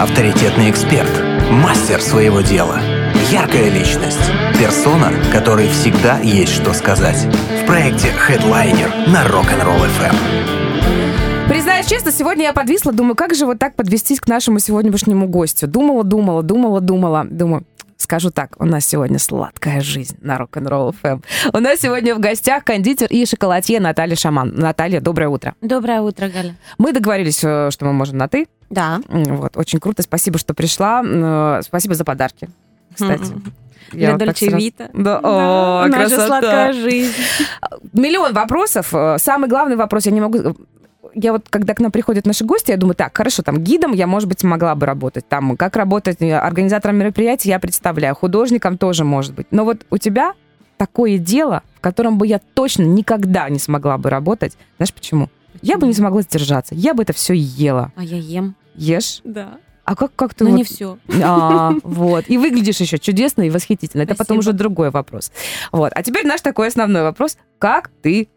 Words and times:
авторитетный 0.00 0.70
эксперт, 0.70 1.10
мастер 1.50 2.00
своего 2.00 2.40
дела, 2.40 2.78
яркая 3.30 3.68
личность, 3.68 4.30
персона, 4.58 5.12
которой 5.32 5.68
всегда 5.68 6.18
есть 6.20 6.52
что 6.52 6.72
сказать. 6.72 7.26
В 7.62 7.66
проекте 7.66 8.08
Headliner 8.08 9.10
на 9.10 9.24
Rock'n'Roll 9.26 9.88
FM. 9.98 11.48
Признаюсь 11.48 11.86
честно, 11.86 12.12
сегодня 12.12 12.44
я 12.44 12.52
подвисла, 12.52 12.92
думаю, 12.92 13.16
как 13.16 13.34
же 13.34 13.44
вот 13.44 13.58
так 13.58 13.74
подвестись 13.74 14.20
к 14.20 14.28
нашему 14.28 14.60
сегодняшнему 14.60 15.26
гостю. 15.26 15.66
Думала, 15.66 16.04
думала, 16.04 16.42
думала, 16.42 16.80
думала. 16.80 17.26
Думаю, 17.28 17.64
скажу 17.98 18.30
так, 18.30 18.54
у 18.58 18.64
нас 18.64 18.86
сегодня 18.86 19.18
сладкая 19.18 19.80
жизнь 19.80 20.16
на 20.22 20.36
Rock'n'Roll 20.38 20.94
FM. 21.02 21.22
У 21.52 21.58
нас 21.58 21.80
сегодня 21.80 22.14
в 22.14 22.20
гостях 22.20 22.64
кондитер 22.64 23.08
и 23.10 23.26
шоколадье 23.26 23.80
Наталья 23.80 24.14
Шаман. 24.16 24.54
Наталья, 24.54 25.00
доброе 25.00 25.28
утро. 25.28 25.54
Доброе 25.60 26.00
утро, 26.00 26.28
Галя. 26.28 26.54
Мы 26.78 26.92
договорились, 26.92 27.42
э, 27.44 27.70
что 27.70 27.84
мы 27.84 27.92
можем 27.92 28.16
на 28.16 28.28
«ты». 28.28 28.46
Да. 28.70 29.00
Вот, 29.08 29.56
очень 29.56 29.80
круто, 29.80 30.02
спасибо, 30.02 30.38
что 30.38 30.54
пришла. 30.54 31.02
Э, 31.04 31.60
Спасибо 31.62 31.94
за 31.94 32.04
подарки, 32.04 32.48
кстати. 32.94 33.32
Для 33.92 34.12
вот 34.12 34.18
так 34.18 34.28
Дольче 34.28 34.46
сразу- 34.50 34.56
Вита. 34.64 34.88
Да, 34.92 35.20
Да, 35.20 35.20
о, 35.82 35.86
наша 35.88 35.98
красота. 36.08 36.26
сладкая 36.26 36.72
жизнь. 36.74 37.12
Миллион 37.94 38.32
вопросов. 38.34 38.92
Э, 38.94 39.16
Самый 39.18 39.48
главный 39.48 39.76
вопрос, 39.76 40.06
я 40.06 40.12
не 40.12 40.20
могу... 40.20 40.38
Я 41.20 41.32
вот, 41.32 41.46
когда 41.50 41.74
к 41.74 41.80
нам 41.80 41.90
приходят 41.90 42.26
наши 42.26 42.44
гости, 42.44 42.70
я 42.70 42.76
думаю, 42.76 42.94
так, 42.94 43.16
хорошо, 43.16 43.42
там, 43.42 43.58
гидом 43.58 43.92
я, 43.92 44.06
может 44.06 44.28
быть, 44.28 44.44
могла 44.44 44.74
бы 44.74 44.86
работать. 44.86 45.28
Там, 45.28 45.56
как 45.56 45.74
работать 45.76 46.18
э, 46.20 46.36
организатором 46.38 46.96
мероприятий, 46.96 47.48
я 47.48 47.58
представляю. 47.58 48.14
Художником 48.14 48.78
тоже, 48.78 49.04
может 49.04 49.34
быть. 49.34 49.48
Но 49.50 49.64
вот 49.64 49.84
у 49.90 49.98
тебя 49.98 50.34
такое 50.76 51.18
дело, 51.18 51.62
в 51.76 51.80
котором 51.80 52.18
бы 52.18 52.26
я 52.26 52.38
точно 52.54 52.84
никогда 52.84 53.48
не 53.48 53.58
смогла 53.58 53.98
бы 53.98 54.10
работать. 54.10 54.56
Знаешь 54.76 54.94
почему? 54.94 55.28
Я 55.60 55.76
бы 55.76 55.86
не 55.88 55.94
смогла 55.94 56.22
сдержаться. 56.22 56.74
Я 56.76 56.94
бы 56.94 57.02
это 57.02 57.12
все 57.12 57.34
ела. 57.34 57.90
А 57.96 58.04
я 58.04 58.16
ем. 58.16 58.54
Ешь? 58.76 59.20
Да. 59.24 59.58
А 59.84 59.96
как, 59.96 60.14
как 60.14 60.34
ты 60.34 60.44
Но 60.44 60.50
вот- 60.50 60.56
не 60.56 60.64
все. 60.64 60.98
А, 61.22 61.72
вот. 61.82 62.26
И 62.28 62.38
выглядишь 62.38 62.76
еще 62.80 62.98
чудесно 62.98 63.42
и 63.42 63.50
восхитительно. 63.50 64.02
Это 64.02 64.14
потом 64.14 64.36
Спасибо. 64.36 64.40
уже 64.40 64.52
другой 64.52 64.90
вопрос. 64.90 65.32
Вот. 65.72 65.90
А 65.94 66.02
теперь 66.02 66.26
наш 66.26 66.42
такой 66.42 66.68
основной 66.68 67.02
вопрос. 67.02 67.38
Как 67.58 67.90
ты 68.02 68.28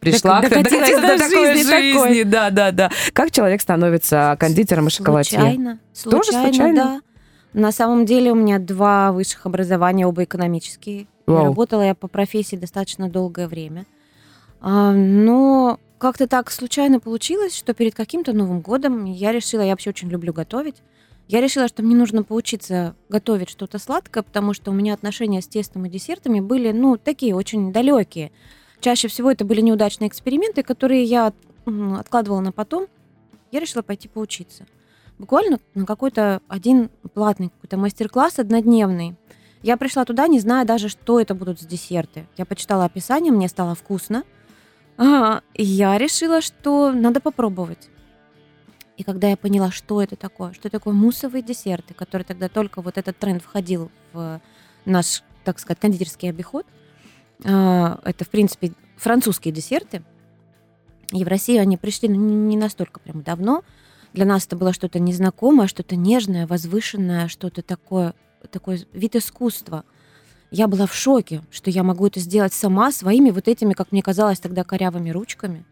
пришла 0.00 0.40
Док- 0.40 0.50
к- 0.50 0.54
докатилась 0.54 0.90
до 1.00 1.18
такой 1.18 1.46
жизни 1.54 1.70
такой. 1.70 2.08
жизни? 2.08 2.22
Да, 2.24 2.50
да, 2.50 2.70
да. 2.72 2.90
Как 3.12 3.30
человек 3.30 3.60
становится 3.60 4.36
кондитером 4.38 4.88
и 4.88 4.90
шоколадье? 4.90 5.38
Случайно. 5.38 5.78
Тоже 6.04 6.22
Случайно, 6.32 6.42
случайно? 6.54 6.74
да. 6.74 7.00
На 7.60 7.72
самом 7.72 8.04
деле 8.06 8.30
у 8.32 8.34
меня 8.34 8.58
два 8.58 9.10
высших 9.12 9.46
образования, 9.46 10.06
оба 10.06 10.24
экономические. 10.24 11.06
Вау. 11.26 11.46
Работала 11.46 11.82
я 11.82 11.94
по 11.94 12.06
профессии 12.08 12.56
достаточно 12.56 13.08
долгое 13.08 13.48
время. 13.48 13.86
А, 14.60 14.92
но 14.92 15.78
как-то 15.98 16.26
так 16.26 16.50
случайно 16.50 17.00
получилось, 17.00 17.56
что 17.56 17.74
перед 17.74 17.94
каким-то 17.94 18.32
Новым 18.32 18.60
годом 18.60 19.04
я 19.04 19.32
решила, 19.32 19.62
я 19.62 19.70
вообще 19.70 19.90
очень 19.90 20.08
люблю 20.08 20.32
готовить, 20.32 20.76
я 21.26 21.40
решила, 21.40 21.68
что 21.68 21.82
мне 21.82 21.94
нужно 21.96 22.22
поучиться 22.22 22.94
готовить 23.08 23.50
что-то 23.50 23.78
сладкое, 23.78 24.22
потому 24.22 24.54
что 24.54 24.70
у 24.70 24.74
меня 24.74 24.94
отношения 24.94 25.42
с 25.42 25.46
тестом 25.46 25.84
и 25.86 25.90
десертами 25.90 26.40
были, 26.40 26.72
ну, 26.72 26.96
такие 26.96 27.34
очень 27.34 27.72
далекие. 27.72 28.30
Чаще 28.80 29.08
всего 29.08 29.30
это 29.30 29.44
были 29.44 29.60
неудачные 29.60 30.08
эксперименты, 30.08 30.62
которые 30.62 31.04
я 31.04 31.32
откладывала 31.98 32.40
на 32.40 32.52
потом. 32.52 32.86
Я 33.50 33.60
решила 33.60 33.82
пойти 33.82 34.08
поучиться. 34.08 34.66
Буквально 35.18 35.58
на 35.74 35.84
какой-то 35.84 36.40
один 36.48 36.90
платный 37.12 37.50
какой-то 37.50 37.76
мастер-класс 37.76 38.38
однодневный. 38.38 39.16
Я 39.62 39.76
пришла 39.76 40.04
туда, 40.04 40.28
не 40.28 40.38
зная 40.38 40.64
даже, 40.64 40.88
что 40.88 41.20
это 41.20 41.34
будут 41.34 41.60
за 41.60 41.66
десерты. 41.66 42.26
Я 42.36 42.44
почитала 42.44 42.84
описание, 42.84 43.32
мне 43.32 43.48
стало 43.48 43.74
вкусно. 43.74 44.22
А, 44.96 45.42
я 45.54 45.98
решила, 45.98 46.40
что 46.40 46.92
надо 46.92 47.20
попробовать. 47.20 47.88
И 48.96 49.02
когда 49.02 49.28
я 49.28 49.36
поняла, 49.36 49.70
что 49.70 50.02
это 50.02 50.16
такое, 50.16 50.52
что 50.52 50.70
такое 50.70 50.94
муссовые 50.94 51.42
десерты, 51.42 51.94
которые 51.94 52.24
тогда 52.24 52.48
только 52.48 52.82
вот 52.82 52.98
этот 52.98 53.16
тренд 53.16 53.42
входил 53.42 53.90
в 54.12 54.40
наш, 54.84 55.22
так 55.44 55.58
сказать, 55.58 55.80
кондитерский 55.80 56.28
обиход, 56.28 56.66
это, 57.42 58.24
в 58.24 58.28
принципе, 58.28 58.72
французские 58.96 59.52
десерты. 59.52 60.02
И 61.12 61.24
в 61.24 61.28
Россию 61.28 61.62
они 61.62 61.76
пришли 61.76 62.08
ну, 62.08 62.16
не 62.16 62.56
настолько 62.56 63.00
прям 63.00 63.22
давно. 63.22 63.62
Для 64.12 64.24
нас 64.24 64.46
это 64.46 64.56
было 64.56 64.72
что-то 64.72 64.98
незнакомое, 64.98 65.66
что-то 65.66 65.96
нежное, 65.96 66.46
возвышенное, 66.46 67.28
что-то 67.28 67.62
такое, 67.62 68.14
такой 68.50 68.86
вид 68.92 69.16
искусства. 69.16 69.84
Я 70.50 70.66
была 70.66 70.86
в 70.86 70.94
шоке, 70.94 71.42
что 71.50 71.70
я 71.70 71.82
могу 71.82 72.06
это 72.06 72.20
сделать 72.20 72.52
сама 72.52 72.90
своими 72.90 73.30
вот 73.30 73.48
этими, 73.48 73.74
как 73.74 73.92
мне 73.92 74.02
казалось 74.02 74.40
тогда, 74.40 74.64
корявыми 74.64 75.10
ручками. 75.10 75.64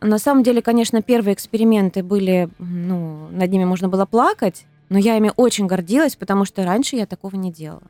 На 0.00 0.18
самом 0.18 0.42
деле, 0.42 0.62
конечно, 0.62 1.00
первые 1.00 1.34
эксперименты 1.34 2.02
были, 2.02 2.48
ну, 2.58 3.28
над 3.30 3.50
ними 3.50 3.64
можно 3.64 3.88
было 3.88 4.04
плакать, 4.04 4.66
но 4.88 4.98
я 4.98 5.16
ими 5.16 5.32
очень 5.36 5.66
гордилась, 5.66 6.16
потому 6.16 6.44
что 6.44 6.64
раньше 6.64 6.96
я 6.96 7.06
такого 7.06 7.36
не 7.36 7.52
делала. 7.52 7.82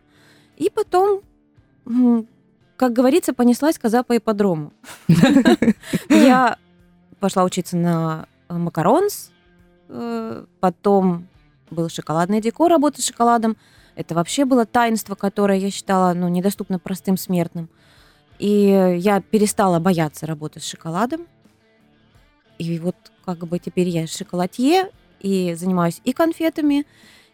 И 0.57 0.71
потом, 0.71 1.23
как 2.77 2.93
говорится, 2.93 3.33
понеслась 3.33 3.79
коза 3.79 4.03
по 4.03 4.17
ипподрому. 4.17 4.73
Я 6.09 6.59
пошла 7.21 7.45
учиться 7.45 7.77
на 7.77 8.27
э, 8.49 8.55
макаронс, 8.55 9.31
э, 9.89 10.45
потом 10.61 11.29
был 11.71 11.89
шоколадный 11.89 12.41
декор, 12.41 12.71
работа 12.71 13.01
с 13.01 13.07
шоколадом. 13.07 13.57
Это 13.97 14.15
вообще 14.15 14.45
было 14.45 14.67
таинство, 14.67 15.15
которое 15.15 15.59
я 15.59 15.71
считала 15.71 16.15
ну, 16.15 16.29
недоступно 16.29 16.79
простым 16.79 17.17
смертным. 17.17 17.69
И 18.39 18.97
я 18.99 19.21
перестала 19.21 19.79
бояться 19.79 20.27
работы 20.27 20.61
с 20.61 20.65
шоколадом. 20.65 21.27
И 22.59 22.79
вот 22.79 22.97
как 23.25 23.39
бы 23.47 23.59
теперь 23.59 23.89
я 23.89 24.07
шоколадье 24.07 24.91
и 25.21 25.55
занимаюсь 25.55 26.01
и 26.05 26.13
конфетами, 26.13 26.87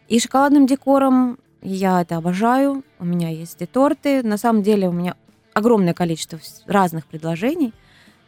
и 0.07 0.19
шоколадным 0.19 0.67
декором. 0.67 1.39
Я 1.61 2.01
это 2.01 2.17
обожаю. 2.17 2.83
У 2.99 3.05
меня 3.05 3.29
есть 3.29 3.61
и 3.61 3.65
торты. 3.65 4.23
На 4.23 4.37
самом 4.37 4.63
деле 4.63 4.87
у 4.87 4.91
меня 4.91 5.15
огромное 5.53 5.93
количество 5.93 6.39
разных 6.67 7.05
предложений. 7.05 7.73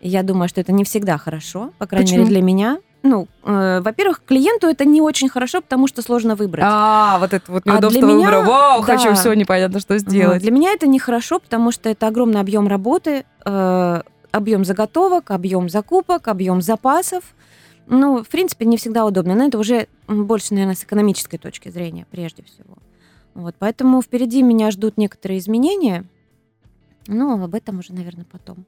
И 0.01 0.09
я 0.09 0.23
думаю, 0.23 0.49
что 0.49 0.59
это 0.61 0.71
не 0.71 0.83
всегда 0.83 1.17
хорошо, 1.17 1.71
по 1.77 1.85
крайней 1.87 2.05
Почему? 2.07 2.19
мере 2.25 2.29
для 2.35 2.41
меня. 2.41 2.77
Ну, 3.03 3.27
э, 3.43 3.81
во-первых, 3.81 4.21
клиенту 4.25 4.67
это 4.67 4.85
не 4.85 5.01
очень 5.01 5.27
хорошо, 5.27 5.61
потому 5.61 5.87
что 5.87 6.01
сложно 6.01 6.35
выбрать. 6.35 6.63
А, 6.67 7.17
вот 7.19 7.33
это 7.33 7.51
вот 7.51 7.63
А 7.65 7.71
неудобство 7.73 8.01
для 8.01 8.13
меня- 8.13 8.29
выбора. 8.29 8.45
Вау, 8.49 8.83
да. 8.85 8.97
хочу 8.97 9.13
все, 9.15 9.33
непонятно, 9.33 9.79
что 9.81 9.97
сделать. 9.97 10.41
Для 10.41 10.51
меня 10.51 10.71
это 10.71 10.87
нехорошо, 10.87 11.39
потому 11.39 11.71
что 11.71 11.89
это 11.89 12.07
огромный 12.07 12.39
объем 12.39 12.67
работы, 12.67 13.25
э, 13.45 14.01
объем 14.31 14.63
заготовок, 14.65 15.31
объем 15.31 15.69
закупок, 15.69 16.27
объем 16.29 16.61
запасов. 16.61 17.23
Ну, 17.87 18.23
в 18.23 18.29
принципе, 18.29 18.65
не 18.65 18.77
всегда 18.77 19.05
удобно. 19.05 19.35
Но 19.35 19.45
это 19.47 19.57
уже 19.59 19.87
больше, 20.07 20.53
наверное, 20.53 20.75
с 20.75 20.83
экономической 20.85 21.37
точки 21.37 21.67
зрения, 21.69 22.05
прежде 22.09 22.43
всего. 22.43 22.77
Вот, 23.35 23.55
поэтому 23.59 24.01
впереди 24.01 24.41
меня 24.41 24.71
ждут 24.71 24.97
некоторые 24.97 25.39
изменения. 25.39 26.05
Ну, 27.07 27.43
об 27.43 27.53
этом 27.55 27.79
уже, 27.79 27.93
наверное, 27.93 28.25
потом. 28.31 28.65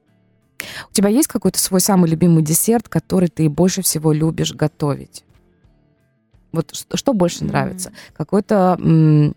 У 0.90 0.94
тебя 0.94 1.10
есть 1.10 1.28
какой-то 1.28 1.60
свой 1.60 1.80
самый 1.82 2.10
любимый 2.10 2.44
десерт, 2.44 2.90
который 2.90 3.28
ты 3.30 3.50
больше 3.50 3.82
всего 3.82 4.12
любишь 4.12 4.54
готовить? 4.54 5.24
Вот 6.52 6.74
что, 6.76 6.98
что 6.98 7.14
больше 7.14 7.42
М. 7.44 7.48
нравится? 7.48 7.92
Какой-то 8.14 8.78
м, 8.80 9.36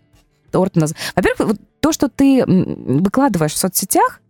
торт? 0.51 0.75
наз- 0.77 0.95
Во-первых, 1.15 1.49
вот 1.49 1.57
то, 1.81 1.91
что 1.91 2.07
ты 2.09 2.39
м, 2.39 3.03
выкладываешь 3.03 3.53
в 3.53 3.57
соцсетях, 3.57 4.21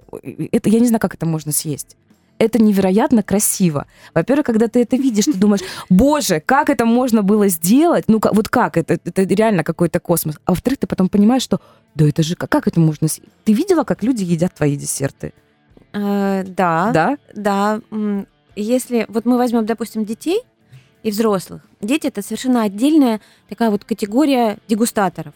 это 0.52 0.69
я 0.69 0.80
не 0.80 0.88
знаю, 0.88 1.00
как 1.00 1.13
это 1.13 1.25
можно 1.25 1.51
съесть. 1.51 1.96
Это 2.39 2.57
невероятно 2.61 3.22
красиво. 3.22 3.85
Во-первых, 4.16 4.45
когда 4.45 4.67
ты 4.67 4.81
это 4.81 4.95
видишь, 4.95 5.25
ты 5.25 5.33
думаешь, 5.33 5.61
боже, 5.89 6.39
как 6.39 6.69
это 6.69 6.85
можно 6.85 7.22
было 7.22 7.50
сделать? 7.50 8.05
Ну, 8.07 8.19
ка- 8.19 8.31
вот 8.33 8.47
как? 8.47 8.77
Это, 8.77 8.94
это 8.94 9.23
реально 9.23 9.63
какой-то 9.63 10.00
космос. 10.00 10.35
А 10.45 10.51
во-вторых, 10.51 10.79
ты 10.79 10.88
потом 10.88 11.09
понимаешь, 11.09 11.44
что 11.44 11.59
да 11.95 12.07
это 12.07 12.23
же, 12.23 12.35
как, 12.35 12.50
как 12.50 12.67
это 12.67 12.79
можно? 12.79 13.07
Ты 13.44 13.53
видела, 13.53 13.83
как 13.83 14.03
люди 14.03 14.23
едят 14.23 14.53
твои 14.53 14.77
десерты? 14.77 15.33
Э, 15.94 16.44
да, 16.45 16.91
Да? 16.91 17.17
Да, 17.35 17.81
если 18.56 19.06
вот 19.09 19.25
мы 19.25 19.38
возьмем, 19.38 19.66
допустим, 19.66 20.06
детей 20.06 20.41
и 21.03 21.11
взрослых, 21.11 21.61
дети 21.81 22.07
это 22.07 22.21
совершенно 22.21 22.63
отдельная 22.63 23.19
такая 23.50 23.69
вот 23.69 23.83
категория 23.83 24.57
дегустаторов. 24.68 25.33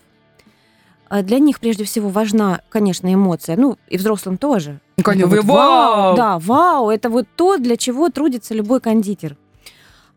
А 1.14 1.22
Для 1.22 1.38
них 1.38 1.60
прежде 1.60 1.84
всего 1.84 2.10
важна, 2.10 2.62
конечно, 2.70 3.14
эмоция, 3.14 3.56
ну 3.56 3.78
и 3.88 3.98
взрослым 3.98 4.40
тоже. 4.40 4.80
Ну, 4.98 5.04
конечно, 5.04 5.32
Это 5.32 5.44
вот 5.44 5.56
вау! 5.56 6.18
Да, 6.18 6.40
вау, 6.40 6.90
это 6.90 7.12
вот 7.12 7.28
то, 7.36 7.60
для 7.60 7.78
чего 7.78 8.10
трудится 8.10 8.56
любой 8.56 8.82
кондитер. 8.82 9.38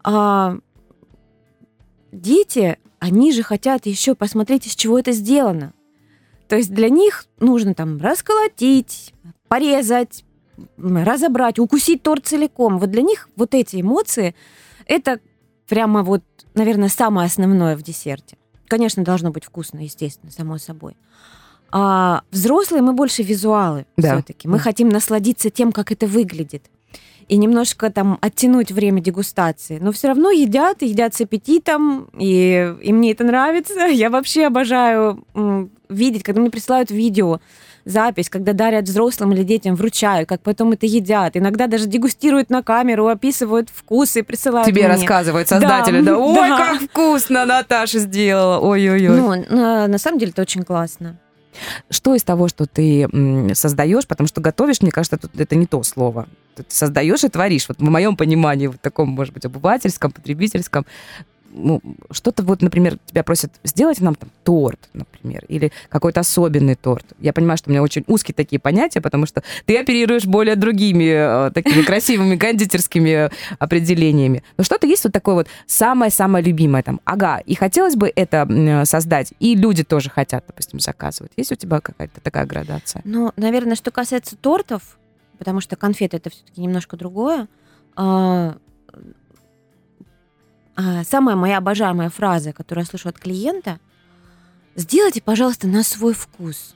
А 0.02 0.56
дети, 2.12 2.78
они 2.98 3.30
же 3.32 3.42
хотят 3.42 3.84
еще 3.84 4.14
посмотреть, 4.14 4.68
из 4.68 4.74
чего 4.74 4.98
это 4.98 5.12
сделано. 5.12 5.74
То 6.48 6.56
есть 6.56 6.72
для 6.72 6.88
них 6.88 7.26
нужно 7.40 7.74
там 7.74 8.00
расколотить, 8.00 9.12
порезать, 9.48 10.24
разобрать, 10.78 11.58
укусить 11.58 12.02
торт 12.02 12.24
целиком. 12.24 12.78
Вот 12.78 12.90
для 12.90 13.02
них 13.02 13.28
вот 13.36 13.52
эти 13.52 13.82
эмоции, 13.82 14.34
это 14.86 15.20
прямо 15.68 16.02
вот, 16.02 16.22
наверное, 16.54 16.88
самое 16.88 17.26
основное 17.26 17.76
в 17.76 17.82
десерте. 17.82 18.38
Конечно, 18.68 19.04
должно 19.04 19.30
быть 19.30 19.44
вкусно, 19.44 19.80
естественно, 19.80 20.30
само 20.32 20.58
собой. 20.58 20.96
А 21.72 22.22
взрослые 22.30 22.82
мы 22.82 22.92
больше 22.92 23.22
визуалы 23.22 23.86
Да. 23.96 24.14
все-таки. 24.14 24.48
Мы 24.48 24.58
Да. 24.58 24.62
хотим 24.64 24.88
насладиться 24.88 25.50
тем, 25.50 25.72
как 25.72 25.92
это 25.92 26.06
выглядит. 26.06 26.64
и 27.28 27.38
немножко 27.38 27.90
там 27.90 28.18
оттянуть 28.20 28.70
время 28.70 29.00
дегустации. 29.00 29.78
Но 29.80 29.90
все 29.90 30.06
равно 30.06 30.30
едят, 30.30 30.82
едят 30.82 31.12
с 31.12 31.20
аппетитом, 31.20 32.08
и, 32.16 32.72
и 32.80 32.92
мне 32.92 33.10
это 33.10 33.24
нравится. 33.24 33.74
Я 33.86 34.10
вообще 34.10 34.46
обожаю 34.46 35.24
м, 35.34 35.72
видеть, 35.88 36.22
когда 36.22 36.40
мне 36.40 36.50
присылают 36.52 36.92
видео, 36.92 37.40
запись, 37.86 38.28
когда 38.28 38.52
дарят 38.52 38.84
взрослым 38.84 39.32
или 39.32 39.42
детям, 39.44 39.74
вручают, 39.76 40.28
как 40.28 40.42
потом 40.42 40.72
это 40.72 40.84
едят. 40.84 41.36
Иногда 41.36 41.66
даже 41.68 41.86
дегустируют 41.86 42.50
на 42.50 42.62
камеру, 42.62 43.06
описывают 43.06 43.70
вкусы 43.72 44.18
и 44.18 44.22
присылают 44.22 44.66
Тебе 44.66 44.82
мне. 44.82 44.90
рассказывают 44.92 45.48
создатели, 45.48 46.00
да? 46.02 46.12
Да, 46.12 46.18
Ой, 46.18 46.48
да. 46.48 46.56
как 46.58 46.80
вкусно 46.82 47.46
Наташа 47.46 48.00
сделала. 48.00 48.58
Ой-ой-ой. 48.58 49.16
Ну, 49.16 49.56
на, 49.56 49.86
на 49.86 49.98
самом 49.98 50.18
деле 50.18 50.32
это 50.32 50.42
очень 50.42 50.64
классно. 50.64 51.16
что 51.88 52.14
из 52.14 52.22
того, 52.24 52.48
что 52.48 52.66
ты 52.66 53.08
создаешь, 53.54 54.06
потому 54.06 54.26
что 54.28 54.40
готовишь, 54.42 54.82
мне 54.82 54.90
кажется, 54.90 55.16
тут 55.16 55.38
это 55.40 55.54
не 55.56 55.66
то 55.66 55.82
слово. 55.84 56.26
Ты 56.56 56.64
создаешь 56.68 57.22
и 57.24 57.28
творишь. 57.28 57.68
Вот 57.68 57.78
в 57.78 57.82
моем 57.82 58.16
понимании, 58.16 58.66
вот 58.66 58.80
таком, 58.80 59.10
может 59.10 59.32
быть, 59.32 59.44
обывательском, 59.44 60.10
потребительском, 60.10 60.84
ну, 61.52 61.80
что-то 62.10 62.42
вот, 62.42 62.62
например, 62.62 62.98
тебя 63.06 63.22
просят 63.22 63.52
сделать 63.64 64.00
нам 64.00 64.14
там 64.14 64.30
торт, 64.44 64.78
например, 64.92 65.44
или 65.48 65.72
какой-то 65.88 66.20
особенный 66.20 66.74
торт. 66.74 67.04
Я 67.18 67.32
понимаю, 67.32 67.56
что 67.56 67.70
у 67.70 67.72
меня 67.72 67.82
очень 67.82 68.04
узкие 68.06 68.34
такие 68.34 68.58
понятия, 68.60 69.00
потому 69.00 69.26
что 69.26 69.42
ты 69.64 69.76
оперируешь 69.78 70.24
более 70.26 70.56
другими 70.56 71.48
э, 71.48 71.50
такими 71.52 71.82
красивыми 71.82 72.36
кондитерскими 72.36 73.30
определениями. 73.58 74.42
Но 74.56 74.64
что-то 74.64 74.86
есть 74.86 75.04
вот 75.04 75.12
такое 75.12 75.34
вот 75.34 75.48
самое-самое 75.66 76.44
любимое 76.44 76.82
там. 76.82 77.00
Ага, 77.04 77.38
и 77.38 77.54
хотелось 77.54 77.96
бы 77.96 78.12
это 78.14 78.46
м, 78.48 78.84
создать, 78.84 79.32
и 79.40 79.54
люди 79.54 79.84
тоже 79.84 80.10
хотят, 80.10 80.44
допустим, 80.46 80.80
заказывать. 80.80 81.32
Есть 81.36 81.52
у 81.52 81.54
тебя 81.54 81.80
какая-то 81.80 82.20
такая 82.20 82.46
градация? 82.46 83.02
Ну, 83.04 83.32
наверное, 83.36 83.76
что 83.76 83.90
касается 83.90 84.36
тортов, 84.36 84.98
потому 85.38 85.60
что 85.60 85.76
конфеты 85.76 86.18
это 86.18 86.30
все-таки 86.30 86.60
немножко 86.60 86.96
другое. 86.96 87.48
А, 90.76 91.04
самая 91.04 91.36
моя 91.36 91.58
обожаемая 91.58 92.10
фраза, 92.10 92.52
которую 92.52 92.84
я 92.84 92.88
слышу 92.88 93.08
от 93.08 93.18
клиента, 93.18 93.80
сделайте, 94.74 95.22
пожалуйста, 95.22 95.66
на 95.66 95.82
свой 95.82 96.12
вкус. 96.12 96.74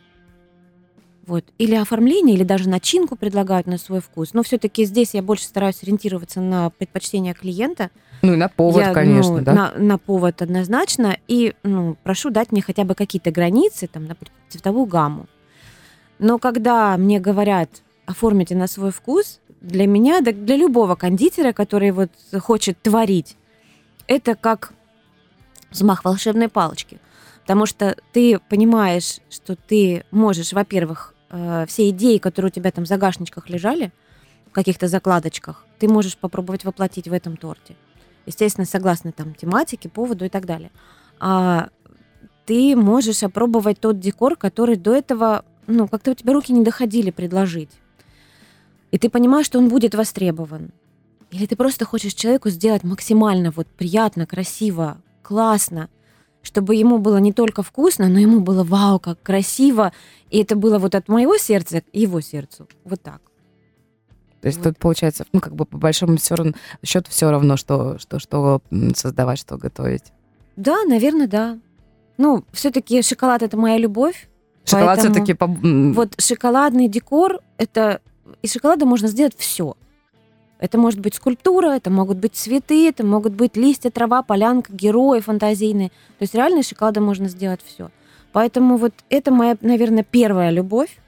Вот. 1.27 1.45
Или 1.59 1.75
оформление, 1.77 2.35
или 2.35 2.43
даже 2.43 2.69
начинку 2.69 3.15
предлагают 3.15 3.67
на 3.67 3.79
свой 3.79 4.01
вкус. 4.01 4.33
Но 4.33 4.43
все-таки 4.43 4.85
здесь 4.85 5.15
я 5.15 5.23
больше 5.23 5.45
стараюсь 5.45 5.83
ориентироваться 5.83 6.41
на 6.41 6.71
предпочтения 6.71 7.35
клиента. 7.35 7.91
Ну 8.23 8.33
и 8.33 8.37
на 8.37 8.49
повод, 8.49 8.83
Я, 8.83 8.93
конечно, 8.93 9.37
ну, 9.37 9.43
да. 9.43 9.53
На, 9.53 9.73
на 9.77 9.99
повод 9.99 10.43
однозначно. 10.43 11.17
И 11.29 11.55
ну, 11.63 11.97
прошу 12.03 12.31
дать 12.31 12.53
мне 12.53 12.63
хотя 12.63 12.85
бы 12.85 12.95
какие-то 12.95 13.31
границы, 13.31 13.87
там, 13.87 14.07
например, 14.07 14.33
цветовую 14.49 14.87
гамму. 14.87 15.27
Но 16.19 16.39
когда 16.39 16.97
мне 16.97 17.21
говорят, 17.21 17.83
оформите 18.07 18.57
на 18.57 18.67
свой 18.67 18.91
вкус, 18.91 19.41
для 19.61 19.87
меня, 19.87 20.23
да 20.23 20.33
для 20.33 20.57
любого 20.57 20.95
кондитера, 20.95 21.53
который 21.53 21.91
вот 21.91 22.11
хочет 22.41 22.81
творить, 22.83 23.37
это 24.11 24.35
как 24.35 24.73
взмах 25.71 26.05
волшебной 26.05 26.49
палочки. 26.49 27.01
Потому 27.43 27.65
что 27.65 27.97
ты 28.13 28.41
понимаешь, 28.49 29.21
что 29.31 29.55
ты 29.55 30.05
можешь, 30.11 30.53
во-первых, 30.53 31.15
э, 31.31 31.65
все 31.69 31.91
идеи, 31.91 32.19
которые 32.19 32.51
у 32.51 32.53
тебя 32.53 32.73
там 32.73 32.85
в 32.85 32.89
загашничках 32.89 33.49
лежали, 33.49 33.93
в 34.49 34.53
каких-то 34.53 34.89
закладочках, 34.89 35.65
ты 35.79 35.87
можешь 35.87 36.17
попробовать 36.17 36.65
воплотить 36.65 37.07
в 37.07 37.13
этом 37.13 37.37
торте. 37.37 37.77
Естественно, 38.27 38.67
согласно 38.67 39.13
там 39.13 39.33
тематике, 39.33 39.89
поводу 39.89 40.25
и 40.25 40.29
так 40.29 40.45
далее. 40.45 40.73
А 41.21 41.69
ты 42.47 42.75
можешь 42.75 43.23
опробовать 43.23 43.79
тот 43.79 44.01
декор, 44.01 44.35
который 44.35 44.75
до 44.75 44.93
этого, 44.93 45.45
ну, 45.69 45.87
как-то 45.87 46.11
у 46.11 46.15
тебя 46.15 46.33
руки 46.33 46.53
не 46.53 46.65
доходили 46.65 47.13
предложить. 47.13 47.71
И 48.91 48.99
ты 48.99 49.09
понимаешь, 49.09 49.47
что 49.47 49.61
он 49.61 49.69
будет 49.69 49.95
востребован. 49.95 50.73
Или 51.31 51.47
ты 51.47 51.57
просто 51.57 51.85
хочешь 51.85 52.15
человеку 52.15 52.51
сделать 52.51 52.83
максимально 52.83 53.51
вот 53.51 53.69
приятно, 53.69 54.27
красиво, 54.27 55.01
классно, 55.23 55.89
чтобы 56.43 56.75
ему 56.75 56.99
было 56.99 57.19
не 57.19 57.33
только 57.33 57.63
вкусно, 57.63 58.09
но 58.09 58.19
ему 58.19 58.41
было 58.41 58.65
вау, 58.65 58.99
как 58.99 59.23
красиво. 59.23 59.93
И 60.31 60.39
это 60.39 60.57
было 60.57 60.79
вот 60.79 60.95
от 60.95 61.09
моего 61.09 61.37
сердца 61.37 61.83
к 61.83 61.85
его 61.93 62.21
сердцу. 62.21 62.69
Вот 62.85 63.01
так. 63.03 63.21
То 64.41 64.49
есть 64.49 64.59
Вот. 64.59 64.69
тут 64.69 64.79
получается, 64.79 65.27
ну, 65.33 65.41
как 65.41 65.55
бы 65.55 65.67
по 65.67 65.77
большому 65.77 66.17
счету 66.19 67.11
все 67.11 67.31
равно, 67.31 67.57
что, 67.57 67.99
что, 67.99 68.19
что 68.19 68.63
создавать, 68.95 69.39
что 69.39 69.57
готовить. 69.57 70.13
Да, 70.57 70.83
наверное, 70.85 71.29
да. 71.29 71.59
Ну, 72.17 72.45
все-таки 72.53 73.03
шоколад 73.03 73.43
это 73.43 73.57
моя 73.57 73.77
любовь. 73.79 74.29
Шоколад 74.65 74.99
все-таки... 74.99 75.37
Вот 75.39 76.21
шоколадный 76.21 76.89
декор 76.89 77.41
это 77.59 78.01
из 78.43 78.53
шоколада 78.53 78.87
можно 78.87 79.09
сделать 79.09 79.35
все. 79.37 79.77
Это 80.61 80.77
может 80.77 81.01
быть 81.01 81.15
скульптура, 81.15 81.71
это 81.71 81.91
могут 81.91 82.19
быть 82.19 82.35
цветы, 82.35 82.87
это 82.87 83.05
могут 83.05 83.33
быть 83.33 83.57
листья, 83.57 83.91
трава, 83.91 84.23
полянка, 84.23 84.73
герои 84.73 85.21
фантазийные. 85.21 85.89
То 85.89 86.23
есть 86.23 86.35
реально 86.35 86.61
из 86.61 86.69
шоколада 86.69 87.01
можно 87.01 87.29
сделать 87.29 87.61
все. 87.65 87.91
Поэтому 88.33 88.77
вот 88.77 88.93
это 89.09 89.33
моя, 89.33 89.57
наверное, 89.63 90.05
первая 90.05 90.51
любовь, 90.51 90.99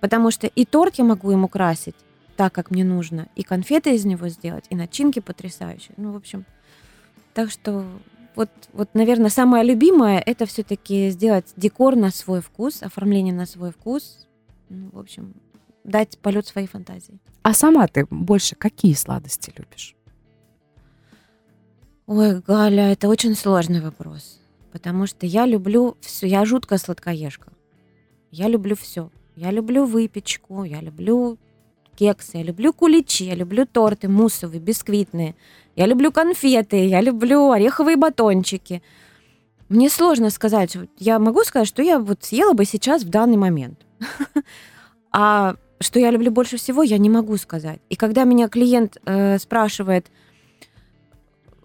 потому 0.00 0.30
что 0.30 0.46
и 0.46 0.64
торт 0.64 0.96
я 0.96 1.04
могу 1.04 1.30
им 1.30 1.44
украсить 1.44 1.94
так, 2.36 2.54
как 2.54 2.70
мне 2.70 2.84
нужно, 2.84 3.28
и 3.36 3.42
конфеты 3.42 3.94
из 3.94 4.06
него 4.06 4.28
сделать, 4.28 4.64
и 4.70 4.74
начинки 4.74 5.20
потрясающие. 5.20 5.92
Ну, 5.98 6.12
в 6.12 6.16
общем, 6.16 6.46
так 7.34 7.50
что 7.50 7.84
вот, 8.34 8.48
вот 8.72 8.94
наверное, 8.94 9.28
самое 9.28 9.62
любимое 9.62 10.22
это 10.24 10.46
все-таки 10.46 11.10
сделать 11.10 11.52
декор 11.56 11.96
на 11.96 12.10
свой 12.10 12.40
вкус, 12.40 12.82
оформление 12.82 13.34
на 13.34 13.44
свой 13.44 13.72
вкус. 13.72 14.26
Ну, 14.70 14.88
в 14.90 14.98
общем, 14.98 15.34
дать 15.84 16.18
полет 16.18 16.46
своей 16.46 16.66
фантазии. 16.66 17.18
А 17.42 17.54
сама 17.54 17.86
ты 17.88 18.06
больше 18.10 18.54
какие 18.54 18.94
сладости 18.94 19.52
любишь? 19.56 19.94
Ой, 22.06 22.40
Галя, 22.40 22.92
это 22.92 23.08
очень 23.08 23.34
сложный 23.34 23.80
вопрос. 23.80 24.40
Потому 24.72 25.06
что 25.06 25.26
я 25.26 25.46
люблю 25.46 25.96
все. 26.00 26.26
Я 26.26 26.44
жуткая 26.44 26.78
сладкоежка. 26.78 27.52
Я 28.30 28.48
люблю 28.48 28.76
все. 28.76 29.10
Я 29.36 29.50
люблю 29.50 29.84
выпечку, 29.86 30.64
я 30.64 30.80
люблю 30.80 31.38
кексы, 31.96 32.38
я 32.38 32.42
люблю 32.42 32.72
куличи, 32.72 33.24
я 33.24 33.34
люблю 33.34 33.66
торты 33.66 34.08
муссовые, 34.08 34.60
бисквитные. 34.60 35.34
Я 35.76 35.86
люблю 35.86 36.12
конфеты, 36.12 36.86
я 36.86 37.00
люблю 37.00 37.50
ореховые 37.50 37.96
батончики. 37.96 38.82
Мне 39.68 39.88
сложно 39.88 40.30
сказать. 40.30 40.76
Я 40.98 41.18
могу 41.18 41.44
сказать, 41.44 41.68
что 41.68 41.82
я 41.82 41.98
вот 41.98 42.24
съела 42.24 42.52
бы 42.52 42.64
сейчас 42.64 43.04
в 43.04 43.08
данный 43.08 43.36
момент. 43.36 43.80
А 45.14 45.56
что 45.82 45.98
я 45.98 46.10
люблю 46.10 46.30
больше 46.30 46.56
всего, 46.56 46.82
я 46.82 46.98
не 46.98 47.10
могу 47.10 47.36
сказать. 47.36 47.80
И 47.88 47.96
когда 47.96 48.24
меня 48.24 48.48
клиент 48.48 48.98
э, 49.04 49.38
спрашивает 49.38 50.06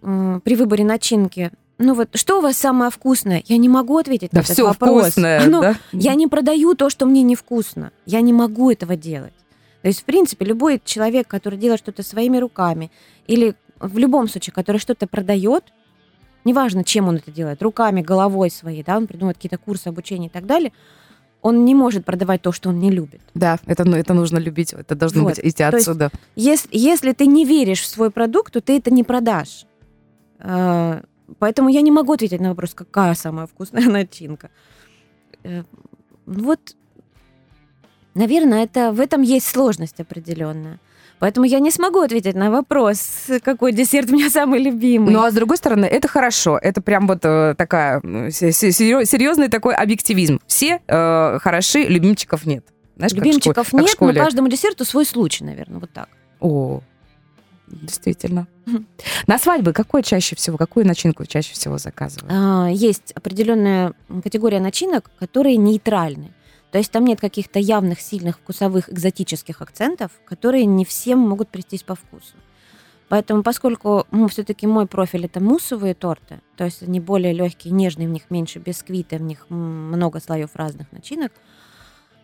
м, 0.02 0.42
при 0.42 0.56
выборе 0.56 0.84
начинки, 0.84 1.52
ну 1.78 1.94
вот, 1.94 2.10
что 2.16 2.40
у 2.40 2.42
вас 2.42 2.58
самое 2.58 2.90
вкусное? 2.92 3.44
Я 3.46 3.58
не 3.58 3.70
могу 3.70 3.98
ответить 3.98 4.30
Да 4.32 4.40
на 4.42 4.44
этот 4.44 4.60
вопрос. 4.60 5.04
вкусное, 5.04 5.44
Оно- 5.44 5.62
да? 5.62 5.76
Я 5.92 6.16
не 6.16 6.28
продаю 6.28 6.74
то, 6.76 6.90
что 6.90 7.06
мне 7.06 7.22
невкусно. 7.24 7.92
Я 8.06 8.22
не 8.22 8.34
могу 8.34 8.72
этого 8.72 8.96
делать. 8.96 9.34
То 9.84 9.88
есть, 9.90 10.02
в 10.02 10.06
принципе, 10.06 10.46
любой 10.46 10.82
человек, 10.84 11.28
который 11.28 11.60
делает 11.60 11.80
что-то 11.80 12.04
своими 12.04 12.38
руками, 12.38 12.92
или 13.28 13.56
в 13.80 13.98
любом 14.00 14.28
случае, 14.28 14.54
который 14.54 14.78
что-то 14.78 15.06
продает, 15.06 15.66
неважно, 16.46 16.84
чем 16.84 17.08
он 17.08 17.18
это 17.18 17.30
делает, 17.32 17.62
руками, 17.62 18.02
головой 18.02 18.50
своей, 18.50 18.84
да, 18.84 18.98
он 18.98 19.06
придумывает 19.06 19.38
какие-то 19.38 19.60
курсы 19.60 19.88
обучения 19.88 20.28
и 20.28 20.32
так 20.32 20.48
далее, 20.48 20.74
он 21.48 21.66
не 21.66 21.76
может 21.76 22.06
продавать 22.06 22.42
то, 22.42 22.52
что 22.52 22.70
он 22.70 22.80
не 22.80 22.92
любит. 22.92 23.22
Да, 23.34 23.58
это, 23.66 23.86
ну, 23.86 23.96
это 23.96 24.14
нужно 24.14 24.40
любить, 24.40 24.74
это 24.74 24.96
должно 24.96 25.24
Вот. 25.24 25.36
быть 25.36 25.40
идти 25.40 25.64
То 25.64 25.78
есть 25.78 25.88
отсюда. 25.88 26.10
Если, 26.36 26.70
если 26.72 27.14
ты 27.14 27.28
не 27.28 27.46
веришь 27.46 27.82
в 27.82 27.86
свой 27.86 28.10
продукт, 28.10 28.54
то 28.54 28.60
ты 28.60 28.78
это 28.78 28.92
не 28.92 29.04
продашь. 29.04 29.66
Э, 30.40 31.02
Поэтому 31.40 31.70
я 31.70 31.82
не 31.82 31.92
могу 31.92 32.14
ответить 32.14 32.42
на 32.42 32.50
вопрос, 32.50 32.74
какая 32.74 33.14
самая 33.16 33.48
вкусная 33.48 33.90
начинка. 33.90 34.50
Э, 35.44 35.64
Вот, 36.26 36.60
наверное, 38.16 38.64
это, 38.64 38.92
в 38.92 39.00
этом 39.00 39.22
есть 39.22 39.48
сложность 39.48 40.00
определенная. 40.00 40.80
Поэтому 41.20 41.46
я 41.48 41.60
не 41.60 41.72
смогу 41.72 42.00
ответить 42.02 42.36
на 42.36 42.52
вопрос, 42.52 43.26
какой 43.44 43.72
десерт 43.74 44.10
у 44.12 44.14
меня 44.14 44.30
самый 44.32 44.62
любимый. 44.62 45.12
Ну, 45.14 45.24
а 45.24 45.32
с 45.32 45.34
другой 45.34 45.58
стороны, 45.58 45.86
это 45.86 46.08
хорошо. 46.08 46.60
Это 46.62 46.82
прям 46.82 47.08
вот 47.08 47.20
э, 47.24 47.56
такая 47.58 48.02
серьезный 48.32 49.48
такой 49.50 49.74
объективизм. 49.76 50.40
Все 50.48 50.80
э, 50.88 51.40
хороши, 51.42 51.84
любимчиков 51.84 52.46
нет. 52.46 52.66
Знаешь, 52.98 53.12
школе- 53.12 53.26
Любимчиков 53.26 53.68
в 53.70 53.74
нет, 53.74 53.82
но 53.82 53.88
школе. 53.88 54.22
каждому 54.22 54.48
десерту 54.48 54.86
свой 54.86 55.06
случай, 55.06 55.44
наверное, 55.44 55.80
вот 55.80 55.92
так. 55.92 56.10
О, 56.40 56.82
действительно. 57.68 58.48
На 59.28 59.38
свадьбы 59.38 59.74
какой 59.74 60.04
чаще 60.04 60.36
всего, 60.36 60.58
какую 60.58 60.86
начинку 60.86 61.26
чаще 61.26 61.54
всего 61.54 61.78
заказывают? 61.78 62.32
А, 62.36 62.68
есть 62.70 63.12
определенная 63.14 63.94
категория 64.24 64.60
начинок, 64.60 65.10
которые 65.20 65.58
нейтральны. 65.58 66.32
То 66.72 66.78
есть 66.78 66.92
там 66.92 67.06
нет 67.06 67.20
каких-то 67.20 67.60
явных, 67.60 68.02
сильных 68.02 68.38
вкусовых 68.38 68.92
экзотических 68.92 69.62
акцентов, 69.62 70.12
которые 70.26 70.66
не 70.66 70.86
всем 70.86 71.20
могут 71.20 71.50
прийтись 71.50 71.84
по 71.84 71.96
вкусу. 71.96 72.36
Поэтому, 73.10 73.42
поскольку 73.42 74.06
ну, 74.12 74.28
все-таки 74.28 74.68
мой 74.68 74.86
профиль 74.86 75.26
это 75.26 75.40
муссовые 75.40 75.94
торты, 75.94 76.42
то 76.58 76.66
есть 76.66 76.84
они 76.84 77.00
более 77.00 77.32
легкие, 77.32 77.74
нежные, 77.74 78.08
в 78.08 78.12
них 78.12 78.30
меньше 78.30 78.60
бисквита, 78.60 79.16
в 79.16 79.22
них 79.22 79.50
много 79.50 80.20
слоев 80.20 80.50
разных 80.56 80.92
начинок, 80.92 81.32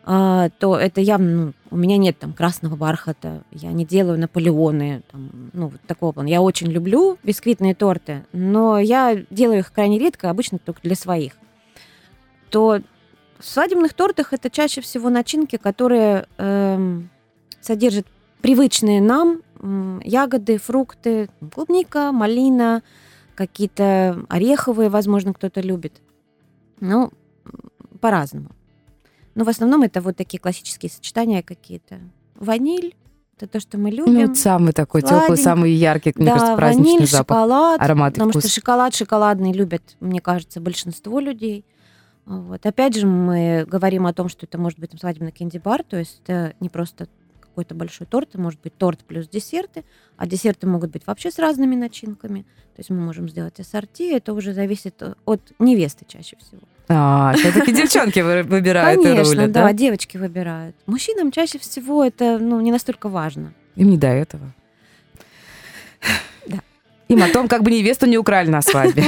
а, 0.06 0.50
то 0.60 0.76
это 0.76 1.00
явно, 1.00 1.46
ну, 1.46 1.54
у 1.72 1.78
меня 1.78 1.96
нет 1.96 2.20
там 2.20 2.34
красного 2.34 2.76
бархата, 2.76 3.44
я 3.52 3.72
не 3.72 3.86
делаю 3.86 4.20
Наполеоны, 4.20 5.04
там, 5.10 5.52
ну, 5.54 5.68
вот 5.70 5.80
такого 5.88 6.12
плана. 6.12 6.28
Я 6.28 6.42
очень 6.42 6.68
люблю 6.68 7.18
бисквитные 7.24 7.74
торты, 7.74 8.26
но 8.34 8.78
я 8.78 9.16
делаю 9.30 9.60
их 9.60 9.72
крайне 9.72 9.98
редко, 10.00 10.30
обычно 10.30 10.60
только 10.60 10.82
для 10.82 10.96
своих. 10.96 11.38
То 12.50 12.82
в 13.44 13.48
свадебных 13.50 13.94
тортах 13.94 14.32
это 14.32 14.50
чаще 14.50 14.80
всего 14.80 15.10
начинки, 15.10 15.58
которые 15.58 16.28
эм, 16.38 17.10
содержат 17.60 18.08
привычные 18.42 19.02
нам 19.02 19.42
м, 19.60 20.00
ягоды, 20.00 20.58
фрукты, 20.58 21.30
клубника, 21.54 22.14
малина, 22.14 22.84
какие-то 23.36 24.26
ореховые, 24.30 24.90
возможно, 24.90 25.34
кто-то 25.34 25.60
любит. 25.60 26.02
Ну, 26.80 27.12
по-разному. 28.00 28.50
Но 29.36 29.44
в 29.44 29.50
основном 29.50 29.82
это 29.82 30.00
вот 30.00 30.16
такие 30.16 30.40
классические 30.40 30.90
сочетания 30.90 31.42
какие-то. 31.44 32.00
Ваниль, 32.36 32.96
это 33.36 33.48
то, 33.48 33.60
что 33.60 33.78
мы 33.78 33.92
любим. 33.92 34.14
Ну, 34.14 34.36
самый 34.36 34.72
такой 34.72 35.02
теплый, 35.02 35.38
самый 35.38 35.72
яркий, 35.74 36.14
мне 36.16 36.28
да, 36.28 36.34
кажется, 36.34 36.56
праздничный 36.56 36.94
ваниль, 36.94 37.08
запах. 37.08 37.38
шоколад. 37.38 37.82
аромат 37.82 38.14
потому 38.14 38.32
вкус. 38.32 38.44
что 38.44 38.52
шоколад 38.54 38.96
шоколадный 38.96 39.52
любят, 39.52 39.82
мне 40.00 40.22
кажется, 40.22 40.62
большинство 40.62 41.20
людей. 41.20 41.66
Вот. 42.26 42.66
Опять 42.66 42.96
же, 42.96 43.06
мы 43.06 43.66
говорим 43.68 44.06
о 44.06 44.14
том, 44.14 44.30
что 44.30 44.46
это 44.46 44.58
может 44.58 44.80
быть 44.80 44.92
там, 44.92 45.00
свадебный 45.00 45.32
кенди-бар, 45.32 45.84
то 45.84 45.98
есть 45.98 46.22
это 46.24 46.54
не 46.60 46.70
просто 46.70 47.08
какой-то 47.42 47.76
большой 47.76 48.08
торт, 48.08 48.30
это 48.30 48.42
может 48.42 48.60
быть 48.62 48.76
торт 48.78 49.00
плюс 49.06 49.28
десерты, 49.28 49.84
а 50.18 50.26
десерты 50.26 50.66
могут 50.66 50.92
быть 50.92 51.06
вообще 51.06 51.32
с 51.32 51.38
разными 51.38 51.76
начинками. 51.76 52.42
То 52.76 52.80
есть 52.80 52.90
мы 52.90 52.98
можем 52.98 53.30
сделать 53.30 53.60
ассорти, 53.60 54.12
это 54.12 54.34
уже 54.34 54.54
зависит 54.54 55.04
от 55.26 55.42
невесты 55.60 56.06
чаще 56.08 56.38
всего. 56.38 56.62
А, 56.88 57.34
все-таки 57.34 57.72
девчонки 57.74 58.20
вы- 58.20 58.44
выбирают 58.44 59.00
и 59.02 59.04
Конечно, 59.04 59.34
рулят, 59.36 59.52
да, 59.52 59.64
да? 59.68 59.74
девочки 59.74 60.18
выбирают. 60.18 60.76
Мужчинам 60.86 61.32
чаще 61.32 61.60
всего 61.60 62.04
это 62.04 62.40
ну, 62.40 62.60
не 62.62 62.72
настолько 62.72 63.10
важно. 63.10 63.54
Им 63.76 63.90
не 63.90 63.98
до 63.98 64.08
этого. 64.08 64.54
О 67.22 67.30
том, 67.30 67.48
как 67.48 67.64
бы 67.64 67.72
невесту 67.72 68.06
не 68.06 68.18
украли 68.18 68.50
на 68.50 68.62
свадьбе. 68.62 69.04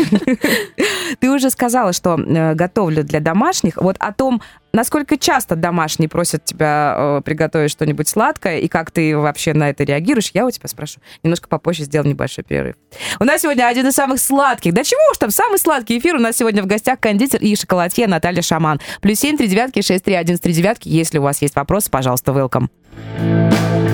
Ты 1.20 1.32
уже 1.32 1.50
сказала, 1.50 1.94
что 1.94 2.18
э, 2.20 2.54
готовлю 2.54 3.04
для 3.04 3.20
домашних. 3.20 3.78
Вот 3.78 3.96
о 4.00 4.12
том, 4.12 4.42
насколько 4.74 5.18
часто 5.18 5.56
домашние 5.56 6.10
просят 6.10 6.46
тебя 6.46 6.96
э, 6.98 7.22
приготовить 7.24 7.72
что-нибудь 7.72 8.08
сладкое, 8.08 8.60
и 8.60 8.68
как 8.68 8.92
ты 8.92 9.18
вообще 9.18 9.54
на 9.54 9.70
это 9.70 9.84
реагируешь, 9.84 10.32
я 10.34 10.46
у 10.46 10.52
тебя 10.52 10.68
спрошу. 10.68 11.00
Немножко 11.24 11.48
попозже 11.48 11.84
сделаем 11.84 12.12
небольшой 12.12 12.44
перерыв. 12.44 12.76
У 13.20 13.24
нас 13.24 13.42
сегодня 13.42 13.68
один 13.68 13.88
из 13.88 13.94
самых 13.94 14.20
сладких. 14.20 14.74
Да 14.74 14.84
чего 14.84 15.02
уж 15.12 15.18
там, 15.18 15.32
самый 15.32 15.60
сладкий 15.60 15.98
эфир. 15.98 16.16
У 16.16 16.20
нас 16.20 16.36
сегодня 16.38 16.62
в 16.64 16.68
гостях 16.68 17.00
кондитер 17.00 17.40
и 17.42 17.56
шоколадье 17.56 18.08
Наталья 18.08 18.42
Шаман. 18.42 18.80
Плюс 19.02 19.20
семь, 19.20 19.38
три 19.38 19.48
девятки, 19.48 19.82
шесть, 19.82 20.04
три, 20.04 20.16
один, 20.16 20.38
три 20.38 20.54
девятки. 20.54 20.90
Если 20.90 21.18
у 21.18 21.22
вас 21.22 21.42
есть 21.42 21.56
вопросы, 21.56 21.90
пожалуйста, 21.90 22.32
welcome. 22.32 22.70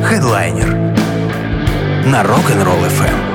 Хедлайнер 0.03 0.69
на 2.05 2.23
Rock'n'Roll 2.23 2.89
FM. 2.89 3.30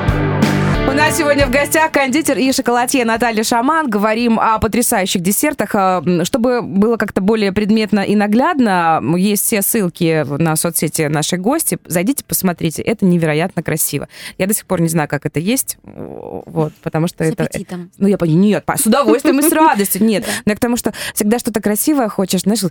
Сегодня 1.17 1.47
в 1.47 1.49
гостях 1.49 1.91
кондитер 1.91 2.37
и 2.37 2.51
шоколадье 2.51 3.03
Наталья 3.03 3.41
Шаман. 3.41 3.89
Говорим 3.89 4.39
о 4.39 4.59
потрясающих 4.59 5.23
десертах. 5.23 5.71
А, 5.73 6.03
Чтобы 6.23 6.61
было 6.61 6.97
как-то 6.97 7.21
более 7.21 7.51
предметно 7.51 8.01
и 8.01 8.15
наглядно, 8.15 9.01
есть 9.17 9.43
все 9.43 9.63
ссылки 9.63 10.23
на 10.39 10.55
соцсети 10.55 11.07
нашей 11.07 11.39
гости. 11.39 11.79
Зайдите, 11.85 12.23
посмотрите. 12.23 12.83
Это 12.83 13.03
невероятно 13.03 13.63
красиво. 13.63 14.07
Я 14.37 14.45
до 14.45 14.53
сих 14.53 14.67
пор 14.67 14.79
не 14.79 14.89
знаю, 14.89 15.09
как 15.09 15.25
это 15.25 15.39
есть, 15.39 15.79
вот, 15.81 16.73
потому 16.83 17.07
что 17.07 17.23
С 17.23 17.29
это... 17.29 17.45
аппетитом. 17.45 17.89
Ну, 17.97 18.07
я 18.07 18.19
понимаю, 18.19 18.39
нет, 18.39 18.63
с 18.75 18.85
удовольствием 18.85 19.39
и 19.39 19.41
с 19.41 19.51
радостью. 19.51 20.03
Нет, 20.03 20.23
но 20.45 20.53
к 20.53 20.59
тому, 20.59 20.77
что 20.77 20.93
всегда 21.15 21.39
что-то 21.39 21.63
красивое 21.63 22.09
хочешь, 22.09 22.41
знаешь, 22.41 22.61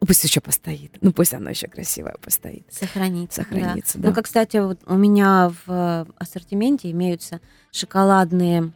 пусть 0.00 0.24
еще 0.24 0.40
постоит. 0.40 0.96
Ну, 1.00 1.12
пусть 1.12 1.34
оно 1.34 1.50
еще 1.50 1.66
красивое 1.68 2.16
постоит. 2.20 2.66
Сохранится. 2.72 3.42
Сохранится, 3.42 3.98
да. 3.98 4.02
да. 4.02 4.08
Ну, 4.08 4.14
как, 4.14 4.24
кстати, 4.24 4.58
вот 4.58 4.80
у 4.86 4.94
меня 4.94 5.50
в 5.66 5.70
э, 5.70 6.04
ассортименте 6.18 6.90
имеются 6.90 7.40
шоколадные 7.72 8.72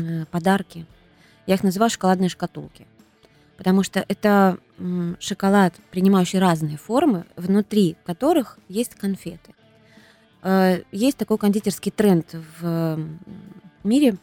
э, 0.00 0.24
подарки. 0.26 0.86
Я 1.46 1.54
их 1.54 1.62
называю 1.62 1.90
шоколадные 1.90 2.28
шкатулки. 2.28 2.86
Потому 3.56 3.82
что 3.82 4.04
это 4.08 4.58
м, 4.78 5.16
шоколад, 5.20 5.74
принимающий 5.90 6.38
разные 6.38 6.76
формы, 6.78 7.26
внутри 7.36 7.96
которых 8.04 8.58
есть 8.68 8.94
конфеты. 8.94 9.54
Э, 10.42 10.82
Есть 10.90 11.18
такой 11.18 11.38
кондитерский 11.38 11.92
тренд 11.92 12.34
в 12.60 12.64
м, 12.64 13.20
мире 13.84 14.16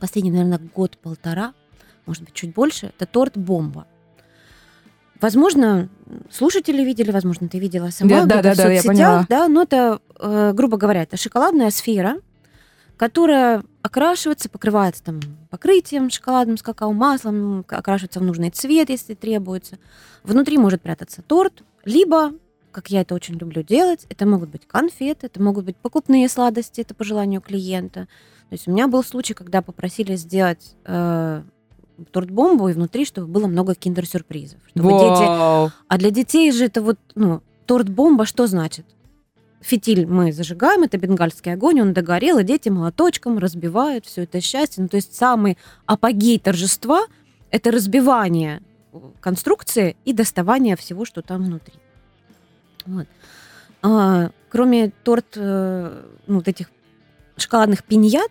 последний, 0.00 0.30
наверное, 0.30 0.58
год-полтора, 0.58 1.54
может 2.06 2.24
быть, 2.24 2.34
чуть 2.34 2.52
больше. 2.54 2.86
Это 2.86 3.06
торт-бомба. 3.06 3.86
Возможно, 5.24 5.88
слушатели 6.30 6.84
видели, 6.84 7.10
возможно, 7.10 7.48
ты 7.48 7.58
видела 7.58 7.88
сама 7.88 8.10
Да, 8.10 8.26
да, 8.26 8.42
да, 8.42 8.52
в 8.52 8.56
да, 8.58 8.70
я 8.70 8.82
соцсетях, 8.82 8.84
поняла. 8.84 9.26
да, 9.26 9.48
но 9.48 9.62
это, 9.62 9.98
э, 10.20 10.52
грубо 10.52 10.76
говоря, 10.76 11.02
это 11.04 11.16
шоколадная 11.16 11.70
сфера, 11.70 12.16
которая 12.98 13.64
окрашивается, 13.80 14.50
покрывается 14.50 15.02
там 15.02 15.20
покрытием 15.48 16.10
шоколадным 16.10 16.58
с 16.58 16.62
какао-маслом, 16.62 17.64
окрашивается 17.66 18.20
в 18.20 18.22
нужный 18.22 18.50
цвет, 18.50 18.90
если 18.90 19.14
требуется. 19.14 19.78
Внутри 20.24 20.58
может 20.58 20.82
прятаться 20.82 21.22
торт, 21.22 21.62
либо, 21.86 22.32
как 22.70 22.90
я 22.90 23.00
это 23.00 23.14
очень 23.14 23.36
люблю 23.36 23.62
делать, 23.62 24.04
это 24.10 24.26
могут 24.26 24.50
быть 24.50 24.68
конфеты, 24.68 25.28
это 25.28 25.42
могут 25.42 25.64
быть 25.64 25.76
покупные 25.78 26.28
сладости, 26.28 26.82
это 26.82 26.94
по 26.94 27.02
желанию 27.02 27.40
клиента. 27.40 28.08
То 28.50 28.52
есть 28.52 28.68
у 28.68 28.72
меня 28.72 28.88
был 28.88 29.02
случай, 29.02 29.32
когда 29.32 29.62
попросили 29.62 30.16
сделать 30.16 30.76
э, 30.84 31.42
торт-бомбу, 32.10 32.68
и 32.68 32.72
внутри, 32.72 33.04
чтобы 33.04 33.28
было 33.28 33.46
много 33.46 33.74
киндер-сюрпризов. 33.74 34.60
Чтобы 34.70 34.90
дети 34.90 35.22
а 35.88 35.98
для 35.98 36.10
детей 36.10 36.50
же 36.52 36.66
это 36.66 36.82
вот, 36.82 36.98
ну, 37.14 37.42
торт-бомба 37.66 38.26
что 38.26 38.46
значит? 38.46 38.86
Фитиль 39.60 40.06
мы 40.06 40.32
зажигаем, 40.32 40.82
это 40.82 40.98
бенгальский 40.98 41.52
огонь, 41.52 41.80
он 41.80 41.94
догорел, 41.94 42.38
и 42.38 42.44
дети 42.44 42.68
молоточком 42.68 43.38
разбивают 43.38 44.04
все 44.04 44.24
это 44.24 44.40
счастье. 44.40 44.82
Ну, 44.82 44.88
то 44.88 44.96
есть 44.96 45.14
самый 45.14 45.56
апогей 45.86 46.38
торжества– 46.38 47.06
это 47.50 47.70
разбивание 47.70 48.60
конструкции 49.20 49.96
и 50.04 50.12
доставание 50.12 50.76
всего, 50.76 51.04
что 51.04 51.22
там 51.22 51.44
внутри. 51.44 51.74
Вот. 52.84 53.06
А, 53.82 54.30
кроме 54.50 54.90
торт, 55.02 55.36
э, 55.36 56.02
ну, 56.26 56.36
вот 56.36 56.48
этих 56.48 56.70
шоколадных 57.36 57.84
пиньят, 57.84 58.30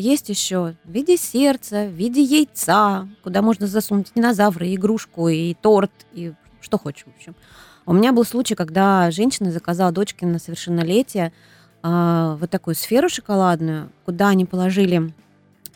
есть 0.00 0.28
еще 0.28 0.74
в 0.84 0.90
виде 0.90 1.16
сердца, 1.16 1.86
в 1.86 1.92
виде 1.92 2.22
яйца, 2.22 3.08
куда 3.22 3.42
можно 3.42 3.66
засунуть 3.66 4.12
динозавра, 4.14 4.66
и 4.66 4.74
игрушку, 4.74 5.28
и 5.28 5.54
торт, 5.54 5.92
и 6.12 6.32
что 6.60 6.78
хочешь, 6.78 7.04
в 7.04 7.16
общем. 7.16 7.34
У 7.86 7.92
меня 7.92 8.12
был 8.12 8.24
случай, 8.24 8.54
когда 8.54 9.10
женщина 9.10 9.50
заказала 9.50 9.92
дочке 9.92 10.26
на 10.26 10.38
совершеннолетие 10.38 11.32
а, 11.82 12.36
вот 12.36 12.50
такую 12.50 12.74
сферу 12.74 13.08
шоколадную, 13.08 13.90
куда 14.04 14.28
они 14.28 14.44
положили 14.44 15.12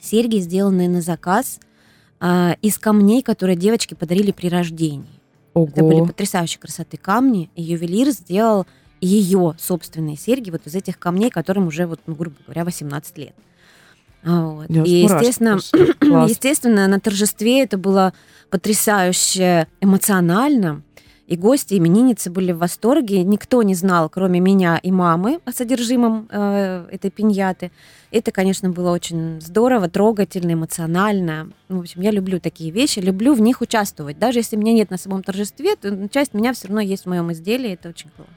серьги, 0.00 0.38
сделанные 0.38 0.88
на 0.88 1.00
заказ, 1.00 1.58
а, 2.20 2.56
из 2.62 2.78
камней, 2.78 3.22
которые 3.22 3.56
девочке 3.56 3.96
подарили 3.96 4.32
при 4.32 4.48
рождении. 4.48 5.20
Это 5.54 5.84
были 5.84 6.00
Ого. 6.00 6.06
потрясающей 6.06 6.58
красоты 6.58 6.96
камни, 6.96 7.50
и 7.54 7.62
ювелир 7.62 8.10
сделал 8.10 8.66
ее 9.00 9.54
собственные 9.58 10.16
серьги 10.16 10.50
вот 10.50 10.66
из 10.66 10.74
этих 10.74 10.98
камней, 10.98 11.30
которым 11.30 11.66
уже, 11.68 11.86
вот, 11.86 12.00
ну, 12.06 12.14
грубо 12.14 12.36
говоря, 12.46 12.64
18 12.64 13.18
лет. 13.18 13.34
Вот. 14.24 14.66
Я 14.68 14.82
И, 14.84 15.02
естественно, 15.02 15.58
естественно, 16.28 16.88
на 16.88 17.00
торжестве 17.00 17.62
это 17.62 17.78
было 17.78 18.12
потрясающе 18.50 19.68
эмоционально. 19.80 20.82
И 21.26 21.36
гости, 21.36 21.74
именинницы 21.74 22.30
были 22.30 22.52
в 22.52 22.58
восторге. 22.58 23.22
Никто 23.22 23.62
не 23.62 23.74
знал, 23.74 24.10
кроме 24.10 24.40
меня 24.40 24.78
и 24.82 24.90
мамы, 24.90 25.40
о 25.46 25.52
содержимом 25.52 26.28
э, 26.30 26.86
этой 26.90 27.10
пиньяты. 27.10 27.70
Это, 28.10 28.30
конечно, 28.30 28.68
было 28.68 28.90
очень 28.90 29.40
здорово, 29.40 29.88
трогательно, 29.88 30.52
эмоционально. 30.52 31.50
Ну, 31.68 31.78
В 31.78 31.80
общем, 31.80 32.02
я 32.02 32.10
люблю 32.10 32.40
такие 32.40 32.70
вещи, 32.70 32.98
люблю 32.98 33.32
в 33.32 33.40
них 33.40 33.62
участвовать. 33.62 34.18
Даже 34.18 34.40
если 34.40 34.56
меня 34.56 34.74
нет 34.74 34.90
на 34.90 34.98
самом 34.98 35.22
торжестве, 35.22 35.76
то 35.76 36.08
часть 36.10 36.34
меня 36.34 36.52
все 36.52 36.68
равно 36.68 36.82
есть 36.82 37.04
в 37.04 37.08
моем 37.08 37.32
изделии. 37.32 37.72
Это 37.72 37.88
очень 37.88 38.10
классно. 38.10 38.34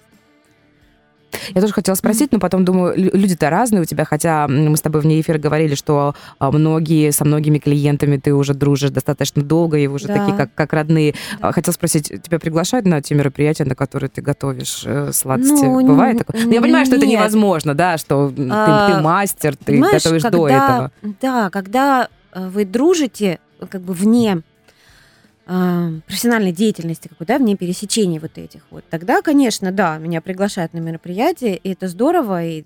Я 1.53 1.61
тоже 1.61 1.73
хотела 1.73 1.95
спросить, 1.95 2.31
но 2.31 2.39
потом 2.39 2.65
думаю, 2.65 2.93
лю- 2.97 3.11
люди-то 3.13 3.49
разные 3.49 3.81
у 3.81 3.85
тебя, 3.85 4.05
хотя 4.05 4.47
мы 4.47 4.75
с 4.77 4.81
тобой 4.81 5.01
вне 5.01 5.19
эфира 5.21 5.37
говорили, 5.37 5.75
что 5.75 6.15
а, 6.39 6.51
многие, 6.51 7.11
со 7.11 7.25
многими 7.25 7.57
клиентами 7.59 8.17
ты 8.17 8.33
уже 8.33 8.53
дружишь 8.53 8.91
достаточно 8.91 9.41
долго, 9.41 9.77
и 9.77 9.87
вы 9.87 9.95
уже 9.95 10.07
Да. 10.07 10.15
такие, 10.17 10.35
как, 10.37 10.49
как 10.53 10.73
родные. 10.73 11.13
Да. 11.41 11.49
А, 11.49 11.51
Хотела 11.51 11.73
спросить, 11.73 12.07
тебя 12.23 12.39
приглашают 12.39 12.85
на 12.85 13.01
те 13.01 13.15
мероприятия, 13.15 13.65
на 13.65 13.75
которые 13.75 14.09
ты 14.09 14.21
готовишь 14.21 14.83
э, 14.85 15.11
сладости? 15.13 15.63
Ну, 15.65 15.85
Бывает 15.87 16.17
н- 16.17 16.23
такое? 16.25 16.45
Ну, 16.45 16.51
я 16.51 16.61
понимаю, 16.61 16.85
что 16.85 16.95
это 16.95 17.05
нет. 17.05 17.19
невозможно, 17.19 17.73
да, 17.73 17.97
что 17.97 18.27
м, 18.27 18.35
ты, 18.35 18.47
А, 18.51 18.95
ты 18.97 19.01
мастер, 19.01 19.55
ты 19.55 19.77
готовишь 19.79 20.21
когда, 20.23 20.29
до 20.37 20.47
этого. 20.49 20.91
Да, 21.21 21.49
когда 21.49 22.07
э, 22.33 22.47
вы 22.49 22.65
дружите 22.65 23.39
как 23.69 23.81
бы 23.81 23.93
вне 23.93 24.37
э, 24.37 24.41
профессиональной 25.47 26.51
деятельности 26.51 27.07
какой, 27.07 27.25
да, 27.25 27.37
вне 27.37 27.55
пересечений 27.55 28.19
вот 28.19 28.37
этих 28.37 28.61
вот, 28.69 28.83
тогда, 28.89 29.21
конечно, 29.21 29.71
да, 29.71 29.97
меня 29.97 30.19
приглашают 30.19 30.73
на 30.73 30.79
мероприятие, 30.79 31.55
и 31.55 31.71
это 31.71 31.87
здорово, 31.87 32.43
и 32.43 32.65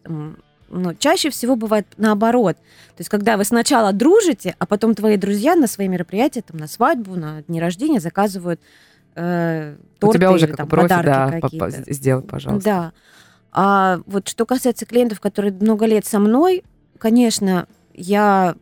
но 0.74 0.94
чаще 0.94 1.30
всего 1.30 1.58
бывает 1.58 1.86
наоборот. 1.98 2.56
То 2.56 3.00
есть, 3.00 3.10
когда 3.10 3.36
вы 3.36 3.44
сначала 3.44 3.92
дружите, 3.92 4.56
а 4.58 4.66
потом 4.66 4.96
твои 4.96 5.18
друзья 5.18 5.56
на 5.56 5.68
свои 5.68 5.90
мероприятия, 5.90 6.42
там, 6.42 6.58
на 6.58 6.68
свадьбу, 6.68 7.16
на 7.16 7.42
дни 7.44 7.60
рождения 7.60 8.00
заказывают 8.00 8.62
э, 9.16 9.76
У 9.98 10.00
торты 10.00 10.18
тебя 10.18 10.32
уже 10.32 10.46
или 10.46 10.52
как 10.52 10.58
там 10.58 10.68
у 10.68 10.70
профи, 10.70 10.88
подарки 10.88 11.06
да, 11.06 11.42
какие-то. 11.42 11.94
сделай, 11.94 12.24
пожалуйста. 12.24 12.70
Да. 12.70 12.94
А 13.52 14.00
вот 14.06 14.30
что 14.30 14.46
касается 14.46 14.86
клиентов, 14.86 15.20
которые 15.20 15.52
много 15.52 15.86
лет 15.86 16.06
со 16.06 16.20
мной, 16.20 16.64
конечно, 16.98 17.68
я 17.94 18.56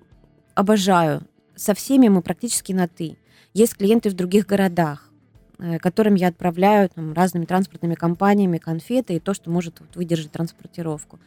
обожаю. 0.55 1.21
Со 1.55 1.75
всеми 1.75 2.07
мы 2.07 2.23
практически 2.23 2.73
на 2.73 2.87
«ты». 2.87 3.17
Есть 3.53 3.75
клиенты 3.75 4.09
в 4.09 4.13
других 4.13 4.45
городах, 4.45 5.09
э, 5.57 5.79
которым 5.79 6.15
я 6.15 6.27
отправляю 6.27 6.89
там, 6.89 7.13
разными 7.13 7.45
транспортными 7.45 7.95
компаниями 7.95 8.57
конфеты 8.57 9.15
и 9.15 9.19
то, 9.19 9.33
что 9.33 9.49
может 9.49 9.79
вот, 9.79 9.95
выдержать 9.95 10.31
транспортировку. 10.31 11.19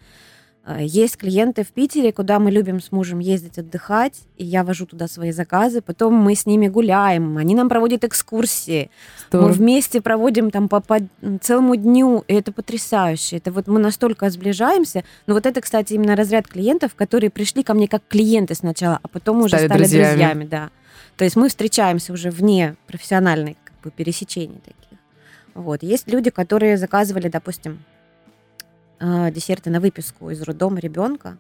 Э, 0.65 0.79
Есть 0.81 1.17
клиенты 1.17 1.65
в 1.65 1.73
Питере, 1.73 2.13
куда 2.13 2.39
мы 2.39 2.53
любим 2.53 2.81
с 2.81 2.93
мужем 2.93 3.19
ездить 3.19 3.59
отдыхать, 3.59 4.23
и 4.37 4.45
я 4.45 4.63
вожу 4.63 4.87
туда 4.87 5.09
свои 5.09 5.33
заказы, 5.33 5.81
потом 5.83 6.15
мы 6.15 6.37
с 6.37 6.47
ними 6.47 6.69
гуляем, 6.69 7.37
они 7.37 7.57
нам 7.57 7.69
проводят 7.69 8.05
экскурсии, 8.05 8.89
Здорово. 9.29 9.49
мы 9.49 9.53
вместе 9.55 10.01
проводим 10.01 10.53
там 10.53 10.69
по, 10.69 10.81
по 10.81 10.99
целому 11.41 11.75
дню, 11.75 12.23
и 12.29 12.35
это 12.35 12.53
потрясающе. 12.53 13.39
Это 13.39 13.51
вот 13.51 13.67
мы 13.67 13.81
настолько 13.81 14.31
сближаемся. 14.31 15.03
Но 15.27 15.35
вот 15.35 15.47
это, 15.47 15.61
кстати, 15.61 15.95
именно 15.95 16.15
разряд 16.15 16.47
клиентов, 16.47 16.95
которые 16.95 17.31
пришли 17.31 17.65
ко 17.65 17.75
мне 17.75 17.89
как 17.89 18.03
клиенты 18.09 18.55
сначала, 18.55 19.01
а 19.03 19.09
потом 19.09 19.39
уже 19.41 19.57
Стали 19.57 19.67
стали 19.67 19.79
друзьями. 19.81 20.09
друзьями. 20.11 20.45
да. 20.45 20.71
То 21.23 21.25
есть 21.25 21.37
мы 21.37 21.49
встречаемся 21.49 22.13
уже 22.13 22.31
вне 22.33 22.75
профессиональной 22.89 23.57
как 23.63 23.81
бы, 23.81 23.93
пересечений 23.93 24.59
таких. 24.59 24.99
Вот. 25.55 25.85
Есть 25.85 26.09
люди, 26.09 26.31
которые 26.31 26.77
заказывали, 26.77 27.29
допустим, 27.29 27.85
э, 28.99 29.31
десерты 29.31 29.71
на 29.71 29.79
выписку 29.79 30.31
из 30.31 30.43
роддома 30.43 30.81
ребенка, 30.81 31.39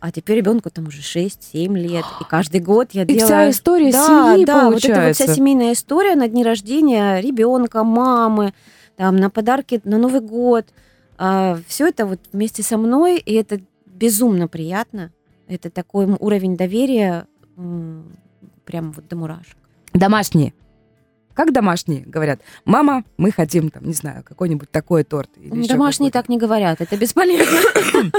а 0.00 0.10
теперь 0.10 0.38
ребенку 0.38 0.70
там 0.70 0.88
уже 0.88 1.02
6-7 1.02 1.72
лет, 1.78 2.04
и 2.20 2.24
каждый 2.28 2.58
год 2.58 2.88
я 2.94 3.04
И 3.04 3.06
делаю... 3.06 3.26
вся 3.26 3.50
история 3.50 3.92
Да, 3.92 4.06
семьи 4.34 4.44
да, 4.44 4.54
вот 4.54 4.62
это 4.64 4.64
вот 4.64 4.82
получается. 4.82 5.22
вся 5.22 5.34
семейная 5.34 5.72
история 5.74 6.16
на 6.16 6.26
дни 6.26 6.42
рождения 6.42 7.20
ребенка, 7.20 7.84
мамы, 7.84 8.54
там, 8.96 9.14
на 9.14 9.30
подарки 9.30 9.80
на 9.84 9.98
Новый 9.98 10.20
год. 10.20 10.66
все 11.68 11.86
это 11.86 12.06
вот 12.06 12.18
вместе 12.32 12.64
со 12.64 12.76
мной, 12.76 13.18
и 13.18 13.34
это 13.34 13.60
безумно 13.86 14.48
приятно. 14.48 15.12
Это 15.46 15.70
такой 15.70 16.06
уровень 16.06 16.56
доверия 16.56 17.28
прям 18.66 18.92
вот 18.92 19.08
до 19.08 19.16
мурашек. 19.16 19.56
Домашние. 19.94 20.52
Как 21.32 21.52
домашние 21.52 22.00
говорят? 22.00 22.40
Мама, 22.64 23.04
мы 23.18 23.30
хотим, 23.30 23.70
там, 23.70 23.84
не 23.84 23.92
знаю, 23.92 24.22
какой-нибудь 24.24 24.70
такой 24.70 25.04
торт. 25.04 25.28
или 25.36 25.66
Домашние 25.66 26.10
какой-то». 26.10 26.12
так 26.12 26.28
не 26.30 26.38
говорят, 26.38 26.80
это 26.80 26.96
бесполезно. 26.96 27.58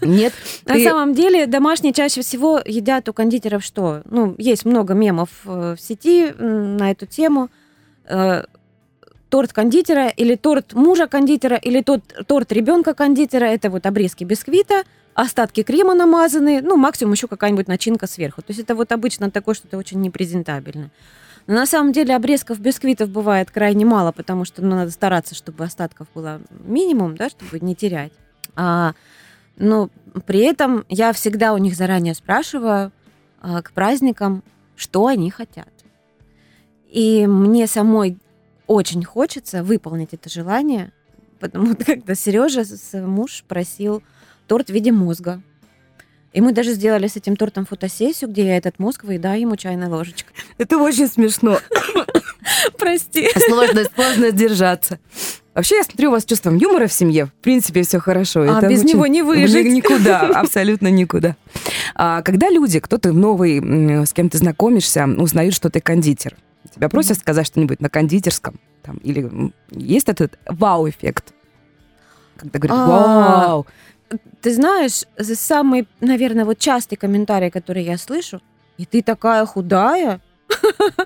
Нет. 0.00 0.32
На 0.64 0.74
Ты- 0.74 0.84
самом 0.84 1.14
деле 1.14 1.46
домашние 1.46 1.92
чаще 1.92 2.22
всего 2.22 2.60
едят 2.64 3.08
у 3.08 3.12
кондитеров 3.12 3.64
что? 3.64 4.02
Ну, 4.04 4.34
есть 4.38 4.64
много 4.64 4.94
мемов 4.94 5.28
э, 5.44 5.74
в 5.76 5.80
сети 5.80 6.32
на 6.38 6.90
эту 6.90 7.06
тему. 7.06 7.48
Э, 8.08 8.44
Торт 9.28 9.52
кондитера 9.52 10.06
или 10.06 10.36
торт 10.36 10.72
мужа 10.74 11.08
кондитера 11.08 11.56
или 11.56 11.82
тот, 11.82 12.02
торт 12.28 12.52
ребенка 12.52 12.94
кондитера. 12.94 13.46
Это 13.46 13.70
вот 13.70 13.84
обрезки 13.84 14.22
бисквита, 14.22 14.84
остатки 15.16 15.62
крема 15.62 15.94
намазанные, 15.94 16.60
ну, 16.60 16.76
максимум 16.76 17.14
еще 17.14 17.26
какая-нибудь 17.26 17.68
начинка 17.68 18.06
сверху. 18.06 18.42
То 18.42 18.50
есть 18.50 18.60
это 18.60 18.74
вот 18.74 18.92
обычно 18.92 19.30
такое 19.30 19.54
что-то 19.54 19.78
очень 19.78 20.00
непрезентабельное. 20.02 20.90
Но 21.46 21.54
на 21.54 21.66
самом 21.66 21.92
деле 21.92 22.14
обрезков 22.14 22.60
бисквитов 22.60 23.08
бывает 23.08 23.50
крайне 23.50 23.86
мало, 23.86 24.12
потому 24.12 24.44
что 24.44 24.62
ну, 24.62 24.76
надо 24.76 24.90
стараться, 24.90 25.34
чтобы 25.34 25.64
остатков 25.64 26.06
было 26.14 26.40
минимум, 26.50 27.16
да, 27.16 27.30
чтобы 27.30 27.60
не 27.60 27.74
терять. 27.74 28.12
А, 28.56 28.92
но 29.56 29.88
при 30.26 30.40
этом 30.40 30.84
я 30.90 31.14
всегда 31.14 31.54
у 31.54 31.58
них 31.58 31.76
заранее 31.76 32.14
спрашиваю 32.14 32.92
а, 33.40 33.62
к 33.62 33.72
праздникам, 33.72 34.42
что 34.76 35.06
они 35.06 35.30
хотят. 35.30 35.72
И 36.90 37.26
мне 37.26 37.66
самой 37.66 38.18
очень 38.66 39.02
хочется 39.02 39.62
выполнить 39.62 40.12
это 40.12 40.28
желание, 40.28 40.92
потому 41.40 41.72
что 41.72 41.84
когда 41.86 42.14
Сережа, 42.14 42.64
муж, 43.00 43.44
просил 43.48 44.02
торт 44.46 44.68
в 44.68 44.72
виде 44.72 44.92
мозга. 44.92 45.40
И 46.32 46.40
мы 46.40 46.52
даже 46.52 46.72
сделали 46.74 47.06
с 47.08 47.16
этим 47.16 47.34
тортом 47.36 47.64
фотосессию, 47.64 48.28
где 48.30 48.44
я 48.46 48.56
этот 48.58 48.78
мозг 48.78 49.04
выедаю 49.04 49.40
ему 49.40 49.56
чайной 49.56 49.88
ложечкой. 49.88 50.34
Это 50.58 50.76
очень 50.78 51.08
смешно. 51.08 51.58
Прости. 52.78 53.28
Сложно, 53.48 53.84
сложно 53.94 54.30
держаться. 54.32 54.98
Вообще, 55.54 55.76
я 55.76 55.84
смотрю, 55.84 56.10
у 56.10 56.12
вас 56.12 56.24
чувством 56.26 56.56
юмора 56.56 56.86
в 56.86 56.92
семье. 56.92 57.26
В 57.26 57.32
принципе, 57.42 57.82
все 57.82 57.98
хорошо. 57.98 58.42
А 58.42 58.58
Это 58.58 58.68
без 58.68 58.80
очень- 58.80 58.90
него 58.90 59.06
не 59.06 59.22
выжить. 59.22 59.64
Ни- 59.66 59.76
Никуда, 59.76 60.20
абсолютно 60.40 60.88
никуда. 60.88 61.36
А, 61.94 62.20
когда 62.20 62.50
люди, 62.50 62.78
кто-то 62.80 63.12
новый, 63.12 64.04
с 64.06 64.12
кем 64.12 64.28
ты 64.28 64.36
знакомишься, 64.36 65.06
узнают, 65.06 65.54
что 65.54 65.70
ты 65.70 65.80
кондитер, 65.80 66.36
тебя 66.74 66.90
просят 66.90 67.18
сказать 67.18 67.46
что-нибудь 67.46 67.80
на 67.80 67.88
кондитерском? 67.88 68.60
Там, 68.82 68.98
или 68.98 69.52
есть 69.70 70.08
этот 70.10 70.38
вау-эффект? 70.46 71.32
Когда 72.36 72.58
говорят, 72.58 72.78
А, 72.78 72.86
вау, 73.48 73.66
Ты 74.40 74.54
знаешь, 74.54 75.04
самый, 75.18 75.88
наверное, 76.00 76.44
вот 76.44 76.58
частый 76.58 76.96
комментарий, 76.96 77.50
который 77.50 77.82
я 77.82 77.98
слышу, 77.98 78.40
и 78.78 78.84
ты 78.84 79.02
такая 79.02 79.44
худая. 79.46 80.20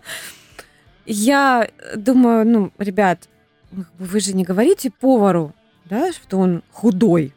Я 1.07 1.69
думаю, 1.97 2.47
ну, 2.47 2.73
ребят, 2.79 3.29
ну, 3.73 3.85
вы 3.99 4.21
же 4.21 4.35
не 4.35 4.45
говорите 4.45 4.91
повару, 4.91 5.55
да, 5.87 6.13
что 6.13 6.39
он 6.39 6.63
худой. 6.71 7.35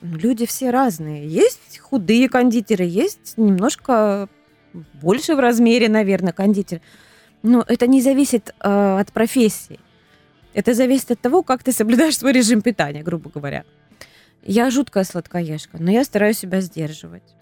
Ну, 0.00 0.16
Люди 0.16 0.46
все 0.46 0.70
разные. 0.70 1.26
Есть 1.26 1.78
худые 1.78 2.28
кондитеры, 2.28 2.84
есть 2.84 3.34
немножко 3.36 4.28
больше 5.02 5.34
в 5.34 5.40
размере, 5.40 5.88
наверное, 5.88 6.32
кондитер. 6.32 6.80
Но 7.42 7.64
это 7.66 7.86
не 7.86 8.00
зависит 8.00 8.54
э, 8.60 8.98
от 9.00 9.12
профессии. 9.12 9.80
Это 10.54 10.74
зависит 10.74 11.10
от 11.10 11.20
того, 11.20 11.42
как 11.42 11.62
ты 11.62 11.72
соблюдаешь 11.72 12.18
свой 12.18 12.32
режим 12.32 12.62
питания, 12.62 13.02
грубо 13.02 13.30
говоря. 13.30 13.64
Я 14.42 14.70
жуткая 14.70 15.04
сладкоежка, 15.04 15.78
но 15.80 15.90
я 15.90 16.04
стараюсь 16.04 16.38
себя 16.38 16.60
сдерживать. 16.60 17.34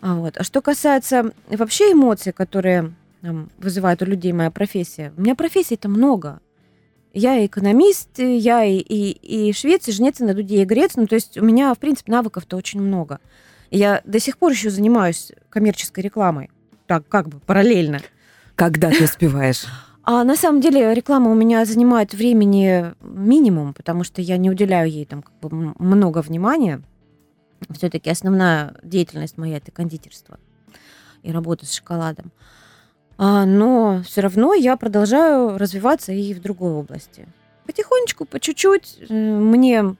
А, 0.00 0.16
вот. 0.16 0.36
а 0.36 0.44
что 0.44 0.60
касается 0.60 1.32
вообще 1.48 1.92
эмоций, 1.92 2.32
которые 2.32 2.94
там, 3.22 3.50
вызывает 3.58 4.02
у 4.02 4.04
людей 4.04 4.32
моя 4.32 4.50
профессия, 4.50 5.12
у 5.16 5.22
меня 5.22 5.34
профессий-то 5.34 5.88
много. 5.88 6.40
Я 7.12 7.38
и 7.38 7.46
экономист, 7.46 8.18
я 8.18 8.62
и, 8.64 8.76
и, 8.76 9.48
и 9.48 9.52
швец, 9.54 9.88
и 9.88 9.92
жнец, 9.92 10.20
и 10.20 10.24
на 10.24 10.34
дуде, 10.34 10.60
и 10.60 10.64
грец. 10.66 10.92
Ну, 10.96 11.06
то 11.06 11.14
есть 11.14 11.38
у 11.38 11.44
меня, 11.44 11.72
в 11.72 11.78
принципе, 11.78 12.12
навыков-то 12.12 12.56
очень 12.56 12.82
много. 12.82 13.20
Я 13.70 14.02
до 14.04 14.20
сих 14.20 14.36
пор 14.36 14.52
еще 14.52 14.68
занимаюсь 14.68 15.32
коммерческой 15.48 16.04
рекламой. 16.04 16.50
Так, 16.86 17.08
как 17.08 17.28
бы 17.28 17.40
параллельно. 17.40 18.00
когда 18.54 18.90
ты 18.90 19.04
успеваешь? 19.04 19.64
А 20.08 20.22
на 20.22 20.36
самом 20.36 20.60
деле 20.60 20.94
реклама 20.94 21.32
у 21.32 21.34
меня 21.34 21.64
занимает 21.64 22.14
времени 22.14 22.94
минимум, 23.00 23.74
потому 23.74 24.04
что 24.04 24.22
я 24.22 24.36
не 24.36 24.48
уделяю 24.48 24.88
ей 24.88 25.04
там 25.04 25.20
как 25.20 25.34
бы 25.40 25.74
много 25.80 26.22
внимания. 26.22 26.80
Все-таки 27.70 28.08
основная 28.08 28.76
деятельность 28.84 29.36
моя 29.36 29.56
это 29.56 29.72
кондитерство 29.72 30.38
и 31.24 31.32
работа 31.32 31.66
с 31.66 31.72
шоколадом. 31.72 32.30
А, 33.18 33.44
но 33.46 34.00
все 34.04 34.20
равно 34.20 34.54
я 34.54 34.76
продолжаю 34.76 35.58
развиваться 35.58 36.12
и 36.12 36.34
в 36.34 36.40
другой 36.40 36.74
области. 36.74 37.26
Потихонечку, 37.66 38.26
по 38.26 38.38
чуть-чуть 38.38 38.98
э, 39.08 39.12
мне 39.12 39.96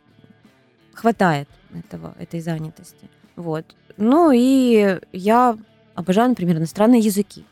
хватает 0.94 1.48
этого, 1.74 2.14
этой 2.20 2.40
занятости. 2.40 3.10
Вот. 3.34 3.64
Ну 3.96 4.30
и 4.32 5.00
я 5.12 5.58
обожаю, 5.96 6.28
например, 6.28 6.58
иностранные 6.58 7.00
языки. 7.00 7.44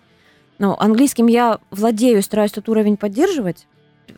Но 0.59 0.81
английским 0.81 1.27
я 1.27 1.59
владею, 1.71 2.23
стараюсь 2.23 2.53
тот 2.53 2.69
уровень 2.69 2.97
поддерживать. 2.97 3.67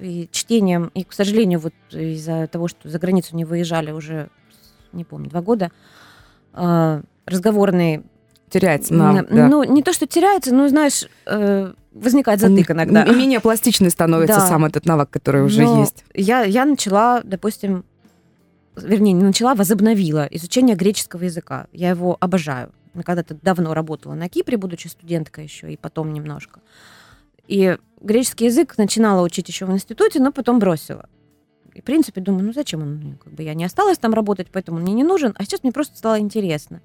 И 0.01 0.29
чтением, 0.33 0.91
и, 0.95 1.05
к 1.05 1.13
сожалению, 1.13 1.61
вот 1.61 1.73
из-за 1.91 2.47
того, 2.49 2.69
что 2.69 2.89
за 2.89 2.99
границу 2.99 3.35
не 3.37 3.45
выезжали 3.45 3.93
уже, 3.93 4.29
не 4.93 5.05
помню, 5.05 5.31
два 5.31 5.41
года, 5.43 5.71
а, 6.53 7.03
разговорный... 7.25 8.03
Теряется 8.51 8.95
нам, 8.95 9.27
да. 9.29 9.49
Ну, 9.49 9.65
не 9.65 9.83
то, 9.83 9.93
что 9.93 10.07
теряется, 10.07 10.55
но, 10.55 10.69
знаешь, 10.69 11.09
э, 11.27 11.73
возникает 11.93 12.41
затык 12.41 12.71
иногда. 12.71 13.05
м- 13.05 13.19
Менее 13.19 13.41
пластичный 13.41 13.91
становится 13.91 14.39
Да. 14.39 14.47
сам 14.47 14.65
этот 14.65 14.87
навык, 14.87 15.11
который 15.11 15.43
уже 15.43 15.63
Но 15.65 15.81
есть. 15.81 16.05
Я, 16.15 16.45
я 16.45 16.65
начала, 16.65 17.23
допустим, 17.25 17.85
вернее, 18.77 19.13
не 19.13 19.25
начала, 19.25 19.55
возобновила 19.57 20.29
изучение 20.31 20.77
греческого 20.77 21.25
языка. 21.25 21.67
Я 21.73 21.91
его 21.91 22.17
обожаю. 22.21 22.71
Когда-то 23.03 23.35
давно 23.35 23.75
работала 23.75 24.15
на 24.15 24.29
Кипре, 24.29 24.57
будучи 24.57 24.89
студенткой 24.89 25.45
еще, 25.45 25.73
и 25.73 25.77
потом 25.77 26.13
немножко. 26.13 26.61
И 27.47 27.77
греческий 28.01 28.47
язык 28.47 28.77
начинала 28.79 29.23
учить 29.23 29.49
еще 29.49 29.67
в 29.67 29.73
институте, 29.73 30.21
но 30.21 30.33
потом 30.33 30.59
бросила. 30.59 31.09
И, 31.75 31.81
в 31.81 31.85
принципе, 31.85 32.21
думаю, 32.21 32.45
ну 32.47 32.53
зачем 32.53 32.83
он? 32.83 32.97
мне? 32.97 33.19
Как 33.23 33.33
бы 33.33 33.43
я 33.43 33.55
не 33.55 33.65
осталась 33.65 33.99
там 33.99 34.15
работать, 34.15 34.49
поэтому 34.51 34.79
мне 34.79 34.95
не 34.95 35.05
нужен. 35.05 35.35
А 35.37 35.45
сейчас 35.45 35.63
мне 35.63 35.73
просто 35.73 35.97
стало 35.99 36.19
интересно. 36.19 36.81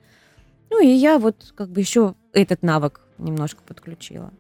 Ну 0.70 0.84
и 0.84 0.88
я 0.88 1.18
вот 1.18 1.54
как 1.56 1.70
бы 1.70 1.80
еще 1.80 2.16
этот 2.34 2.62
навык 2.62 3.02
немножко 3.18 3.62
подключила. 3.64 4.32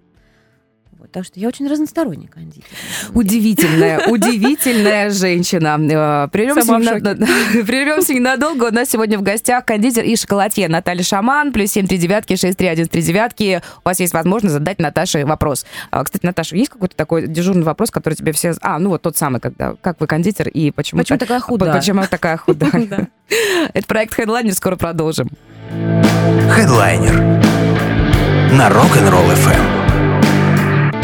Вот, 1.02 1.12
так 1.12 1.26
что 1.26 1.40
я 1.40 1.48
очень 1.48 1.68
разносторонний 1.68 2.28
кондитер. 2.28 2.70
Удивительная, 3.16 4.08
удивительная 4.08 5.10
женщина. 5.10 5.80
Э, 5.82 6.28
прервемся 6.32 8.14
ненадолго. 8.14 8.66
У 8.66 8.72
нас 8.72 8.92
сегодня 8.92 9.18
в 9.18 9.24
гостях 9.24 9.66
кондитер 9.66 10.04
и 10.04 10.16
шоколадье 10.16 10.68
Наталья 10.70 11.02
Шаман, 11.02 11.54
плюс 11.54 11.72
7 11.72 11.88
3 11.88 11.98
девятки, 11.98 12.36
6 12.36 12.56
3 12.56 12.68
1 12.68 12.88
3 12.88 13.02
девятки. 13.02 13.64
У 13.84 13.90
вас 13.90 14.00
есть 14.00 14.14
возможность 14.14 14.54
задать 14.54 14.78
Наташе 14.78 15.26
вопрос. 15.26 15.66
А, 15.90 16.04
кстати, 16.04 16.24
Наташа, 16.24 16.56
есть 16.56 16.70
какой-то 16.70 16.96
такой 16.96 17.26
дежурный 17.26 17.64
вопрос, 17.64 17.90
который 17.90 18.14
тебе 18.14 18.32
все... 18.32 18.54
А, 18.62 18.78
ну 18.78 18.90
вот 18.90 19.02
тот 19.02 19.18
самый, 19.18 19.42
когда 19.42 19.74
как 19.82 20.00
вы 20.00 20.06
кондитер 20.06 20.50
и 20.50 20.70
почему... 20.70 21.02
Почему 21.02 21.18
такая 21.18 21.40
худая? 21.40 21.74
Почему 21.74 22.06
такая 22.06 22.38
худая? 22.46 23.10
Это 23.74 23.88
проект 23.88 24.20
Headliner, 24.20 24.52
скоро 24.52 24.76
продолжим. 24.76 25.30
Headliner 25.72 27.42
на 28.54 28.70
Rock'n'Roll 28.70 29.34
FM. 29.34 29.81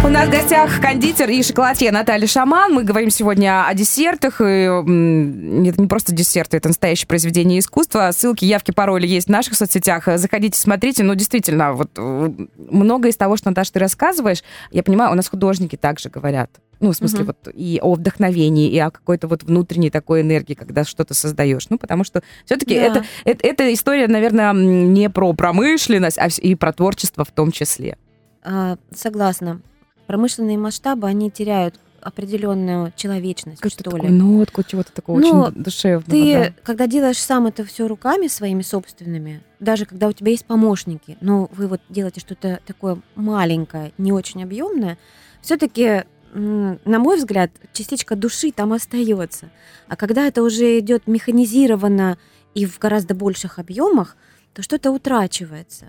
У 0.08 0.10
нас 0.10 0.30
в 0.30 0.32
гостях 0.32 0.80
кондитер 0.80 1.30
и 1.30 1.44
шоколадье 1.44 1.92
Наталья 1.92 2.28
Шаман. 2.28 2.74
Мы 2.74 2.86
говорим 2.86 3.10
сегодня 3.10 3.68
о 3.68 3.74
десертах. 3.74 4.40
И, 4.40 4.44
это 4.64 5.82
не 5.82 5.88
просто 5.90 6.16
десерты, 6.16 6.56
это 6.56 6.70
настоящее 6.70 7.08
произведение 7.08 7.60
искусства. 7.60 8.12
Ссылки, 8.14 8.46
явки, 8.46 8.72
пароли 8.72 9.06
есть 9.06 9.28
в 9.28 9.32
наших 9.32 9.56
соцсетях. 9.56 10.08
Заходите, 10.16 10.58
смотрите. 10.58 11.04
Ну, 11.04 11.14
действительно, 11.14 11.74
вот 11.74 11.90
э, 11.98 12.32
много 12.56 13.10
из 13.10 13.18
того, 13.18 13.36
что, 13.36 13.50
Наташа, 13.50 13.74
ты 13.74 13.80
рассказываешь, 13.80 14.44
я 14.72 14.82
понимаю, 14.82 15.12
у 15.12 15.14
нас 15.14 15.28
художники 15.28 15.76
также 15.76 16.08
говорят. 16.08 16.52
Ну, 16.80 16.94
в 16.94 16.96
смысле, 16.96 17.24
угу. 17.24 17.34
вот 17.44 17.54
и 17.54 17.78
о 17.84 17.96
вдохновении, 17.96 18.72
и 18.72 18.80
о 18.80 18.92
какой-то 18.92 19.28
вот 19.28 19.44
внутренней 19.44 19.90
такой 19.90 20.22
энергии, 20.22 20.54
когда 20.54 20.86
что-то 20.86 21.16
создаешь. 21.16 21.68
Ну, 21.70 21.78
потому 21.78 22.06
что 22.06 22.24
все-таки 22.46 22.76
да. 22.76 22.82
это, 22.82 23.04
это, 23.26 23.46
эта 23.46 23.74
история, 23.74 24.08
наверное, 24.08 24.54
не 24.54 25.10
про 25.10 25.34
промышленность, 25.34 26.18
а 26.18 26.28
и 26.28 26.56
про 26.56 26.72
творчество 26.72 27.26
в 27.26 27.32
том 27.32 27.52
числе. 27.52 27.98
А, 28.42 28.78
согласна 28.96 29.60
промышленные 30.08 30.58
масштабы, 30.58 31.08
они 31.08 31.30
теряют 31.30 31.80
определенную 32.02 32.94
человечность, 32.96 33.60
Какую-то 33.60 33.90
что 33.90 33.98
ли. 33.98 34.10
нотку 34.10 34.64
чего-то 34.64 34.94
такого 34.94 35.20
ну, 35.20 35.42
очень 35.42 35.64
душевного. 35.64 36.10
Ты, 36.10 36.34
да. 36.34 36.54
когда 36.64 36.88
делаешь 36.88 37.22
сам 37.22 37.48
это 37.48 37.66
все 37.66 37.88
руками 37.88 38.28
своими 38.28 38.62
собственными, 38.62 39.42
даже 39.60 39.86
когда 39.86 40.08
у 40.08 40.14
тебя 40.14 40.32
есть 40.32 40.46
помощники, 40.46 41.18
но 41.22 41.50
вы 41.52 41.68
вот 41.68 41.82
делаете 41.90 42.22
что-то 42.22 42.62
такое 42.66 43.00
маленькое, 43.16 43.92
не 43.98 44.12
очень 44.12 44.44
объемное, 44.44 44.98
все-таки 45.42 46.04
на 46.34 47.00
мой 47.00 47.18
взгляд, 47.18 47.52
частичка 47.74 48.16
души 48.16 48.52
там 48.52 48.74
остается. 48.74 49.50
А 49.88 49.96
когда 49.96 50.28
это 50.28 50.44
уже 50.44 50.78
идет 50.80 51.08
механизированно 51.08 52.18
и 52.54 52.66
в 52.66 52.78
гораздо 52.80 53.16
больших 53.16 53.58
объемах, 53.58 54.18
то 54.54 54.62
что-то 54.62 54.92
утрачивается. 54.92 55.88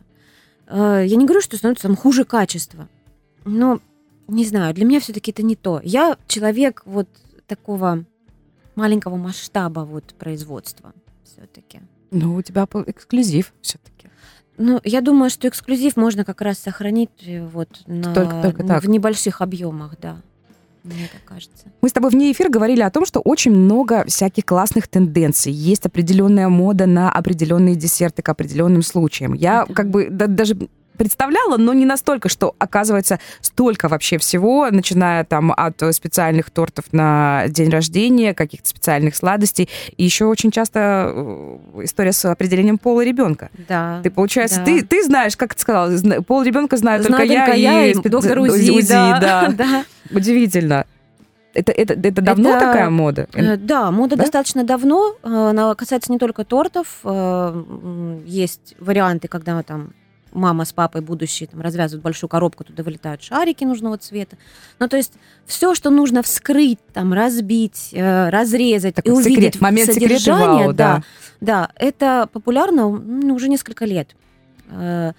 Э, 0.67 1.03
я 1.05 1.17
не 1.17 1.25
говорю, 1.25 1.41
что 1.41 1.57
становится 1.57 1.89
там 1.89 1.97
хуже 1.97 2.25
качества, 2.25 2.89
но 3.45 3.81
не 4.29 4.45
знаю, 4.45 4.75
для 4.75 4.85
меня 4.85 5.01
все-таки 5.01 5.31
это 5.31 5.43
не 5.43 5.57
то. 5.57 5.81
Я 5.83 6.17
человек 6.27 6.83
вот 6.85 7.09
такого 7.47 8.05
маленького 8.75 9.17
масштаба 9.17 9.81
вот 9.81 10.15
производства 10.15 10.93
все-таки. 11.25 11.81
Ну, 12.11 12.35
у 12.37 12.43
тебя 12.43 12.67
эксклюзив 12.87 13.53
все-таки. 13.61 14.09
Ну, 14.57 14.81
я 14.85 15.01
думаю, 15.01 15.31
что 15.31 15.49
эксклюзив 15.49 15.97
можно 15.97 16.25
как 16.25 16.41
раз 16.41 16.59
сохранить 16.59 17.11
э, 17.21 17.47
вот 17.47 17.69
на, 17.87 18.13
только, 18.13 18.43
только 18.43 18.65
так. 18.65 18.83
в 18.83 18.89
небольших 18.89 19.41
объемах, 19.41 19.97
да. 20.01 20.21
Мне 20.83 21.09
так 21.13 21.23
кажется. 21.25 21.67
Мы 21.81 21.89
с 21.89 21.93
тобой 21.93 22.11
вне 22.11 22.33
эфир 22.33 22.51
говорили 22.51 22.81
о 22.81 22.91
том, 22.91 23.05
что 23.05 23.21
очень 23.21 23.53
много 23.53 24.05
всяких 24.07 24.45
классных 24.45 24.89
тенденций. 24.89 25.53
Есть 25.53 25.87
определенная 25.87 26.49
мода 26.49 26.87
на 26.87 27.11
определенные 27.13 27.77
десерты 27.77 28.23
к 28.23 28.29
определенным 28.29 28.83
случаям. 28.83 29.35
Я 29.35 29.67
да. 29.67 29.75
как 29.75 29.91
бы 29.91 30.09
да, 30.11 30.27
даже 30.27 30.57
представляла, 30.99 31.57
но 31.57 31.73
не 31.73 31.87
настолько, 31.87 32.29
что 32.29 32.55
оказывается 32.59 33.19
столько 33.41 33.89
вообще 33.89 34.19
всего, 34.19 34.69
начиная 34.71 35.25
там 35.25 35.53
от 35.57 35.83
специальных 35.93 36.51
тортов 36.51 36.87
на 36.93 37.45
день 37.49 37.71
рождения, 37.71 38.35
каких-то 38.35 38.69
специальных 38.69 39.17
сладостей. 39.17 39.69
И 39.97 40.05
еще 40.05 40.27
очень 40.27 40.51
часто 40.51 41.13
э, 41.15 41.59
история 41.85 42.13
с 42.13 42.25
определением 42.27 42.77
пола 42.79 43.03
ребенка. 43.03 43.51
Да. 43.69 44.01
Ты, 44.03 44.11
получается, 44.11 44.59
да. 44.59 44.65
ты, 44.67 44.85
ты 44.85 45.05
знаешь, 45.05 45.37
как 45.37 45.55
ты 45.55 45.63
сказала, 45.63 46.23
пол 46.23 46.43
ребенка 46.43 46.77
знаю, 46.77 47.03
знаю 47.03 47.27
только, 47.27 47.35
только 47.35 47.59
я, 47.59 47.83
я 47.83 47.87
и, 47.87 47.93
и 47.93 48.09
доктор 48.09 48.39
УЗИ. 48.41 48.71
УЗИ 48.71 48.89
да. 48.89 49.19
Да. 49.21 49.49
да. 49.57 49.85
Удивительно. 50.11 50.85
Это, 51.55 51.73
это, 51.73 51.95
это 51.95 52.23
давно 52.23 52.51
это, 52.51 52.61
такая 52.61 52.91
мода? 52.91 53.27
Э, 53.33 53.57
да, 53.57 53.91
мода 53.91 54.17
да? 54.17 54.23
достаточно 54.23 54.65
давно. 54.65 55.15
Э, 55.23 55.51
она 55.51 55.75
касается 55.75 56.13
не 56.13 56.19
только 56.19 56.45
тортов. 56.45 57.01
Есть 58.27 58.75
варианты, 58.79 59.29
когда 59.29 59.63
там 59.63 59.93
мама 60.33 60.65
с 60.65 60.73
папой 60.73 61.01
будущие 61.01 61.49
там 61.49 61.61
развязывают 61.61 62.03
большую 62.03 62.29
коробку, 62.29 62.65
туда 62.65 62.83
вылетают 62.83 63.23
шарики 63.23 63.65
нужного 63.65 63.99
цвета. 63.99 64.37
Ну, 64.79 64.89
то 64.89 64.97
есть 64.97 65.15
все, 65.47 65.75
что 65.75 65.91
нужно 65.91 66.23
вскрыть, 66.23 66.79
там, 66.93 67.13
разбить, 67.13 67.91
э, 67.93 68.29
разрезать 68.29 68.97
Такой 68.97 69.13
и 69.13 69.15
увидеть 69.15 69.55
секрет, 69.55 69.61
момент 69.61 69.93
содержание, 69.93 70.67
вау, 70.67 70.73
да, 70.73 70.97
да, 70.97 71.03
да, 71.41 71.71
это 71.77 72.29
популярно 72.33 72.89
ну, 72.89 73.35
уже 73.35 73.49
несколько 73.49 73.85
лет. 73.85 74.15
Э, 74.71 75.13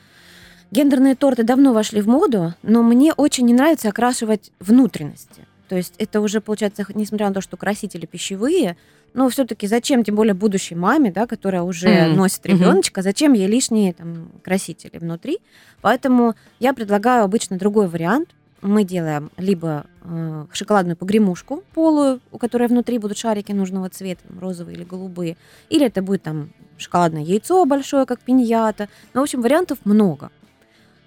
гендерные 0.72 1.15
торты 1.15 1.43
давно 1.43 1.74
вошли 1.74 2.02
в 2.02 2.08
моду, 2.08 2.54
но 2.63 2.84
мне 2.84 3.13
очень 3.13 3.45
не 3.45 3.54
нравится 3.54 3.89
окрашивать 3.89 4.52
внутренности. 4.60 5.48
То 5.67 5.76
есть 5.76 5.93
это 6.00 6.19
уже, 6.19 6.41
получается, 6.41 6.86
несмотря 6.95 7.28
на 7.28 7.36
то, 7.36 7.41
что 7.41 7.56
красители 7.56 8.08
пищевые, 8.08 8.76
но 9.13 9.30
все-таки 9.30 9.67
зачем, 9.67 10.04
тем 10.04 10.15
более 10.15 10.34
будущей 10.34 10.76
маме, 10.76 11.12
да, 11.12 11.28
которая 11.28 11.63
уже 11.63 11.88
mm-hmm. 11.88 12.15
носит 12.15 12.45
ребеночка, 12.45 13.02
зачем 13.02 13.34
ей 13.34 13.48
лишние 13.48 13.93
там, 13.93 14.32
красители 14.43 14.98
внутри? 14.98 15.39
Поэтому 15.82 16.36
я 16.60 16.74
предлагаю 16.74 17.24
обычно 17.24 17.58
другой 17.58 17.88
вариант. 17.88 18.30
Мы 18.62 18.84
делаем 18.84 19.32
либо 19.38 19.86
э, 20.04 20.45
шоколадную 20.52 20.98
погремушку 20.98 21.63
полую, 21.74 22.19
у 22.32 22.38
которой 22.38 22.67
внутри 22.67 22.98
будут 22.98 23.17
шарики 23.17 23.54
нужного 23.54 23.89
цвета, 23.89 24.22
розовые 24.39 24.76
или 24.76 24.84
голубые, 24.84 25.38
или 25.69 25.86
это 25.86 26.02
будет 26.02 26.24
там 26.24 26.52
шоколадное 26.78 27.22
яйцо 27.22 27.65
большое, 27.65 28.06
как 28.06 28.19
пиньята. 28.19 28.89
Ну, 29.13 29.22
в 29.22 29.24
общем, 29.24 29.41
вариантов 29.41 29.80
много. 29.86 30.30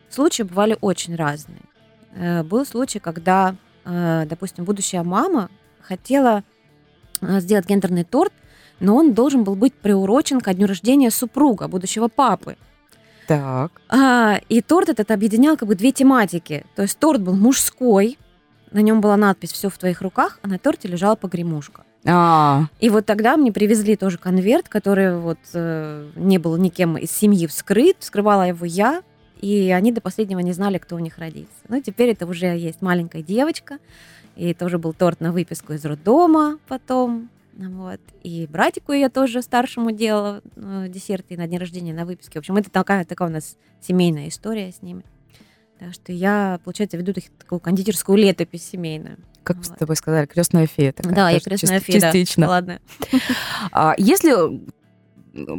Случаи 0.08 0.44
бывали 0.44 0.78
очень 0.80 1.14
разные. 1.14 1.60
Э, 2.14 2.42
был 2.42 2.64
случай, 2.64 2.98
когда, 2.98 3.54
э, 3.84 4.24
допустим, 4.26 4.64
будущая 4.64 5.02
мама 5.02 5.50
хотела 5.80 6.44
сделать 7.22 7.66
гендерный 7.66 8.04
торт, 8.04 8.32
но 8.80 8.96
он 8.96 9.14
должен 9.14 9.44
был 9.44 9.54
быть 9.54 9.74
приурочен 9.74 10.40
ко 10.40 10.52
дню 10.54 10.66
рождения 10.66 11.10
супруга, 11.10 11.68
будущего 11.68 12.08
папы. 12.08 12.56
Так. 13.26 13.72
А, 13.88 14.40
и 14.48 14.60
торт 14.60 14.88
этот 14.88 15.10
объединял 15.10 15.56
как 15.56 15.68
бы 15.68 15.74
две 15.74 15.92
тематики. 15.92 16.66
То 16.74 16.82
есть 16.82 16.98
торт 16.98 17.22
был 17.22 17.34
мужской, 17.34 18.18
на 18.72 18.80
нем 18.80 19.00
была 19.00 19.16
надпись 19.16 19.52
«Все 19.52 19.68
в 19.68 19.78
твоих 19.78 20.02
руках», 20.02 20.38
а 20.42 20.48
на 20.48 20.58
торте 20.58 20.88
лежала 20.88 21.14
погремушка. 21.14 21.84
А. 22.04 22.66
И 22.80 22.90
вот 22.90 23.06
тогда 23.06 23.36
мне 23.36 23.52
привезли 23.52 23.96
тоже 23.96 24.18
конверт, 24.18 24.68
который 24.68 25.16
вот 25.16 25.38
э, 25.54 26.10
не 26.16 26.38
был 26.38 26.56
никем 26.56 26.96
из 26.98 27.12
семьи 27.12 27.46
вскрыт, 27.46 27.96
вскрывала 28.00 28.48
его 28.48 28.66
я, 28.66 29.02
и 29.40 29.70
они 29.70 29.92
до 29.92 30.00
последнего 30.00 30.40
не 30.40 30.52
знали, 30.52 30.78
кто 30.78 30.96
у 30.96 30.98
них 30.98 31.18
родится. 31.18 31.54
Ну, 31.68 31.80
теперь 31.80 32.10
это 32.10 32.26
уже 32.26 32.46
есть 32.46 32.82
маленькая 32.82 33.22
девочка, 33.22 33.78
и 34.36 34.54
тоже 34.54 34.78
был 34.78 34.92
торт 34.92 35.20
на 35.20 35.32
выписку 35.32 35.72
из 35.72 35.84
роддома 35.84 36.58
потом. 36.68 37.30
Вот. 37.54 38.00
И 38.22 38.46
братику 38.46 38.92
я 38.92 39.10
тоже 39.10 39.42
старшему 39.42 39.90
делала 39.90 40.42
э, 40.56 40.86
десерты 40.88 41.36
на 41.36 41.46
день 41.46 41.58
рождения, 41.58 41.92
на 41.92 42.06
выписке. 42.06 42.38
В 42.38 42.40
общем, 42.40 42.56
это 42.56 42.70
такая, 42.70 43.04
такая 43.04 43.28
у 43.28 43.32
нас 43.32 43.56
семейная 43.80 44.28
история 44.28 44.72
с 44.72 44.80
ними. 44.80 45.04
Так 45.78 45.92
что 45.92 46.12
я, 46.12 46.60
получается, 46.64 46.96
веду 46.96 47.12
такую 47.12 47.60
кондитерскую 47.60 48.16
летопись 48.16 48.64
семейную. 48.64 49.18
Как 49.42 49.56
вот. 49.56 49.66
с 49.66 49.68
тобой 49.70 49.96
сказали, 49.96 50.26
крестная 50.26 50.66
фея. 50.66 50.92
Такая, 50.92 51.14
да, 51.14 51.30
я 51.30 51.40
крестная 51.40 51.80
фея. 51.80 52.00
Частично. 52.00 52.46
Да. 52.46 52.50
Ладно. 52.50 52.80
А, 53.72 53.94
если 53.98 54.62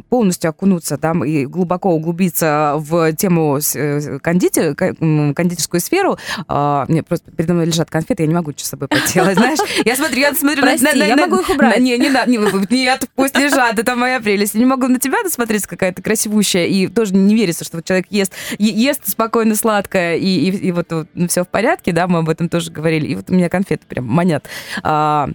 полностью 0.10 0.50
окунуться 0.50 0.98
там 0.98 1.24
и 1.24 1.46
глубоко 1.46 1.92
углубиться 1.92 2.76
в 2.78 3.14
тему 3.14 3.60
э, 3.76 4.20
кондитер, 4.20 4.76
кондитерскую 4.76 5.82
сферу, 5.82 6.18
а, 6.48 6.86
мне 6.88 7.04
просто 7.04 7.32
передо 7.32 7.54
мной 7.54 7.66
лежат 7.66 7.90
конфеты, 7.90 8.24
я 8.24 8.28
не 8.28 8.34
могу 8.34 8.52
что 8.52 8.66
с 8.66 8.70
собой 8.70 8.88
поделать, 8.88 9.38
знаешь. 9.38 9.60
Я 9.86 9.96
смотрю, 9.96 10.20
я 10.20 10.34
смотрю 10.34 10.62
Прости, 10.62 10.86
на, 10.86 10.94
на, 10.94 11.04
я 11.04 11.16
на, 11.16 11.28
могу 11.28 11.42
их 11.42 11.50
убрать. 11.50 11.80
Не, 11.80 11.98
не, 11.98 12.10
не, 12.10 12.38
не, 12.38 12.84
нет, 12.84 13.10
пусть 13.16 13.38
лежат, 13.38 13.80
это 13.80 13.96
моя 13.96 14.20
прелесть. 14.20 14.54
Я 14.54 14.60
не 14.60 14.66
могу 14.66 14.88
на 14.88 15.00
тебя 15.00 15.18
смотреть 15.30 15.66
какая-то 15.68 16.02
красивущая, 16.02 16.66
и 16.66 16.88
тоже 16.88 17.14
не 17.16 17.36
верится, 17.36 17.64
что 17.64 17.78
вот 17.78 17.86
человек 17.86 18.08
ест, 18.10 18.34
ест 18.58 19.08
спокойно 19.08 19.56
сладкое, 19.56 20.16
и, 20.16 20.28
и, 20.28 20.68
и 20.68 20.72
вот, 20.72 20.92
вот 20.92 21.08
ну, 21.14 21.28
все 21.28 21.44
в 21.44 21.48
порядке, 21.48 21.92
да, 21.92 22.08
мы 22.08 22.20
об 22.20 22.30
этом 22.30 22.50
тоже 22.50 22.72
говорили, 22.72 23.08
и 23.08 23.16
вот 23.16 23.30
у 23.30 23.34
меня 23.34 23.50
конфеты 23.50 23.86
прям 23.88 24.06
манят. 24.06 24.46
А, 24.82 25.30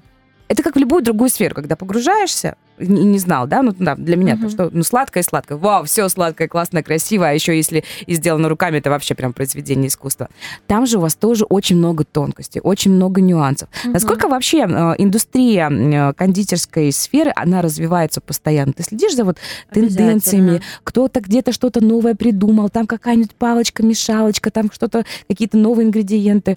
это 0.49 0.63
как 0.63 0.77
в 0.77 0.79
любую 0.79 1.03
другую 1.03 1.31
сферу, 1.31 1.55
когда 1.55 1.77
погружаешься, 1.77 2.57
не, 2.79 3.05
не 3.05 3.19
знал, 3.19 3.47
да, 3.47 3.63
ну 3.63 3.75
да, 3.79 3.95
для 3.97 4.17
меня 4.17 4.37
то, 4.37 4.49
что 4.49 4.71
ну 4.73 4.83
сладкое, 4.83 5.23
сладкое, 5.23 5.59
вау, 5.59 5.85
все 5.85 6.09
сладкое, 6.09 6.49
классное, 6.49 6.83
красиво, 6.83 7.29
а 7.29 7.33
еще 7.33 7.57
если 7.57 7.85
и 8.07 8.15
сделано 8.15 8.49
руками, 8.49 8.79
это 8.79 8.91
вообще 8.91 9.15
прям 9.15 9.33
произведение 9.33 9.89
искусства. 9.89 10.29
Там 10.67 10.87
же 10.87 10.99
у 10.99 11.01
вас 11.01 11.15
тоже 11.15 11.45
очень 11.45 11.77
много 11.77 12.05
тонкостей, 12.05 12.61
очень 12.63 12.93
много 12.93 13.21
нюансов. 13.21 13.69
Мгм. 13.85 13.93
Насколько 13.93 14.29
вообще 14.29 14.61
э, 14.61 14.95
индустрия 14.99 15.71
э, 15.71 16.13
кондитерской 16.15 16.93
сферы, 16.93 17.33
она 17.37 17.63
развивается 17.63 18.21
постоянно? 18.21 18.73
Ты 18.73 18.85
следишь 18.85 19.15
за 19.15 19.25
вот 19.25 19.39
тенденциями, 19.73 20.63
кто-то 20.85 21.21
где-то 21.21 21.53
что-то 21.53 21.85
новое 21.85 22.15
придумал, 22.15 22.71
там 22.71 22.87
какая-нибудь 22.87 23.35
палочка-мешалочка, 23.35 24.51
там 24.51 24.71
что-то, 24.73 25.05
какие-то 25.29 25.59
новые 25.59 25.87
ингредиенты. 25.87 26.57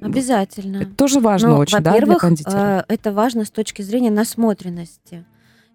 Обязательно. 0.00 0.78
Это 0.82 0.94
тоже 0.94 1.20
важно 1.20 1.48
Ну, 1.50 1.56
очень, 1.58 1.80
да, 1.80 1.98
для 2.00 2.16
кондитера? 2.16 2.84
э, 2.88 2.92
это 2.94 3.12
важно 3.12 3.44
с 3.44 3.50
точки 3.50 3.82
зрения 3.82 4.10
насмотренности. 4.10 5.24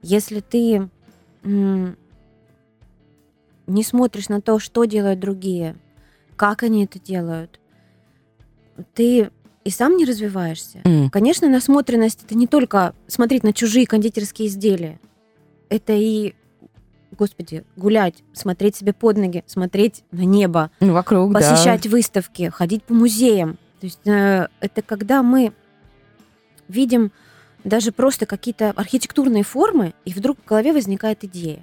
Если 0.02 0.39
ты 0.41 0.89
не 1.43 1.95
смотришь 3.84 4.30
на 4.30 4.41
то, 4.41 4.60
что 4.60 4.86
делают 4.86 5.19
другие, 5.19 5.76
как 6.36 6.63
они 6.63 6.86
это 6.86 6.99
делают, 6.99 7.60
ты 8.93 9.30
и 9.63 9.69
сам 9.69 9.95
не 9.97 10.06
развиваешься. 10.06 10.82
М. 10.84 11.10
Конечно, 11.10 11.47
насмотренность 11.47 12.23
это 12.26 12.36
не 12.36 12.47
только 12.47 12.93
смотреть 13.08 13.43
на 13.43 13.54
чужие 13.54 13.88
кондитерские 13.88 14.47
изделия. 14.49 14.99
Это 15.69 15.93
и, 15.93 16.34
господи, 17.17 17.63
гулять, 17.78 18.23
смотреть 18.34 18.76
себе 18.76 18.91
под 18.93 19.17
ноги, 19.17 19.43
смотреть 19.47 20.04
на 20.12 20.21
небо, 20.26 20.69
Ну, 20.82 20.91
вокруг, 20.93 21.32
да. 21.32 21.39
посещать 21.39 21.88
выставки, 21.88 22.49
ходить 22.49 22.84
по 22.84 22.93
музеям. 22.93 23.58
То 23.83 23.87
есть 23.87 24.07
э, 24.07 24.47
это 24.61 24.81
когда 24.81 25.21
мы 25.21 25.51
видим 26.69 27.11
даже 27.65 27.91
просто 27.91 28.25
какие-то 28.25 28.69
архитектурные 28.69 29.43
формы, 29.43 29.93
и 30.05 30.13
вдруг 30.13 30.37
в 30.39 30.47
голове 30.47 30.71
возникает 30.71 31.25
идея. 31.25 31.59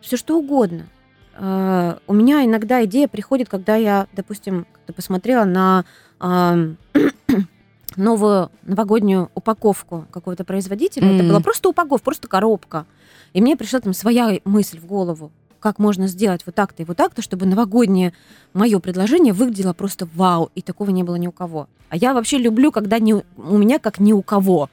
Все 0.00 0.16
что 0.16 0.36
угодно. 0.36 0.88
Э, 1.36 1.98
у 2.08 2.12
меня 2.12 2.44
иногда 2.44 2.84
идея 2.84 3.06
приходит, 3.06 3.48
когда 3.48 3.76
я, 3.76 4.08
допустим, 4.12 4.66
как-то 4.72 4.92
посмотрела 4.92 5.44
на 5.44 5.84
ам, 6.18 6.76
новую 7.96 8.50
новогоднюю 8.64 9.30
упаковку 9.36 10.06
какого-то 10.10 10.42
производителя. 10.42 11.06
Это 11.06 11.22
Мгм. 11.22 11.28
была 11.28 11.38
просто 11.38 11.68
упаковка, 11.68 12.04
просто 12.04 12.26
коробка. 12.26 12.86
И 13.34 13.40
мне 13.40 13.56
пришла 13.56 13.78
там 13.78 13.94
своя 13.94 14.40
мысль 14.44 14.80
в 14.80 14.86
голову. 14.86 15.30
Как 15.62 15.78
можно 15.78 16.08
сделать 16.08 16.42
вот 16.44 16.56
так-то 16.56 16.82
и 16.82 16.84
вот 16.84 16.96
так-то, 16.96 17.22
чтобы 17.22 17.46
новогоднее 17.46 18.12
мое 18.52 18.80
предложение 18.80 19.32
выглядело 19.32 19.72
просто 19.72 20.08
вау, 20.14 20.50
и 20.56 20.60
такого 20.60 20.90
не 20.90 21.04
было 21.04 21.14
ни 21.14 21.28
у 21.28 21.32
кого. 21.32 21.68
А 21.88 21.96
я 21.96 22.14
вообще 22.14 22.38
люблю, 22.38 22.72
когда 22.72 22.98
не, 22.98 23.14
у 23.14 23.22
меня 23.58 23.78
как 23.78 24.00
ни 24.00 24.12
у 24.12 24.22
кого. 24.22 24.70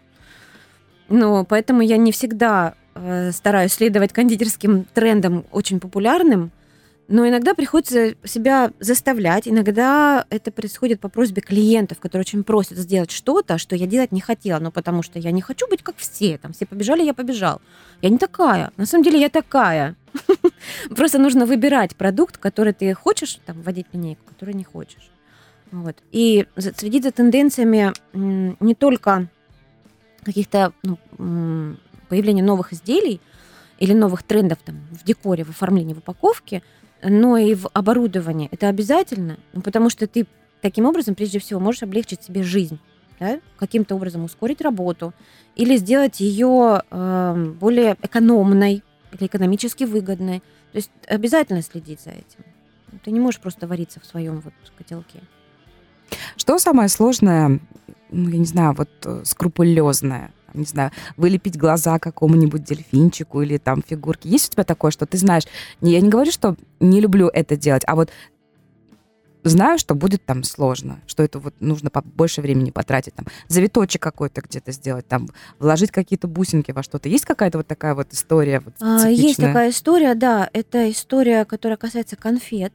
Ну, 1.08 1.45
поэтому 1.45 1.82
я 1.82 1.97
не 1.97 2.12
всегда 2.12 2.73
э, 2.95 3.32
стараюсь 3.32 3.73
следовать 3.73 4.13
кондитерским 4.13 4.86
трендам 4.91 5.45
очень 5.52 5.80
популярным, 5.80 6.49
но 7.09 7.27
иногда 7.27 7.55
приходится 7.55 8.13
себя 8.23 8.71
заставлять. 8.79 9.47
Иногда 9.47 10.25
это 10.29 10.51
происходит 10.51 10.99
по 10.99 11.09
просьбе 11.09 11.41
клиентов, 11.41 11.99
которые 11.99 12.21
очень 12.21 12.43
просят 12.43 12.77
сделать 12.77 13.09
что-то, 13.09 13.57
что 13.57 13.75
я 13.75 13.87
делать 13.87 14.11
не 14.11 14.21
хотела, 14.21 14.59
но 14.59 14.71
потому 14.71 15.01
что 15.01 15.17
я 15.17 15.31
не 15.31 15.41
хочу 15.41 15.67
быть 15.67 15.81
как 15.81 15.95
все. 15.97 16.37
Там 16.37 16.53
все 16.53 16.67
побежали, 16.67 17.03
я 17.03 17.15
побежал. 17.15 17.61
Я 18.03 18.09
не 18.09 18.19
такая. 18.19 18.71
На 18.77 18.85
самом 18.85 19.03
деле 19.03 19.19
я 19.19 19.29
такая. 19.29 19.95
Просто 20.95 21.17
нужно 21.17 21.47
выбирать 21.47 21.95
продукт, 21.95 22.37
который 22.37 22.73
ты 22.73 22.93
хочешь, 22.93 23.39
там, 23.43 23.59
вводить 23.63 23.87
линейку, 23.91 24.21
который 24.27 24.53
не 24.53 24.63
хочешь. 24.63 25.09
Вот. 25.71 25.97
И 26.11 26.45
следить 26.55 27.03
за 27.03 27.11
тенденциями 27.11 27.91
не 28.13 28.75
только 28.75 29.29
каких-то 30.23 30.73
ну, 30.83 30.99
появления 32.07 32.43
новых 32.43 32.71
изделий 32.71 33.19
или 33.79 33.93
новых 33.93 34.21
трендов 34.21 34.59
там, 34.63 34.75
в 34.91 35.03
декоре, 35.03 35.43
в 35.43 35.49
оформлении, 35.49 35.95
в 35.95 35.99
упаковке, 35.99 36.61
но 37.01 37.38
и 37.38 37.55
в 37.55 37.69
оборудовании. 37.73 38.49
Это 38.51 38.67
обязательно, 38.67 39.38
ну, 39.53 39.62
потому 39.62 39.89
что 39.89 40.07
ты 40.07 40.27
таким 40.62 40.85
образом, 40.85 41.15
прежде 41.15 41.39
всего, 41.39 41.59
можешь 41.59 41.83
облегчить 41.83 42.23
себе 42.23 42.43
жизнь, 42.43 42.79
да? 43.19 43.39
каким-то 43.57 43.95
образом 43.95 44.23
ускорить 44.23 44.62
работу 44.62 45.13
или 45.55 45.77
сделать 45.77 46.19
ее 46.19 46.83
эм, 46.89 47.53
более 47.53 47.97
экономной 48.01 48.83
или 49.12 49.25
экономически 49.25 49.83
выгодной. 49.83 50.39
То 50.71 50.75
есть 50.75 50.91
обязательно 51.07 51.62
следить 51.62 52.01
за 52.01 52.12
этим. 52.12 52.45
Ты 53.03 53.12
не 53.12 53.19
можешь 53.19 53.39
просто 53.39 53.67
вариться 53.67 53.99
в 53.99 54.05
своем 54.05 54.41
вот 54.41 54.53
котелке. 54.77 55.19
Что 56.38 56.57
самое 56.59 56.89
сложное, 56.89 57.59
ну, 58.09 58.29
я 58.29 58.38
не 58.38 58.45
знаю, 58.45 58.73
вот 58.73 58.89
э, 59.05 59.21
скрупулезное? 59.25 60.31
Не 60.53 60.65
знаю, 60.65 60.91
вылепить 61.17 61.57
глаза 61.57 61.99
какому-нибудь 61.99 62.63
дельфинчику 62.63 63.41
или 63.41 63.57
там 63.57 63.83
фигурки. 63.88 64.27
Есть 64.27 64.49
у 64.49 64.51
тебя 64.53 64.63
такое, 64.63 64.91
что 64.91 65.05
ты 65.05 65.17
знаешь? 65.17 65.43
Не, 65.81 65.93
я 65.93 66.01
не 66.01 66.09
говорю, 66.09 66.31
что 66.31 66.55
не 66.79 67.01
люблю 67.01 67.27
это 67.27 67.55
делать, 67.55 67.83
а 67.88 67.95
вот 67.95 68.09
знаю, 69.43 69.79
что 69.79 69.95
будет 69.95 70.25
там 70.25 70.43
сложно, 70.43 70.99
что 71.07 71.23
это 71.23 71.39
вот 71.39 71.53
нужно 71.59 71.89
побольше 71.89 72.41
времени 72.41 72.71
потратить, 72.71 73.15
там, 73.15 73.25
завиточек 73.47 74.01
какой-то 74.01 74.41
где-то 74.41 74.71
сделать, 74.71 75.07
там, 75.07 75.27
вложить 75.59 75.91
какие-то 75.91 76.27
бусинки 76.27 76.71
во 76.71 76.83
что-то. 76.83 77.09
Есть 77.09 77.25
какая-то 77.25 77.59
вот 77.59 77.67
такая 77.67 77.95
вот 77.95 78.13
история 78.13 78.59
вот 78.59 78.73
А, 78.81 79.09
Есть 79.09 79.39
такая 79.39 79.69
история, 79.69 80.15
да. 80.15 80.49
Это 80.53 80.89
история, 80.91 81.45
которая 81.45 81.77
касается 81.77 82.15
конфет, 82.15 82.73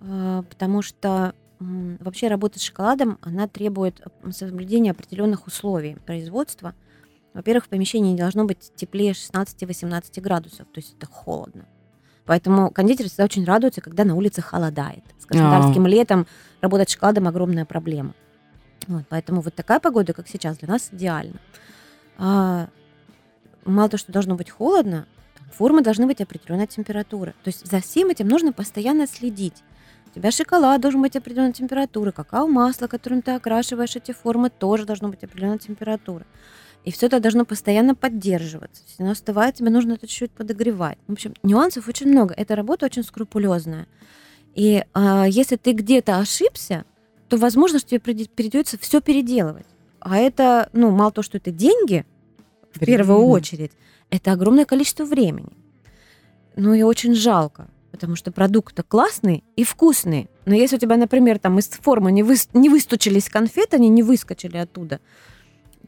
а, 0.00 0.42
потому 0.42 0.82
что 0.82 1.34
вообще 1.60 2.28
работа 2.28 2.60
с 2.60 2.62
шоколадом, 2.62 3.18
она 3.20 3.48
требует 3.48 4.00
соблюдения 4.30 4.92
определенных 4.92 5.46
условий 5.48 5.96
производства. 6.06 6.74
Во-первых, 7.34 7.66
в 7.66 7.68
помещении 7.68 8.12
не 8.12 8.18
должно 8.18 8.44
быть 8.44 8.72
теплее 8.74 9.12
16-18 9.12 10.20
градусов, 10.20 10.66
то 10.72 10.78
есть 10.78 10.94
это 10.96 11.06
холодно. 11.06 11.66
Поэтому 12.24 12.70
кондитер 12.70 13.06
всегда 13.06 13.24
очень 13.24 13.44
радуется, 13.44 13.80
когда 13.80 14.04
на 14.04 14.14
улице 14.14 14.42
холодает. 14.42 15.02
С 15.18 15.24
краснодарским 15.24 15.86
летом 15.86 16.26
работать 16.60 16.90
шоколадом 16.90 17.26
огромная 17.26 17.64
проблема. 17.64 18.14
Вот, 18.86 19.04
поэтому 19.08 19.40
вот 19.40 19.54
такая 19.54 19.80
погода, 19.80 20.12
как 20.12 20.28
сейчас, 20.28 20.58
для 20.58 20.68
нас 20.68 20.88
идеальна. 20.92 21.38
А, 22.18 22.68
мало 23.64 23.88
того, 23.88 23.98
что 23.98 24.12
должно 24.12 24.34
быть 24.34 24.50
холодно, 24.50 25.06
формы 25.52 25.82
должны 25.82 26.06
быть 26.06 26.20
определенной 26.20 26.66
температуры. 26.66 27.34
То 27.44 27.48
есть 27.48 27.66
за 27.66 27.80
всем 27.80 28.08
этим 28.08 28.28
нужно 28.28 28.52
постоянно 28.52 29.06
следить. 29.06 29.62
У 30.06 30.14
тебя 30.14 30.30
шоколад 30.30 30.80
должен 30.80 31.02
быть 31.02 31.16
определенной 31.16 31.52
температуры, 31.52 32.12
какао-масло, 32.12 32.86
которым 32.86 33.22
ты 33.22 33.32
окрашиваешь 33.32 33.96
эти 33.96 34.12
формы, 34.12 34.50
тоже 34.50 34.84
должно 34.84 35.08
быть 35.08 35.22
определенной 35.22 35.58
температуры. 35.58 36.26
И 36.88 36.90
все 36.90 37.04
это 37.04 37.20
должно 37.20 37.44
постоянно 37.44 37.94
поддерживаться. 37.94 38.82
Если 38.88 39.02
оно 39.02 39.12
остывает, 39.12 39.56
тебе 39.56 39.68
нужно 39.68 39.92
это 39.92 40.06
чуть-чуть 40.06 40.30
подогревать. 40.30 40.96
В 41.06 41.12
общем, 41.12 41.34
нюансов 41.42 41.86
очень 41.86 42.08
много. 42.08 42.32
Эта 42.32 42.56
работа 42.56 42.86
очень 42.86 43.04
скрупулезная. 43.04 43.86
И 44.54 44.82
а, 44.94 45.26
если 45.28 45.56
ты 45.56 45.72
где-то 45.72 46.16
ошибся, 46.16 46.86
то 47.28 47.36
возможно, 47.36 47.78
что 47.78 47.90
тебе 47.90 48.00
придется 48.00 48.78
все 48.78 49.02
переделывать. 49.02 49.66
А 50.00 50.16
это, 50.16 50.70
ну, 50.72 50.90
мало 50.90 51.12
того, 51.12 51.22
что 51.24 51.36
это 51.36 51.50
деньги, 51.50 52.06
в 52.72 52.78
первую 52.78 53.20
очередь, 53.26 53.72
это 54.08 54.32
огромное 54.32 54.64
количество 54.64 55.04
времени. 55.04 55.52
Ну 56.56 56.72
и 56.72 56.80
очень 56.80 57.14
жалко, 57.14 57.68
потому 57.90 58.16
что 58.16 58.32
продукт 58.32 58.82
классный 58.88 59.44
и 59.56 59.64
вкусный. 59.64 60.30
Но 60.46 60.54
если 60.54 60.76
у 60.76 60.78
тебя, 60.78 60.96
например, 60.96 61.38
там 61.38 61.58
из 61.58 61.68
формы 61.68 62.12
не, 62.12 62.22
выс- 62.22 62.48
не 62.54 62.70
выстучились 62.70 63.28
конфеты, 63.28 63.76
они 63.76 63.90
не 63.90 64.02
выскочили 64.02 64.56
оттуда, 64.56 65.00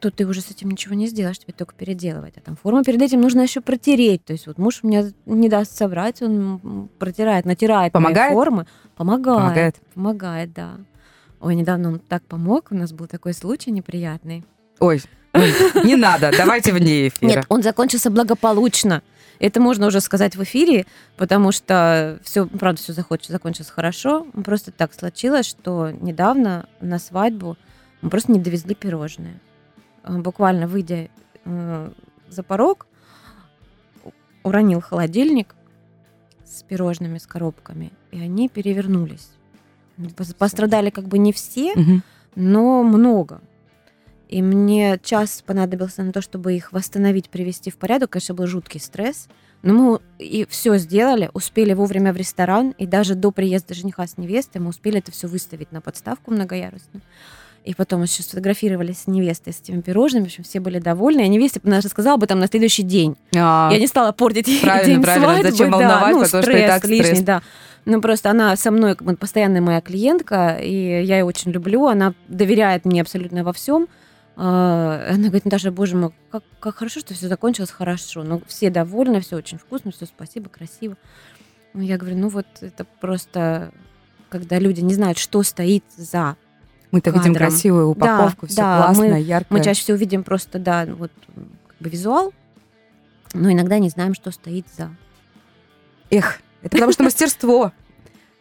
то 0.01 0.09
ты 0.09 0.25
уже 0.25 0.41
с 0.41 0.49
этим 0.49 0.71
ничего 0.71 0.95
не 0.95 1.07
сделаешь, 1.07 1.37
тебе 1.37 1.53
только 1.53 1.75
переделывать. 1.75 2.33
А 2.35 2.41
там 2.41 2.57
форму 2.57 2.83
перед 2.83 3.01
этим 3.01 3.21
нужно 3.21 3.41
еще 3.41 3.61
протереть. 3.61 4.25
То 4.25 4.33
есть 4.33 4.47
вот 4.47 4.57
муж 4.57 4.81
меня 4.81 5.05
не 5.27 5.47
даст 5.47 5.77
соврать, 5.77 6.21
он 6.23 6.89
протирает, 6.97 7.45
натирает 7.45 7.93
Помогает? 7.93 8.33
формы. 8.33 8.65
Помогает. 8.95 9.39
Помогает? 9.39 9.75
Помогает, 9.93 10.53
да. 10.53 10.77
Ой, 11.39 11.55
недавно 11.55 11.89
он 11.89 11.99
так 11.99 12.23
помог, 12.23 12.67
у 12.71 12.75
нас 12.75 12.91
был 12.91 13.05
такой 13.05 13.33
случай 13.33 13.71
неприятный. 13.71 14.43
Ой, 14.79 15.01
не 15.83 15.95
надо, 15.95 16.31
давайте 16.35 16.73
вне 16.73 17.07
эфира. 17.07 17.29
Нет, 17.29 17.45
он 17.47 17.61
закончился 17.61 18.09
благополучно. 18.09 19.03
Это 19.37 19.59
можно 19.59 19.87
уже 19.87 20.01
сказать 20.01 20.35
в 20.35 20.43
эфире, 20.43 20.85
потому 21.15 21.51
что 21.51 22.19
все, 22.23 22.47
правда, 22.47 22.81
все 22.81 22.93
закончилось 22.93 23.69
хорошо. 23.69 24.27
Просто 24.43 24.71
так 24.71 24.93
случилось, 24.93 25.47
что 25.47 25.91
недавно 25.91 26.67
на 26.79 26.99
свадьбу 26.99 27.57
мы 28.01 28.09
просто 28.09 28.31
не 28.31 28.39
довезли 28.39 28.75
пирожные. 28.75 29.39
Э, 30.03 30.17
Буквально 30.17 30.67
выйдя 30.67 31.09
э, 31.45 31.91
за 32.29 32.43
порог, 32.43 32.87
уронил 34.43 34.81
холодильник 34.81 35.55
с 36.45 36.63
пирожными, 36.63 37.17
с 37.17 37.27
коробками, 37.27 37.91
и 38.11 38.19
они 38.19 38.49
перевернулись. 38.49 39.29
Пос- 39.97 40.35
Пострадали 40.35 40.89
как 40.89 41.05
бы 41.07 41.17
не 41.17 41.31
все, 41.31 41.73
но 42.35 42.83
много. 42.83 43.41
И 44.29 44.41
мне 44.41 44.97
час 45.03 45.43
понадобился 45.45 46.03
на 46.03 46.13
то, 46.13 46.21
чтобы 46.21 46.53
их 46.55 46.71
восстановить, 46.71 47.29
привести 47.29 47.69
в 47.69 47.75
порядок. 47.77 48.11
Конечно, 48.11 48.33
был 48.33 48.47
жуткий 48.47 48.79
стресс. 48.79 49.27
Но 49.61 49.73
мы 49.73 49.99
и 50.17 50.45
все 50.49 50.77
сделали, 50.77 51.29
успели 51.33 51.73
вовремя 51.73 52.13
в 52.13 52.17
ресторан, 52.17 52.73
и 52.79 52.87
даже 52.87 53.13
до 53.13 53.31
приезда 53.31 53.73
жениха 53.75 54.07
с 54.07 54.17
невестой 54.17 54.59
мы 54.61 54.69
успели 54.69 54.99
это 54.99 55.11
все 55.11 55.27
выставить 55.27 55.71
на 55.71 55.81
подставку 55.81 56.31
многоярусную. 56.31 57.01
И 57.63 57.75
потом 57.75 58.01
еще 58.01 58.23
сфотографировались 58.23 59.01
с 59.01 59.07
невестой 59.07 59.53
с 59.53 59.61
этими 59.61 59.81
пирожными. 59.81 60.23
В 60.23 60.27
общем, 60.27 60.43
все 60.43 60.59
были 60.59 60.79
довольны. 60.79 61.21
А 61.21 61.27
невесте 61.27 61.61
она 61.63 61.79
рассказала 61.79 62.15
об 62.15 62.23
этом 62.23 62.39
на 62.39 62.47
следующий 62.47 62.81
день. 62.83 63.15
А, 63.35 63.69
Я 63.71 63.77
не 63.79 63.85
стала 63.87 64.11
портить 64.11 64.61
правильно, 64.61 64.93
день 64.95 65.01
правильно. 65.03 65.27
свадьбы. 65.27 65.51
Зачем 65.51 65.71
да. 65.71 65.77
волновать, 65.77 66.13
ну, 66.15 66.21
потому 66.23 66.25
что 66.27 66.39
и 66.39 66.41
стресс 66.43 66.69
так 66.71 66.85
лишний, 66.85 67.05
стресс. 67.05 67.21
да. 67.21 67.41
Ну, 67.85 68.01
просто 68.01 68.29
она 68.31 68.55
со 68.55 68.71
мной 68.71 68.95
как 68.95 69.07
бы 69.07 69.15
постоянная 69.15 69.61
моя 69.61 69.81
клиентка, 69.81 70.57
и 70.61 71.03
я 71.03 71.19
ее 71.19 71.23
очень 71.23 71.51
люблю. 71.51 71.85
Она 71.87 72.13
доверяет 72.27 72.85
мне 72.85 73.01
абсолютно 73.01 73.43
во 73.43 73.53
всем. 73.53 73.87
А, 74.35 75.05
Она 75.09 75.25
говорит, 75.25 75.45
Наташа, 75.45 75.71
боже 75.71 75.95
мой, 75.95 76.11
как, 76.31 76.43
как 76.59 76.75
хорошо, 76.77 76.99
что 76.99 77.13
все 77.13 77.27
закончилось 77.27 77.69
хорошо. 77.69 78.23
Ну, 78.23 78.41
все 78.47 78.69
довольны, 78.71 79.21
все 79.21 79.35
очень 79.35 79.57
вкусно, 79.59 79.91
все 79.91 80.05
спасибо, 80.05 80.49
красиво. 80.49 80.95
Ну, 81.73 81.81
я 81.83 81.97
говорю, 81.97 82.17
ну 82.17 82.29
вот 82.29 82.47
это 82.61 82.85
просто, 82.99 83.71
когда 84.29 84.57
люди 84.57 84.81
не 84.81 84.93
знают, 84.95 85.17
что 85.19 85.43
стоит 85.43 85.83
за. 85.95 86.37
Мы-то 86.91 87.09
видим 87.11 87.33
кадром. 87.33 87.49
красивую 87.49 87.87
упаковку, 87.89 88.47
все 88.47 88.57
да, 88.57 88.83
классно, 88.83 89.03
мы- 89.03 89.19
ярко. 89.19 89.53
Мы 89.53 89.63
чаще 89.63 89.81
всего 89.81 89.97
видим 89.97 90.23
просто, 90.23 90.59
да, 90.59 90.85
вот 90.85 91.11
как 91.67 91.77
бы 91.79 91.89
визуал, 91.89 92.33
но 93.33 93.51
иногда 93.51 93.79
не 93.79 93.89
знаем, 93.89 94.13
что 94.13 94.31
стоит 94.31 94.65
за. 94.77 94.89
Эх, 96.09 96.39
это 96.61 96.71
потому 96.71 96.91
что 96.91 97.03
мастерство. 97.03 97.71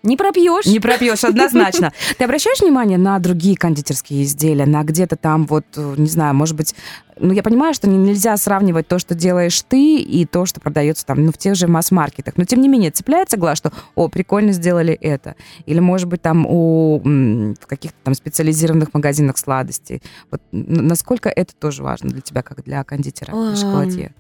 Не 0.03 0.17
пропьешь. 0.17 0.65
Не 0.65 0.81
пропьешь, 0.81 1.25
однозначно. 1.25 1.93
Ты 2.19 2.25
обращаешь 2.25 2.61
внимание 2.61 2.97
на 2.97 3.19
другие 3.19 3.57
кондитерские 3.57 4.23
изделия, 4.23 4.65
на 4.65 4.83
где-то 4.83 5.17
там 5.17 5.47
вот, 5.47 5.67
э, 5.77 5.95
не 5.99 6.07
знаю, 6.07 6.35
может 6.35 6.57
быть, 6.57 6.75
ну, 7.19 7.33
я 7.35 7.43
понимаю, 7.43 7.75
что 7.75 7.87
не- 7.87 7.99
нельзя 7.99 8.35
сравнивать 8.39 8.89
то, 8.89 8.99
что 8.99 9.15
делаешь 9.15 9.63
ты, 9.69 9.97
и 9.97 10.25
то, 10.25 10.47
что 10.47 10.59
продается 10.59 11.05
там, 11.05 11.27
ну, 11.27 11.33
в 11.33 11.37
тех 11.37 11.55
же 11.55 11.67
масс-маркетах. 11.67 12.39
Но, 12.39 12.45
тем 12.45 12.63
не 12.63 12.69
менее, 12.69 12.91
цепляется 12.93 13.37
глаз, 13.37 13.59
что, 13.59 13.73
о, 13.95 14.09
прикольно 14.09 14.53
сделали 14.53 14.95
это. 14.95 15.37
Или, 15.67 15.81
может 15.81 16.09
быть, 16.09 16.23
там 16.23 16.47
у 16.47 17.55
каких-то 17.67 17.99
там 18.03 18.15
специализированных 18.15 18.95
магазинах 18.95 19.37
сладостей. 19.37 20.03
Вот 20.31 20.41
насколько 20.51 21.29
это 21.29 21.55
тоже 21.55 21.83
важно 21.83 22.09
для 22.09 22.23
тебя, 22.23 22.43
как 22.43 22.65
для 22.65 22.83
кондитера, 22.85 23.55
шоколадье? 23.55 24.15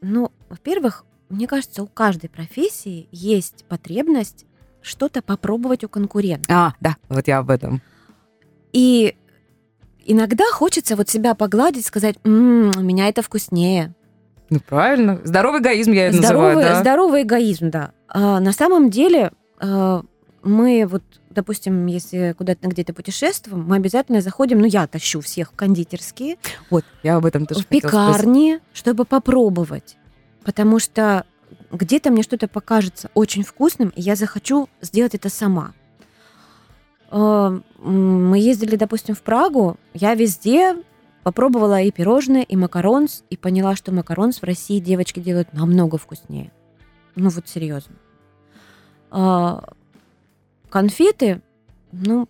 Ну, 0.00 0.30
во-первых, 0.48 1.04
мне 1.28 1.48
кажется, 1.48 1.82
у 1.82 1.86
каждой 1.88 2.28
профессии 2.30 3.08
есть 3.10 3.64
потребность 3.68 4.46
что-то 4.86 5.20
попробовать 5.20 5.84
у 5.84 5.88
конкурента. 5.88 6.52
А, 6.52 6.74
да, 6.80 6.96
вот 7.08 7.26
я 7.26 7.38
об 7.38 7.50
этом. 7.50 7.82
И 8.72 9.16
иногда 10.04 10.44
хочется 10.52 10.96
вот 10.96 11.08
себя 11.08 11.34
погладить, 11.34 11.84
сказать, 11.84 12.16
«М, 12.24 12.70
у 12.76 12.80
меня 12.80 13.08
это 13.08 13.22
вкуснее. 13.22 13.94
Ну, 14.48 14.60
правильно. 14.60 15.20
Здоровый 15.24 15.60
эгоизм 15.60 15.92
я 15.92 16.06
это 16.06 16.18
здоровый, 16.18 16.54
называю, 16.54 16.74
да. 16.74 16.80
здоровый 16.80 17.22
эгоизм, 17.22 17.70
да. 17.70 17.90
А, 18.08 18.38
на 18.38 18.52
самом 18.52 18.90
деле 18.90 19.32
а, 19.58 20.02
мы 20.44 20.86
вот, 20.88 21.02
допустим, 21.30 21.86
если 21.86 22.32
куда-то 22.38 22.68
где-то 22.68 22.94
путешествуем, 22.94 23.64
мы 23.66 23.76
обязательно 23.76 24.20
заходим, 24.20 24.60
ну 24.60 24.66
я 24.66 24.86
тащу 24.86 25.20
всех 25.20 25.50
в 25.50 25.56
кондитерские, 25.56 26.36
Вот, 26.70 26.84
я 27.02 27.16
об 27.16 27.26
этом 27.26 27.46
тоже 27.46 27.62
в 27.62 27.66
пекарни, 27.66 28.60
чтобы 28.72 29.04
попробовать. 29.04 29.96
Потому 30.44 30.78
что 30.78 31.26
где-то 31.70 32.10
мне 32.10 32.22
что-то 32.22 32.48
покажется 32.48 33.10
очень 33.14 33.42
вкусным, 33.42 33.90
и 33.90 34.00
я 34.00 34.16
захочу 34.16 34.68
сделать 34.80 35.14
это 35.14 35.28
сама. 35.28 35.72
Э, 37.10 37.60
Мы 37.78 38.38
ездили, 38.38 38.76
допустим, 38.76 39.14
в 39.14 39.22
Прагу, 39.22 39.76
я 39.94 40.14
везде 40.14 40.76
попробовала 41.22 41.80
и 41.80 41.90
пирожные, 41.90 42.44
и 42.44 42.56
макаронс, 42.56 43.24
и 43.30 43.36
поняла, 43.36 43.74
что 43.74 43.92
макаронс 43.92 44.40
в 44.40 44.44
России 44.44 44.78
девочки 44.78 45.20
делают 45.20 45.52
намного 45.52 45.98
вкуснее. 45.98 46.52
Ну 47.16 47.30
вот 47.30 47.48
серьезно. 47.48 47.96
А, 49.10 49.72
Конфеты, 50.68 51.40
ну, 51.92 52.28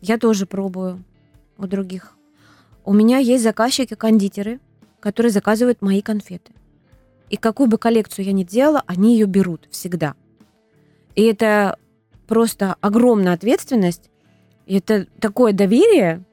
я 0.00 0.18
тоже 0.18 0.46
пробую 0.46 1.02
у 1.58 1.66
других. 1.66 2.12
У 2.84 2.92
меня 2.92 3.18
есть 3.18 3.42
заказчики-кондитеры, 3.42 4.60
которые 5.00 5.32
заказывают 5.32 5.82
мои 5.82 6.02
конфеты. 6.02 6.52
И 7.28 7.36
какую 7.36 7.68
бы 7.68 7.78
коллекцию 7.78 8.24
я 8.24 8.32
ни 8.32 8.44
делала, 8.44 8.82
они 8.86 9.14
ее 9.14 9.26
берут 9.26 9.68
всегда. 9.70 10.14
И 11.14 11.22
это 11.22 11.78
просто 12.26 12.76
огромная 12.80 13.32
ответственность. 13.32 14.10
И 14.66 14.78
это 14.78 15.06
такое 15.20 15.52
доверие. 15.52 16.24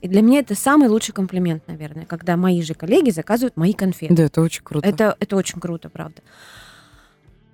И 0.00 0.08
для 0.08 0.20
меня 0.20 0.40
это 0.40 0.54
самый 0.54 0.88
лучший 0.88 1.14
комплимент, 1.14 1.66
наверное, 1.68 2.06
когда 2.06 2.36
мои 2.36 2.60
же 2.62 2.74
коллеги 2.74 3.10
заказывают 3.10 3.56
мои 3.56 3.72
конфеты. 3.72 4.14
Да, 4.14 4.24
это 4.24 4.40
очень 4.40 4.64
круто. 4.64 4.86
Это, 4.86 5.16
это 5.20 5.36
очень 5.36 5.60
круто, 5.60 5.88
правда. 5.88 6.22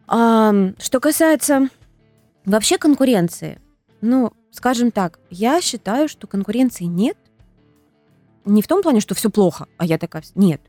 А, 0.06 0.52
что 0.78 1.00
касается 1.00 1.68
вообще 2.46 2.78
конкуренции, 2.78 3.60
ну, 4.00 4.32
скажем 4.50 4.90
так, 4.90 5.18
я 5.28 5.60
считаю, 5.60 6.08
что 6.08 6.26
конкуренции 6.26 6.84
нет. 6.84 7.18
Не 8.46 8.62
в 8.62 8.66
том 8.66 8.82
плане, 8.82 9.00
что 9.00 9.14
все 9.14 9.28
плохо, 9.28 9.66
а 9.76 9.84
я 9.84 9.98
такая... 9.98 10.22
Нет. 10.34 10.62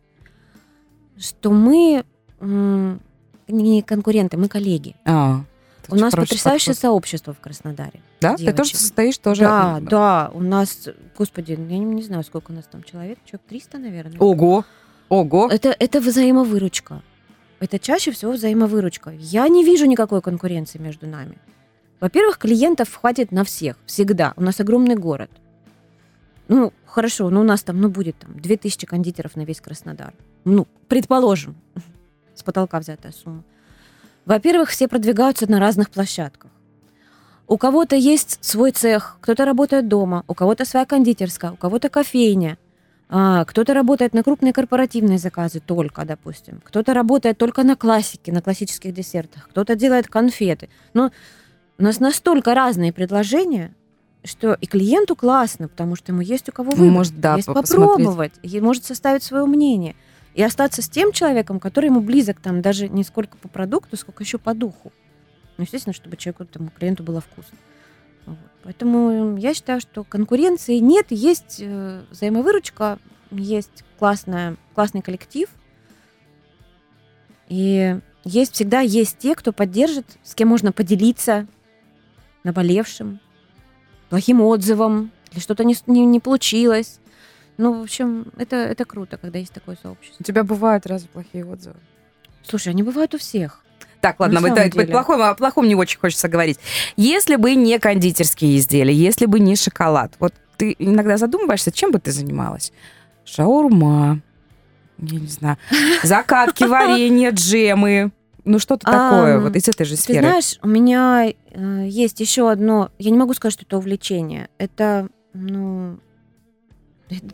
Что 1.18 1.52
мы 1.52 2.04
не 2.42 3.82
конкуренты, 3.82 4.38
мы 4.38 4.48
коллеги. 4.48 4.96
А, 5.06 5.42
У 5.90 5.96
нас 5.96 6.14
потрясающее 6.14 6.74
подход. 6.74 6.82
сообщество 6.82 7.34
в 7.34 7.40
Краснодаре. 7.40 8.02
Да? 8.22 8.36
Ты 8.36 8.46
тоже 8.46 8.54
девочек. 8.54 8.78
состоишь 8.78 9.18
тоже? 9.18 9.42
Да, 9.42 9.80
да, 9.82 10.32
у 10.34 10.42
нас, 10.42 10.90
господи, 11.18 11.52
я 11.52 11.58
не, 11.58 11.80
не 11.80 12.04
знаю, 12.04 12.24
сколько 12.24 12.52
у 12.52 12.54
нас 12.54 12.66
там 12.66 12.84
человек, 12.84 13.18
человек 13.26 13.42
300, 13.48 13.78
наверное. 13.78 14.20
Ого! 14.20 14.66
Ого! 15.10 15.50
Это, 15.52 15.76
это 15.78 16.00
взаимовыручка. 16.00 17.02
Это 17.60 17.80
чаще 17.80 18.12
всего 18.12 18.32
взаимовыручка. 18.34 19.12
Я 19.12 19.48
не 19.48 19.66
вижу 19.66 19.86
никакой 19.86 20.22
конкуренции 20.22 20.78
между 20.78 21.08
нами. 21.08 21.38
Во-первых, 22.00 22.38
клиентов 22.38 22.94
хватит 22.94 23.32
на 23.32 23.44
всех, 23.44 23.76
всегда. 23.86 24.34
У 24.38 24.42
нас 24.42 24.60
огромный 24.60 24.96
город. 24.96 25.30
Ну, 26.48 26.72
хорошо, 26.86 27.30
ну 27.30 27.42
у 27.42 27.44
нас 27.44 27.64
там, 27.64 27.80
ну, 27.82 27.90
будет 27.90 28.18
там 28.18 28.40
2000 28.40 28.86
кондитеров 28.86 29.36
на 29.36 29.42
весь 29.42 29.60
Краснодар. 29.60 30.14
Ну, 30.46 30.68
предположим, 30.88 31.56
с 32.40 32.44
потолка 32.44 32.80
взятая 32.80 33.12
сумма. 33.12 33.44
Во-первых, 34.26 34.70
все 34.70 34.88
продвигаются 34.88 35.50
на 35.50 35.60
разных 35.60 35.90
площадках. 35.90 36.52
У 37.48 37.58
кого-то 37.58 37.96
есть 37.96 38.38
свой 38.42 38.72
цех, 38.72 39.18
кто-то 39.22 39.44
работает 39.46 39.88
дома, 39.88 40.24
у 40.28 40.34
кого-то 40.34 40.66
своя 40.66 40.86
кондитерская, 40.86 41.52
у 41.52 41.56
кого-то 41.56 41.90
кофейня, 41.90 42.58
а, 43.10 43.44
кто-то 43.46 43.74
работает 43.74 44.14
на 44.14 44.22
крупные 44.22 44.54
корпоративные 44.54 45.18
заказы 45.18 45.60
только, 45.60 46.06
допустим. 46.06 46.62
Кто-то 46.64 46.94
работает 46.94 47.40
только 47.40 47.64
на 47.64 47.76
классике, 47.76 48.32
на 48.32 48.42
классических 48.44 48.94
десертах. 48.94 49.50
Кто-то 49.50 49.76
делает 49.76 50.08
конфеты. 50.08 50.70
Но 50.94 51.12
у 51.80 51.84
нас 51.84 52.00
настолько 52.00 52.54
разные 52.54 52.94
предложения, 52.94 53.74
что 54.24 54.54
и 54.54 54.68
клиенту 54.68 55.16
классно, 55.16 55.70
потому 55.70 55.96
что 55.96 56.12
ему 56.12 56.22
есть 56.22 56.48
у 56.50 56.52
кого 56.52 56.70
Ну, 56.72 56.78
выбрать, 56.78 56.94
может, 56.94 57.20
да, 57.20 57.36
есть 57.38 57.48
по- 57.48 57.56
посмотреть. 57.56 57.88
попробовать, 58.06 58.34
и 58.44 58.62
может 58.62 58.86
составить 58.86 59.24
свое 59.24 59.46
мнение. 59.46 59.96
И 60.40 60.42
остаться 60.42 60.82
с 60.82 60.88
тем 60.88 61.12
человеком, 61.12 61.60
который 61.60 61.88
ему 61.88 62.00
близок 62.00 62.40
там 62.40 62.62
даже 62.62 62.88
не 62.88 63.04
сколько 63.04 63.38
по 63.38 63.50
продукту, 63.50 63.98
сколько 63.98 64.24
еще 64.24 64.38
по 64.38 64.54
духу. 64.54 64.94
Ну, 65.58 65.66
естественно, 65.66 65.92
чтобы 65.92 66.16
человеку, 66.16 66.46
там, 66.46 66.70
клиенту 66.70 67.04
было 67.04 67.20
вкусно. 67.20 67.58
Вот. 68.26 68.38
Поэтому 68.64 69.36
я 69.36 69.54
считаю, 69.54 69.82
что 69.82 70.06
конкуренции 70.06 70.78
нет, 70.78 71.08
есть 71.10 71.58
э, 71.60 72.04
взаимовыручка, 72.10 73.00
есть 73.32 73.84
классная, 73.98 74.56
классный 74.76 75.02
коллектив. 75.02 75.50
И 77.50 78.00
есть 78.24 78.54
всегда 78.54 78.80
есть 78.80 79.18
те, 79.18 79.36
кто 79.36 79.52
поддержит, 79.52 80.06
с 80.24 80.36
кем 80.36 80.48
можно 80.48 80.72
поделиться 80.72 81.48
наболевшим, 82.46 83.20
плохим 84.08 84.40
отзывом, 84.40 85.12
или 85.34 85.42
что-то 85.42 85.66
не, 85.66 85.76
не, 85.86 86.06
не 86.06 86.22
получилось. 86.22 87.02
Ну, 87.60 87.78
в 87.78 87.84
общем, 87.84 88.28
это, 88.38 88.56
это 88.56 88.86
круто, 88.86 89.18
когда 89.18 89.38
есть 89.38 89.52
такое 89.52 89.78
сообщество. 89.82 90.16
У 90.22 90.24
тебя 90.24 90.46
бывают 90.46 90.86
разве 90.88 91.10
плохие 91.10 91.46
отзывы? 91.46 91.76
Слушай, 92.42 92.70
они 92.70 92.84
бывают 92.84 93.14
у 93.14 93.18
всех. 93.18 93.62
Так, 94.00 94.18
ладно, 94.22 94.40
мы 94.40 94.56
так, 94.56 94.72
плохом, 94.90 95.22
о 95.22 95.36
плохом 95.36 95.68
не 95.68 95.76
очень 95.76 96.00
хочется 96.00 96.30
говорить. 96.30 96.58
Если 96.96 97.36
бы 97.36 97.56
не 97.56 97.78
кондитерские 97.78 98.58
изделия, 98.58 98.94
если 98.94 99.26
бы 99.26 99.42
не 99.42 99.58
шоколад, 99.58 100.14
вот 100.20 100.34
ты 100.56 100.74
иногда 100.80 101.18
задумываешься, 101.18 101.74
чем 101.74 101.92
бы 101.92 102.00
ты 102.00 102.14
занималась? 102.14 102.72
Шаурма, 103.26 104.22
я 105.00 105.20
не 105.20 105.28
знаю, 105.28 105.58
закатки, 106.04 106.64
варенье, 106.64 107.32
джемы, 107.32 108.12
ну 108.46 108.60
что-то 108.60 108.86
такое, 108.86 109.42
вот 109.42 109.58
из 109.58 109.68
этой 109.68 109.86
же 109.86 109.98
Ты 109.98 110.02
сферы. 110.02 110.22
знаешь, 110.22 110.58
у 110.64 110.68
меня 110.70 111.28
э, 111.28 111.86
есть 111.90 112.22
еще 112.22 112.50
одно, 112.50 112.90
я 112.98 113.12
не 113.12 113.18
могу 113.18 113.34
сказать, 113.34 113.54
что 113.54 113.66
это 113.66 113.78
увлечение. 113.78 114.50
Это, 114.58 115.10
ну, 115.34 116.00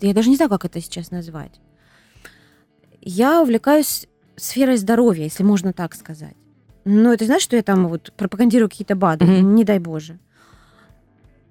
я 0.02 0.14
даже 0.14 0.30
не 0.30 0.36
знаю, 0.36 0.50
как 0.50 0.66
это 0.66 0.82
сейчас 0.82 1.12
назвать. 1.12 1.60
Я 3.02 3.42
увлекаюсь 3.42 4.08
сферой 4.36 4.78
здоровья, 4.78 5.24
если 5.24 5.44
можно 5.44 5.74
так 5.74 5.96
сказать. 5.96 6.36
Ну, 6.86 7.12
это 7.12 7.26
знаешь, 7.26 7.42
что 7.42 7.56
я 7.56 7.64
там 7.64 7.88
вот 7.88 8.14
пропагандирую 8.16 8.70
какие-то 8.70 8.96
БАДы? 8.96 9.26
Мгм. 9.26 9.56
Не 9.56 9.64
дай 9.64 9.80
боже. 9.80 10.20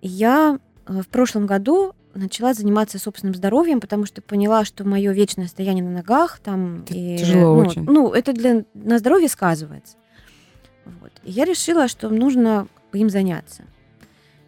Я 0.01 0.59
э, 0.87 1.01
в 1.01 1.09
прошлом 1.09 1.47
году 1.47 1.95
начала 2.15 2.55
заниматься 2.55 2.99
собственным 2.99 3.35
здоровьем, 3.35 3.81
потому 3.81 4.07
что 4.07 4.23
поняла, 4.23 4.65
что 4.65 4.85
мое 4.85 5.13
вечное 5.13 5.49
стояние 5.49 5.83
на 5.85 5.91
ногах 5.91 6.39
там 6.39 6.83
Это 6.83 6.95
и, 6.95 7.19
тяжело 7.19 7.55
ну, 7.55 7.69
очень. 7.69 7.85
ну, 7.85 8.13
это 8.13 8.33
для 8.33 8.65
на 8.75 8.99
здоровье 8.99 9.29
сказывается. 9.29 9.97
Вот. 10.85 11.13
И 11.25 11.33
я 11.33 11.45
решила, 11.45 11.89
что 11.89 12.11
нужно 12.11 12.69
им 12.93 13.11
заняться. 13.11 13.65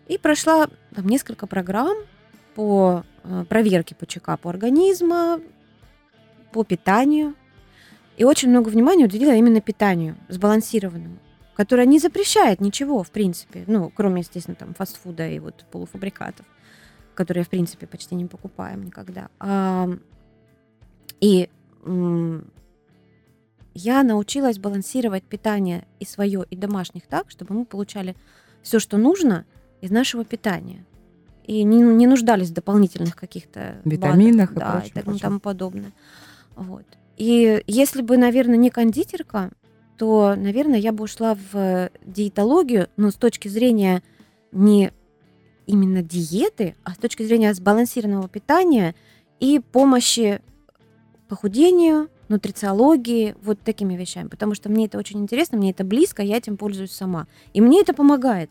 И 0.07 0.18
прошла 0.18 0.68
там 0.94 1.09
несколько 1.09 1.46
программ, 1.46 1.96
по 2.55 3.05
э, 3.29 3.45
проверке 3.49 3.95
по 3.95 4.07
чекапу 4.07 4.49
организма, 4.49 5.41
по 6.53 6.65
питанию. 6.65 7.35
И 8.16 8.24
очень 8.24 8.49
много 8.49 8.68
внимания 8.68 9.05
уделила 9.05 9.35
именно 9.35 9.61
питанию, 9.61 10.16
сбалансированному, 10.29 11.18
которое 11.55 11.87
не 11.87 11.99
запрещает 11.99 12.61
ничего, 12.61 13.03
в 13.03 13.11
принципе, 13.11 13.64
ну, 13.66 13.93
кроме, 13.95 14.20
естественно, 14.20 14.55
там, 14.55 14.74
фастфуда 14.74 15.29
и 15.29 15.39
вот 15.39 15.66
полуфабрикатов, 15.70 16.47
которые, 17.14 17.45
в 17.45 17.49
принципе, 17.49 17.87
почти 17.87 18.14
не 18.14 18.24
покупаем 18.24 18.85
никогда. 18.85 19.29
А, 19.39 19.89
и 21.20 21.51
я 23.74 24.03
научилась 24.03 24.59
балансировать 24.59 25.24
питание 25.24 25.87
и 26.01 26.07
свое, 26.07 26.47
и 26.49 26.57
домашних 26.57 27.07
так, 27.07 27.31
чтобы 27.31 27.55
мы 27.55 27.64
получали 27.66 28.16
все, 28.62 28.79
что 28.79 28.97
нужно 28.97 29.45
из 29.83 29.91
нашего 29.91 30.24
питания. 30.24 30.85
И 31.47 31.62
не, 31.62 31.78
не 31.78 32.07
нуждались 32.07 32.51
в 32.51 32.55
дополнительных 32.55 33.14
каких-то 33.14 33.80
Витаминах 33.84 34.53
БАДах, 34.53 34.57
и 34.57 34.59
да, 34.59 34.72
прочем, 34.72 34.88
и 34.88 34.94
так- 34.94 35.05
прочем. 35.05 35.20
тому 35.20 35.40
подобное. 35.40 35.92
Вот. 36.57 36.84
И 37.16 37.62
если 37.66 38.03
бы, 38.03 38.16
наверное, 38.16 38.57
не 38.57 38.70
кондитерка, 38.70 39.53
то, 39.97 40.34
наверное, 40.36 40.78
я 40.78 40.92
бы 40.92 41.05
ушла 41.05 41.36
в 41.53 41.90
диетологию, 42.05 42.88
но 42.97 43.11
с 43.11 43.14
точки 43.14 43.49
зрения 43.49 44.03
не 44.53 44.92
именно 45.66 46.03
диеты, 46.03 46.74
а 46.84 46.94
с 46.94 46.97
точки 46.99 47.22
зрения 47.22 47.55
сбалансированного 47.55 48.28
питания 48.28 48.94
и 49.40 49.61
помощи 49.61 50.40
похудению, 51.28 52.09
нутрициологии, 52.28 53.36
вот 53.42 53.61
такими 53.61 53.94
вещами. 53.94 54.28
Потому 54.28 54.55
что 54.55 54.68
мне 54.68 54.86
это 54.86 54.99
очень 54.99 55.20
интересно, 55.20 55.59
мне 55.59 55.70
это 55.70 55.84
близко, 55.84 56.22
я 56.22 56.36
этим 56.36 56.57
пользуюсь 56.57 56.92
сама. 56.92 57.26
И 57.53 57.61
мне 57.61 57.80
это 57.80 57.94
помогает. 57.94 58.51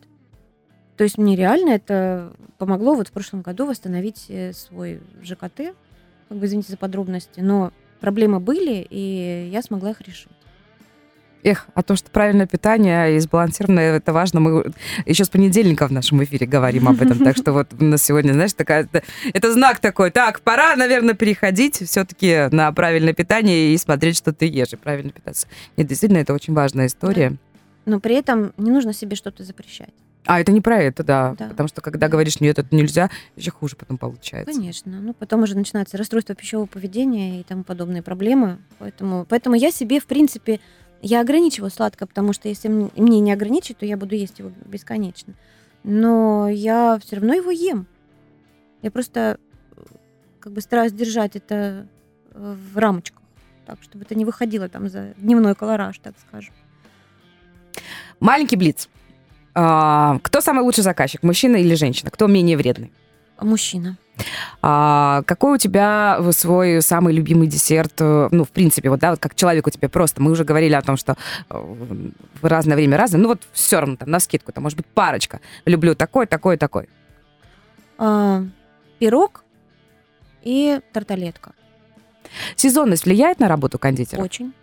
То 0.97 1.03
есть 1.03 1.17
мне 1.17 1.35
реально 1.35 1.71
это 1.71 2.33
помогло 2.57 2.95
вот 2.95 3.09
в 3.09 3.11
прошлом 3.11 3.41
году 3.41 3.65
восстановить 3.65 4.25
э, 4.29 4.53
свой 4.53 5.01
ЖКТ. 5.21 5.75
Как 6.29 6.37
бы 6.37 6.45
извините 6.45 6.71
за 6.71 6.77
подробности, 6.77 7.41
но 7.41 7.71
проблемы 7.99 8.39
были, 8.39 8.85
и 8.89 9.49
я 9.51 9.61
смогла 9.61 9.91
их 9.91 10.01
решить. 10.01 10.31
Эх, 11.43 11.67
а 11.75 11.83
то, 11.83 11.95
что 11.95 12.09
правильное 12.09 12.47
питание 12.47 13.15
и 13.15 13.19
сбалансированное, 13.19 13.97
это 13.97 14.13
важно. 14.13 14.39
Мы 14.39 14.73
еще 15.05 15.25
с 15.25 15.29
понедельника 15.29 15.87
в 15.87 15.91
нашем 15.91 16.23
эфире 16.23 16.47
говорим 16.47 16.87
об 16.87 16.99
этом. 16.99 17.19
Так 17.19 17.37
что 17.37 17.53
вот 17.53 17.67
у 17.79 17.83
нас 17.83 18.03
сегодня, 18.03 18.33
знаешь, 18.33 18.53
такая, 18.53 18.85
это, 18.85 19.03
это 19.31 19.53
знак 19.53 19.77
такой. 19.77 20.09
Так, 20.09 20.41
пора, 20.41 20.75
наверное, 20.75 21.13
переходить 21.13 21.87
все-таки 21.87 22.47
на 22.49 22.71
правильное 22.71 23.13
питание 23.13 23.75
и 23.75 23.77
смотреть, 23.77 24.17
что 24.17 24.33
ты 24.33 24.47
ешь, 24.47 24.73
и 24.73 24.75
правильно 24.75 25.11
питаться. 25.11 25.45
Нет, 25.77 25.85
действительно, 25.85 26.17
это 26.17 26.33
очень 26.33 26.55
важная 26.55 26.87
история. 26.87 27.35
Но 27.85 27.99
при 27.99 28.15
этом 28.15 28.53
не 28.57 28.71
нужно 28.71 28.91
себе 28.91 29.15
что-то 29.15 29.43
запрещать. 29.43 29.93
А 30.25 30.39
это 30.39 30.51
не 30.51 30.61
про 30.61 30.77
это, 30.77 31.03
да. 31.03 31.35
Да. 31.37 31.49
Потому 31.49 31.69
что 31.69 31.81
когда 31.81 32.07
говоришь, 32.07 32.39
нет, 32.39 32.57
это 32.57 32.75
нельзя, 32.75 33.09
еще 33.35 33.51
хуже 33.51 33.75
потом 33.75 33.97
получается. 33.97 34.51
Конечно. 34.51 34.99
Ну, 34.99 35.13
потом 35.13 35.43
уже 35.43 35.55
начинается 35.55 35.97
расстройство 35.97 36.33
пищевого 36.35 36.65
поведения 36.65 37.39
и 37.39 37.43
тому 37.43 37.63
подобные 37.63 38.01
проблемы. 38.01 38.57
Поэтому, 38.79 39.25
поэтому 39.29 39.55
я 39.55 39.71
себе, 39.71 39.99
в 39.99 40.05
принципе, 40.05 40.59
я 41.01 41.21
ограничиваю 41.21 41.69
сладкое, 41.69 42.07
потому 42.07 42.33
что 42.33 42.49
если 42.49 42.67
мне 42.67 43.19
не 43.19 43.31
ограничить, 43.31 43.77
то 43.77 43.85
я 43.85 43.97
буду 43.97 44.15
есть 44.15 44.39
его 44.39 44.51
бесконечно. 44.65 45.35
Но 45.83 46.49
я 46.49 46.97
все 46.99 47.17
равно 47.17 47.35
его 47.35 47.51
ем. 47.51 47.85
Я 48.81 48.89
просто 48.89 49.37
э, 49.75 49.81
как 50.39 50.53
бы 50.53 50.61
стараюсь 50.61 50.93
держать 50.93 51.35
это 51.35 51.87
э, 52.31 52.55
в 52.73 52.77
рамочках, 52.77 53.21
так, 53.67 53.77
чтобы 53.83 54.05
это 54.05 54.15
не 54.15 54.25
выходило 54.25 54.67
там 54.67 54.89
за 54.89 55.13
дневной 55.17 55.53
колораж, 55.53 55.99
так 55.99 56.15
скажем. 56.27 56.55
Маленький 58.19 58.55
блиц. 58.55 58.89
А, 59.55 60.19
кто 60.21 60.41
самый 60.41 60.63
лучший 60.63 60.83
заказчик, 60.83 61.23
мужчина 61.23 61.55
или 61.55 61.75
женщина? 61.75 62.11
Кто 62.11 62.27
менее 62.27 62.57
вредный? 62.57 62.91
Мужчина. 63.39 63.97
А, 64.61 65.23
какой 65.25 65.55
у 65.55 65.57
тебя 65.57 66.19
свой 66.31 66.81
самый 66.81 67.13
любимый 67.13 67.47
десерт? 67.47 67.93
э, 67.99 68.29
Ну, 68.31 68.43
в 68.43 68.49
принципе, 68.49 68.89
вот, 68.89 68.99
да, 68.99 69.11
вот 69.11 69.19
как 69.19 69.35
человеку 69.35 69.69
тебе 69.69 69.89
просто. 69.89 70.21
Мы 70.21 70.31
уже 70.31 70.43
говорили 70.43 70.73
о 70.73 70.81
том, 70.81 70.97
что 70.97 71.15
э, 71.49 71.75
в 72.41 72.45
разное 72.45 72.75
время 72.75 72.97
разное. 72.97 73.19
Ну, 73.21 73.29
вот 73.29 73.41
все 73.53 73.79
равно 73.79 73.95
там 73.95 74.09
на 74.09 74.19
скидку, 74.19 74.51
там 74.51 74.63
может 74.63 74.77
быть 74.77 74.85
парочка. 74.87 75.39
Люблю 75.65 75.95
такой, 75.95 76.27
такой, 76.27 76.57
такой. 76.57 76.87
А, 77.97 78.43
пирог 78.99 79.43
и 80.43 80.79
тарталетка. 80.93 81.51
Сезонность 82.55 83.05
влияет 83.05 83.39
на 83.39 83.47
работу 83.47 83.79
кондитера? 83.79 84.21
Очень. 84.21 84.53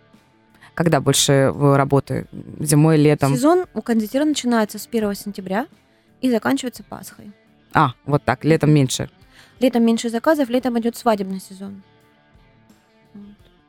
Когда 0.75 0.99
больше 1.01 1.51
работы? 1.55 2.27
Зимой, 2.59 2.97
летом? 2.97 3.35
Сезон 3.35 3.65
у 3.73 3.81
кондитера 3.81 4.25
начинается 4.25 4.79
с 4.79 4.87
1 4.87 5.13
сентября 5.15 5.67
и 6.21 6.31
заканчивается 6.31 6.83
Пасхой. 6.83 7.31
А, 7.73 7.93
вот 8.05 8.23
так, 8.23 8.43
летом 8.43 8.71
меньше. 8.71 9.09
Летом 9.59 9.83
меньше 9.83 10.09
заказов, 10.09 10.49
летом 10.49 10.79
идет 10.79 10.95
свадебный 10.95 11.39
сезон. 11.39 11.83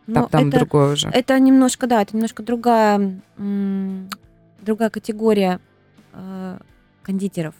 Но 0.07 0.15
Там, 0.15 0.29
там 0.29 0.49
это, 0.49 0.59
другое 0.59 0.93
уже. 0.93 1.09
это 1.09 1.39
немножко, 1.39 1.87
да, 1.87 2.03
это 2.03 2.15
немножко 2.15 2.43
другая, 2.43 3.21
другая 4.61 4.91
категория 4.91 5.61
э, 6.13 6.59
кондитеров. 7.03 7.55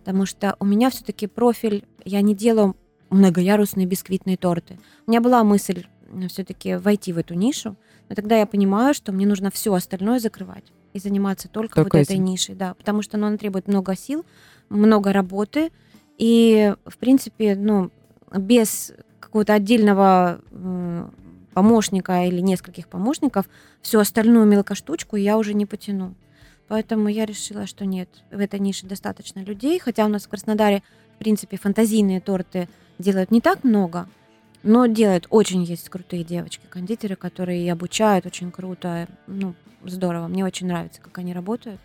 Потому 0.00 0.26
что 0.26 0.56
у 0.58 0.64
меня 0.64 0.90
все-таки 0.90 1.28
профиль, 1.28 1.84
я 2.04 2.22
не 2.22 2.34
делаю 2.34 2.76
многоярусные 3.10 3.86
бисквитные 3.86 4.36
торты. 4.36 4.78
У 5.06 5.10
меня 5.10 5.20
была 5.20 5.44
мысль 5.44 5.86
все-таки 6.28 6.74
войти 6.74 7.12
в 7.12 7.18
эту 7.18 7.34
нишу, 7.34 7.76
но 8.08 8.14
тогда 8.14 8.38
я 8.38 8.46
понимаю, 8.46 8.94
что 8.94 9.12
мне 9.12 9.26
нужно 9.26 9.50
все 9.50 9.72
остальное 9.74 10.18
закрывать 10.18 10.64
и 10.92 10.98
заниматься 10.98 11.48
только, 11.48 11.76
Только 11.76 11.96
вот 11.96 12.02
этой 12.02 12.14
этим. 12.14 12.24
нишей, 12.24 12.54
да, 12.54 12.74
потому 12.74 13.02
что 13.02 13.16
ну, 13.16 13.26
она 13.26 13.36
требует 13.36 13.68
много 13.68 13.96
сил, 13.96 14.24
много 14.68 15.12
работы, 15.12 15.70
и, 16.18 16.74
в 16.86 16.96
принципе, 16.98 17.54
ну, 17.54 17.90
без 18.34 18.92
какого-то 19.20 19.54
отдельного 19.54 20.40
помощника 21.52 22.24
или 22.24 22.40
нескольких 22.40 22.88
помощников 22.88 23.48
всю 23.80 23.98
остальную 23.98 24.46
мелкоштучку 24.46 25.16
я 25.16 25.38
уже 25.38 25.54
не 25.54 25.66
потяну. 25.66 26.14
Поэтому 26.68 27.08
я 27.08 27.24
решила, 27.26 27.66
что 27.66 27.86
нет, 27.86 28.08
в 28.30 28.40
этой 28.40 28.60
нише 28.60 28.86
достаточно 28.86 29.40
людей, 29.40 29.78
хотя 29.78 30.04
у 30.04 30.08
нас 30.08 30.24
в 30.24 30.28
Краснодаре, 30.28 30.82
в 31.14 31.18
принципе, 31.18 31.56
фантазийные 31.56 32.20
торты 32.20 32.68
делают 32.98 33.30
не 33.30 33.40
так 33.40 33.64
много, 33.64 34.08
но 34.66 34.86
делают 34.86 35.28
очень 35.30 35.62
есть 35.62 35.88
крутые 35.88 36.24
девочки-кондитеры, 36.24 37.14
которые 37.14 37.64
и 37.64 37.68
обучают 37.68 38.26
очень 38.26 38.50
круто, 38.50 39.06
ну, 39.28 39.54
здорово, 39.84 40.26
мне 40.26 40.44
очень 40.44 40.66
нравится, 40.66 41.00
как 41.00 41.16
они 41.18 41.32
работают. 41.32 41.80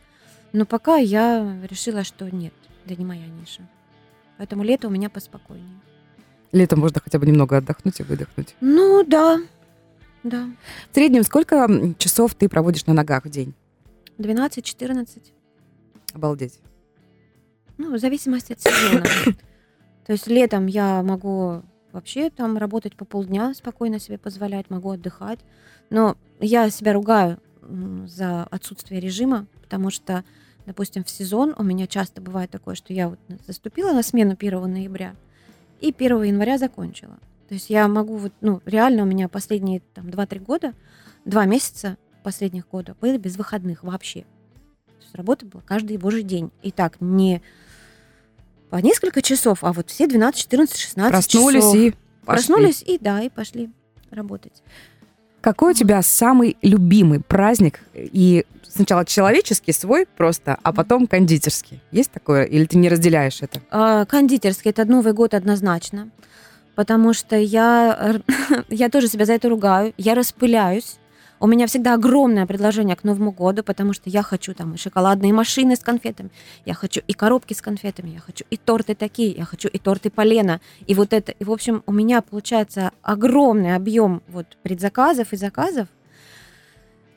Но 0.52 0.66
пока 0.66 0.98
я 0.98 1.60
решила, 1.70 2.04
что 2.04 2.28
нет, 2.30 2.54
это 2.86 2.96
не 2.96 3.06
моя 3.06 3.28
ниша. 3.28 3.62
Поэтому 4.38 4.64
лето 4.64 4.88
у 4.88 4.92
меня 4.92 5.12
поспокойнее. 5.12 5.80
Летом 6.52 6.80
можно 6.80 7.00
хотя 7.00 7.20
бы 7.20 7.28
немного 7.28 7.58
отдохнуть 7.58 8.00
и 8.00 8.04
выдохнуть. 8.04 8.56
Ну 8.62 9.04
да, 9.06 9.40
да. 10.24 10.50
В 10.90 10.96
среднем 10.96 11.24
сколько 11.24 11.68
часов 12.00 12.34
ты 12.34 12.50
проводишь 12.50 12.88
на 12.88 12.94
ногах 12.94 13.26
в 13.26 13.30
день? 13.30 13.54
12-14. 14.18 15.32
Обалдеть. 16.14 16.60
Ну, 17.78 17.96
в 17.96 18.00
зависимости 18.00 18.54
от 18.54 18.62
сезона. 18.62 19.04
То 20.06 20.14
есть 20.14 20.26
летом 20.26 20.66
я 20.66 21.04
могу 21.04 21.64
вообще 21.94 22.30
там 22.30 22.58
работать 22.58 22.96
по 22.96 23.06
полдня, 23.06 23.54
спокойно 23.54 24.00
себе 24.00 24.18
позволять, 24.18 24.70
могу 24.70 24.92
отдыхать. 24.92 25.40
Но 25.90 26.18
я 26.40 26.70
себя 26.70 26.94
ругаю 26.94 27.40
за 28.08 28.44
отсутствие 28.46 29.00
режима, 29.00 29.48
потому 29.62 29.90
что, 29.90 30.24
допустим, 30.66 31.04
в 31.04 31.10
сезон 31.10 31.54
у 31.58 31.64
меня 31.64 31.88
часто 31.88 32.22
бывает 32.22 32.50
такое, 32.50 32.76
что 32.76 32.94
я 32.94 33.10
вот 33.10 33.20
заступила 33.46 33.92
на 33.94 34.04
смену 34.04 34.36
1 34.40 34.72
ноября 34.72 35.16
и 35.80 35.94
1 35.98 36.24
января 36.24 36.58
закончила. 36.58 37.18
То 37.48 37.56
есть 37.56 37.70
я 37.70 37.88
могу 37.88 38.16
вот, 38.16 38.34
ну, 38.42 38.62
реально 38.66 39.04
у 39.04 39.06
меня 39.06 39.28
последние 39.28 39.82
там 39.94 40.08
2-3 40.08 40.40
года, 40.40 40.74
2 41.26 41.46
месяца 41.46 41.98
последних 42.24 42.68
года 42.70 42.96
были 43.02 43.18
без 43.18 43.36
выходных 43.36 43.84
вообще. 43.84 44.22
То 44.22 45.02
есть 45.02 45.16
работа 45.16 45.46
была 45.46 45.62
каждый 45.66 45.98
божий 45.98 46.24
день. 46.24 46.52
И 46.62 46.72
так 46.72 47.02
не 47.02 47.42
по 48.72 48.78
несколько 48.78 49.22
часов, 49.22 49.60
а 49.64 49.74
вот 49.74 49.90
все 49.90 50.08
12, 50.08 50.42
14, 50.42 50.78
16 50.78 51.12
Проснулись 51.12 51.64
часов. 51.64 51.76
и 51.76 51.92
пошли. 52.26 52.48
Проснулись 52.48 52.84
и 52.88 52.98
да, 52.98 53.22
и 53.22 53.30
пошли 53.30 53.70
работать. 54.10 54.64
Какой 55.42 55.74
у 55.74 55.76
тебя 55.76 56.02
самый 56.02 56.56
любимый 56.62 57.20
праздник? 57.20 57.82
И 57.94 58.46
сначала 58.66 59.04
человеческий 59.06 59.74
свой 59.74 60.06
просто, 60.06 60.58
а 60.64 60.72
потом 60.72 61.08
кондитерский. 61.08 61.82
Есть 61.92 62.12
такое? 62.12 62.44
Или 62.46 62.64
ты 62.64 62.78
не 62.78 62.88
разделяешь 62.88 63.42
это? 63.42 63.60
А, 63.72 64.06
кондитерский 64.06 64.72
это 64.72 64.86
Новый 64.86 65.12
год 65.12 65.34
однозначно, 65.34 66.10
потому 66.76 67.12
что 67.14 67.36
я, 67.36 68.22
я 68.70 68.90
тоже 68.90 69.10
себя 69.10 69.26
за 69.26 69.34
это 69.34 69.50
ругаю, 69.50 69.94
я 69.98 70.16
распыляюсь. 70.16 70.96
У 71.44 71.48
меня 71.48 71.66
всегда 71.66 71.96
огромное 71.96 72.46
предложение 72.46 72.96
к 72.96 73.04
Новому 73.04 73.32
году, 73.32 73.64
потому 73.64 73.94
что 73.94 74.12
я 74.12 74.22
хочу 74.22 74.54
там 74.54 74.76
и 74.76 74.78
шоколадные 74.78 75.34
машины 75.34 75.76
с 75.76 75.80
конфетами, 75.80 76.30
я 76.66 76.76
хочу 76.76 77.02
и 77.08 77.14
коробки 77.14 77.56
с 77.56 77.64
конфетами, 77.64 78.12
я 78.12 78.20
хочу 78.20 78.46
и 78.52 78.58
торты 78.58 78.94
такие, 78.94 79.32
я 79.32 79.44
хочу 79.44 79.68
и 79.68 79.80
торты 79.80 80.12
полена, 80.12 80.62
и 80.86 80.94
вот 80.94 81.14
это. 81.14 81.32
И, 81.32 81.44
в 81.44 81.52
общем, 81.52 81.82
у 81.88 81.92
меня 81.92 82.22
получается 82.22 82.92
огромный 83.02 83.76
объем 83.76 84.22
вот 84.28 84.56
предзаказов 84.62 85.34
и 85.34 85.36
заказов 85.36 85.88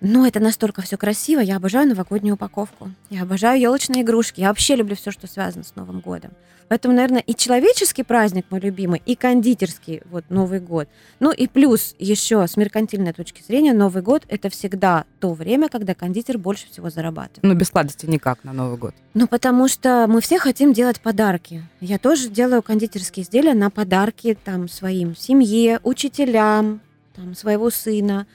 Но 0.04 0.26
это 0.26 0.38
настолько 0.38 0.82
все 0.82 0.98
красиво. 0.98 1.40
Я 1.40 1.56
обожаю 1.56 1.88
новогоднюю 1.88 2.34
упаковку. 2.34 2.90
Я 3.08 3.22
обожаю 3.22 3.58
елочные 3.58 4.02
игрушки. 4.02 4.40
Я 4.40 4.48
вообще 4.48 4.76
люблю 4.76 4.94
все, 4.96 5.10
что 5.10 5.26
связано 5.26 5.64
с 5.64 5.74
Новым 5.76 6.00
годом. 6.00 6.32
Поэтому, 6.68 6.94
наверное, 6.94 7.20
и 7.20 7.34
человеческий 7.34 8.02
праздник 8.02 8.46
мой 8.50 8.60
любимый, 8.60 9.02
и 9.04 9.16
кондитерский 9.16 10.02
вот 10.10 10.24
Новый 10.28 10.60
год. 10.60 10.88
Ну 11.20 11.30
и 11.30 11.46
плюс 11.46 11.94
еще 11.98 12.46
с 12.46 12.56
меркантильной 12.56 13.12
точки 13.12 13.42
зрения 13.42 13.72
Новый 13.72 14.02
год 14.02 14.24
это 14.28 14.50
всегда 14.50 15.04
то 15.20 15.32
время, 15.32 15.68
когда 15.68 15.94
кондитер 15.94 16.38
больше 16.38 16.70
всего 16.70 16.90
зарабатывает. 16.90 17.42
Ну 17.42 17.54
без 17.54 17.68
сладости 17.68 18.06
никак 18.06 18.44
на 18.44 18.52
Новый 18.52 18.78
год. 18.78 18.94
Ну 19.14 19.26
потому 19.26 19.68
что 19.68 20.06
мы 20.08 20.20
все 20.20 20.38
хотим 20.38 20.72
делать 20.72 21.00
подарки. 21.00 21.62
Я 21.80 21.98
тоже 21.98 22.28
делаю 22.28 22.62
кондитерские 22.62 23.24
изделия 23.24 23.54
на 23.54 23.70
подарки 23.70 24.36
там 24.42 24.68
своим 24.68 25.16
семье, 25.16 25.80
учителям, 25.82 26.80
там 27.14 27.34
своего 27.34 27.70
сына, 27.70 28.26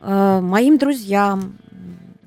моим 0.00 0.78
друзьям. 0.78 1.58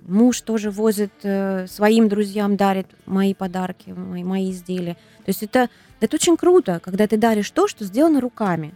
Муж 0.08 0.42
тоже 0.42 0.72
возит 0.72 1.14
э, 1.24 1.68
своим 1.68 2.10
друзьям, 2.10 2.58
дарит 2.58 2.88
мои 3.06 3.34
подарки, 3.34 3.92
мои, 3.92 4.26
мои 4.26 4.52
изделия. 4.52 4.96
То 5.20 5.30
есть 5.30 5.42
это, 5.42 5.70
это 6.02 6.16
очень 6.16 6.36
круто, 6.36 6.82
когда 6.84 7.08
ты 7.08 7.16
даришь 7.16 7.50
то, 7.52 7.68
что 7.70 7.86
сделано 7.86 8.20
руками. 8.20 8.74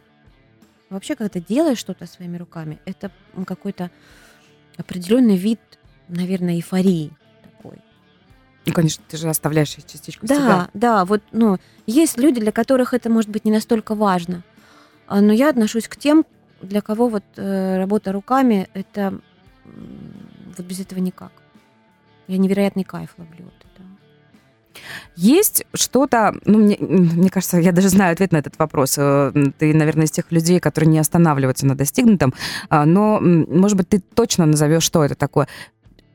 Вообще, 0.89 1.15
когда 1.15 1.27
ты 1.27 1.41
делаешь 1.41 1.79
что-то 1.79 2.05
своими 2.05 2.37
руками, 2.37 2.79
это 2.85 3.11
какой-то 3.45 3.91
определенный 4.77 5.35
вид, 5.35 5.59
наверное, 6.07 6.55
эйфории 6.55 7.11
такой. 7.43 7.81
Ну, 8.65 8.73
конечно, 8.73 9.03
ты 9.07 9.17
же 9.17 9.27
оставляешь 9.27 9.69
частичку 9.69 10.25
да, 10.25 10.35
себя. 10.35 10.69
Да, 10.73 11.05
вот, 11.05 11.21
ну, 11.31 11.57
есть 11.85 12.17
люди, 12.17 12.39
для 12.39 12.51
которых 12.51 12.93
это 12.93 13.09
может 13.09 13.29
быть 13.29 13.45
не 13.45 13.51
настолько 13.51 13.93
важно. 13.95 14.43
А, 15.07 15.21
но 15.21 15.33
я 15.33 15.49
отношусь 15.49 15.87
к 15.87 15.97
тем, 15.97 16.25
для 16.61 16.81
кого 16.81 17.07
вот 17.09 17.23
э, 17.37 17.77
работа 17.77 18.11
руками 18.11 18.67
это 18.73 19.19
вот 20.57 20.65
без 20.65 20.79
этого 20.79 20.99
никак. 20.99 21.31
Я 22.27 22.37
невероятный 22.37 22.83
кайф 22.83 23.15
ловлю 23.17 23.47
от 23.47 23.65
этого. 23.65 23.87
Есть 25.15 25.65
что-то, 25.73 26.35
ну, 26.45 26.59
мне, 26.59 26.77
мне 26.79 27.29
кажется, 27.29 27.57
я 27.57 27.71
даже 27.71 27.89
знаю 27.89 28.13
ответ 28.13 28.31
на 28.31 28.37
этот 28.37 28.57
вопрос. 28.59 28.95
Э, 28.97 29.31
ты, 29.57 29.73
наверное, 29.73 30.05
из 30.05 30.11
тех 30.11 30.31
людей, 30.31 30.59
которые 30.59 30.89
не 30.89 30.99
останавливаются 30.99 31.65
на 31.65 31.75
достигнутом, 31.75 32.33
а, 32.69 32.85
но, 32.85 33.19
может 33.21 33.77
быть, 33.77 33.89
ты 33.89 33.99
точно 33.99 34.45
назовешь, 34.45 34.83
что 34.83 35.03
это 35.03 35.15
такое. 35.15 35.47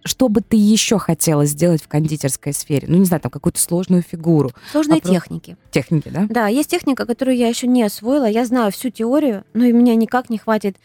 Что 0.05 0.29
бы 0.29 0.41
ты 0.41 0.57
еще 0.57 0.99
хотела 0.99 1.45
сделать 1.45 1.83
в 1.83 1.89
кондитерской 1.89 2.53
сфере? 2.53 2.87
Ну, 2.89 2.97
не 2.97 3.05
знаю, 3.05 3.21
там 3.21 3.31
какую-то 3.31 3.61
сложную 3.61 4.03
фигуру. 4.03 4.51
Сложные 4.73 4.97
Вопрос... 4.97 5.15
техники. 5.15 5.57
Техники, 5.71 6.09
да? 6.09 6.27
Да, 6.29 6.47
есть 6.47 6.71
техника, 6.71 7.05
которую 7.05 7.37
я 7.37 7.49
еще 7.49 7.67
не 7.67 7.83
освоила. 7.83 8.29
Я 8.29 8.47
знаю 8.47 8.73
всю 8.73 8.91
теорию, 8.91 9.45
но 9.53 9.65
и 9.65 9.73
меня 9.73 9.95
никак 9.95 10.31
не 10.31 10.39
хватит 10.39 10.77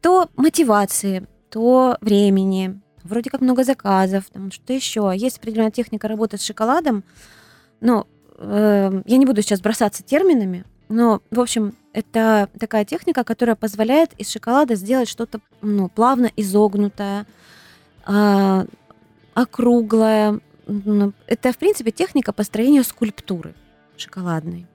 то 0.00 0.28
мотивации, 0.36 1.26
то 1.50 1.96
времени, 2.00 2.80
вроде 3.04 3.30
как 3.30 3.40
много 3.40 3.64
заказов, 3.64 4.24
там 4.32 4.50
что 4.50 4.72
еще. 4.72 5.12
Есть 5.14 5.38
определенная 5.38 5.70
техника 5.70 6.08
работы 6.08 6.38
с 6.38 6.44
шоколадом, 6.44 7.04
но 7.80 8.06
э, 8.38 9.02
я 9.06 9.16
не 9.16 9.26
буду 9.26 9.42
сейчас 9.42 9.60
бросаться 9.60 10.02
терминами, 10.02 10.64
но, 10.88 11.22
в 11.30 11.40
общем, 11.40 11.74
это 11.92 12.48
такая 12.58 12.84
техника, 12.84 13.24
которая 13.24 13.56
позволяет 13.56 14.12
из 14.18 14.30
шоколада 14.30 14.74
сделать 14.74 15.08
что-то 15.08 15.40
ну, 15.62 15.88
плавно 15.88 16.30
изогнутое, 16.36 17.26
э, 18.06 18.66
округлое. 19.34 20.40
Это, 21.26 21.52
в 21.52 21.58
принципе, 21.58 21.90
техника 21.90 22.32
построения 22.32 22.82
скульптуры 22.82 23.54
шоколадной. 23.96 24.66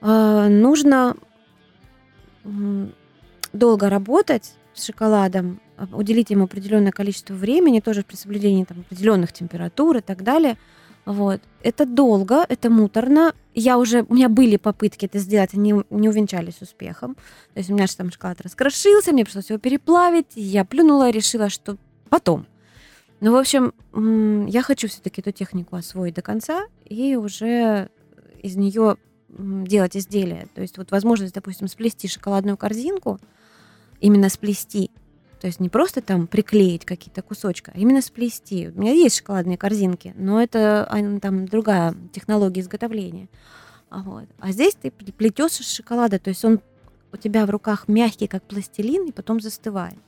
Э, 0.00 0.48
нужно 0.48 1.16
долго 3.52 3.90
работать 3.90 4.54
с 4.74 4.86
шоколадом, 4.86 5.60
уделить 5.92 6.30
ему 6.30 6.44
определенное 6.44 6.92
количество 6.92 7.34
времени, 7.34 7.80
тоже 7.80 8.02
при 8.02 8.16
соблюдении 8.16 8.64
там, 8.64 8.80
определенных 8.80 9.32
температур 9.32 9.98
и 9.98 10.00
так 10.00 10.22
далее. 10.22 10.56
Вот. 11.06 11.40
Это 11.62 11.86
долго, 11.86 12.44
это 12.48 12.70
муторно. 12.70 13.34
Я 13.54 13.78
уже, 13.78 14.04
у 14.08 14.14
меня 14.14 14.28
были 14.28 14.56
попытки 14.56 15.06
это 15.06 15.18
сделать, 15.18 15.54
они 15.54 15.74
не 15.90 16.08
увенчались 16.08 16.60
успехом. 16.60 17.14
То 17.54 17.58
есть 17.58 17.70
у 17.70 17.74
меня 17.74 17.86
же 17.86 17.96
там 17.96 18.12
шоколад 18.12 18.40
раскрошился, 18.40 19.12
мне 19.12 19.24
пришлось 19.24 19.50
его 19.50 19.58
переплавить, 19.58 20.26
я 20.34 20.64
плюнула, 20.64 21.10
решила, 21.10 21.48
что 21.48 21.76
потом. 22.10 22.46
Ну, 23.20 23.32
в 23.32 23.36
общем, 23.36 23.72
я 24.48 24.62
хочу 24.62 24.88
все-таки 24.88 25.20
эту 25.20 25.32
технику 25.32 25.76
освоить 25.76 26.14
до 26.14 26.22
конца 26.22 26.64
и 26.84 27.16
уже 27.16 27.88
из 28.42 28.56
нее 28.56 28.96
делать 29.28 29.96
изделия. 29.96 30.48
То 30.54 30.62
есть 30.62 30.78
вот 30.78 30.90
возможность, 30.90 31.34
допустим, 31.34 31.68
сплести 31.68 32.08
шоколадную 32.08 32.56
корзинку, 32.56 33.18
именно 34.00 34.28
сплести, 34.28 34.90
то 35.40 35.46
есть 35.46 35.60
не 35.60 35.68
просто 35.68 36.02
там 36.02 36.26
приклеить 36.26 36.84
какие-то 36.84 37.22
кусочки, 37.22 37.70
а 37.74 37.78
именно 37.78 38.02
сплести. 38.02 38.68
У 38.68 38.80
меня 38.80 38.92
есть 38.92 39.18
шоколадные 39.18 39.56
корзинки, 39.56 40.14
но 40.16 40.42
это 40.42 40.88
там 41.22 41.46
другая 41.46 41.94
технология 42.12 42.60
изготовления. 42.60 43.28
А, 43.88 44.02
вот. 44.02 44.24
а 44.38 44.52
здесь 44.52 44.74
ты 44.74 44.90
плетешь 44.90 45.60
из 45.60 45.68
шоколада, 45.68 46.18
то 46.18 46.30
есть 46.30 46.44
он 46.44 46.60
у 47.12 47.16
тебя 47.16 47.44
в 47.44 47.50
руках 47.50 47.88
мягкий, 47.88 48.28
как 48.28 48.44
пластилин, 48.44 49.06
и 49.08 49.12
потом 49.12 49.40
застывает. 49.40 49.98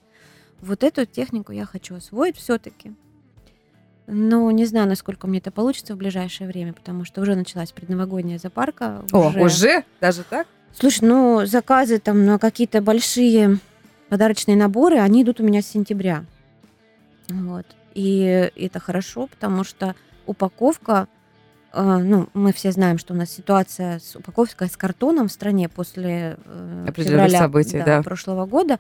Вот 0.63 0.85
эту 0.85 1.05
технику 1.05 1.53
я 1.53 1.67
хочу 1.67 1.97
освоить 1.97 2.37
все-таки. 2.37 2.93
Но 4.07 4.51
не 4.51 4.65
знаю, 4.65 4.89
насколько 4.89 5.27
мне 5.27 5.41
это 5.41 5.51
получится 5.51 5.95
в 5.95 5.99
ближайшее 5.99 6.47
время, 6.47 6.73
потому 6.73 7.05
что 7.05 7.21
уже 7.21 7.35
началась 7.35 7.73
предновогодняя 7.73 8.39
запарка. 8.39 9.05
О, 9.13 9.29
уже, 9.29 9.41
уже? 9.41 9.85
Даже 10.01 10.23
так? 10.23 10.47
Слушай, 10.73 11.05
ну 11.05 11.47
заказы 11.47 11.99
там 11.99 12.25
на 12.25 12.39
какие-то 12.39 12.81
большие 12.81 13.59
подарочные 14.09 14.57
наборы, 14.57 14.99
они 14.99 15.23
идут 15.23 15.41
у 15.41 15.45
меня 15.45 15.63
с 15.63 15.67
сентября. 15.67 16.25
Вот. 17.29 17.67
И 17.95 18.51
это 18.57 18.79
хорошо, 18.79 19.27
потому 19.27 19.65
что 19.65 19.95
упаковка, 20.27 21.09
э, 21.73 21.83
ну, 21.83 22.29
мы 22.35 22.53
все 22.53 22.73
знаем, 22.73 22.99
что 22.99 23.15
у 23.15 23.17
нас 23.17 23.31
ситуация 23.31 23.99
с 23.99 24.15
упаковкой 24.17 24.69
с 24.69 24.77
картоном 24.77 25.29
в 25.29 25.33
стране 25.33 25.69
после 25.69 26.37
э, 26.45 26.89
февраля 26.95 27.39
событий, 27.39 27.79
да, 27.79 27.99
да. 27.99 28.03
прошлого 28.03 28.47
года, 28.47 28.79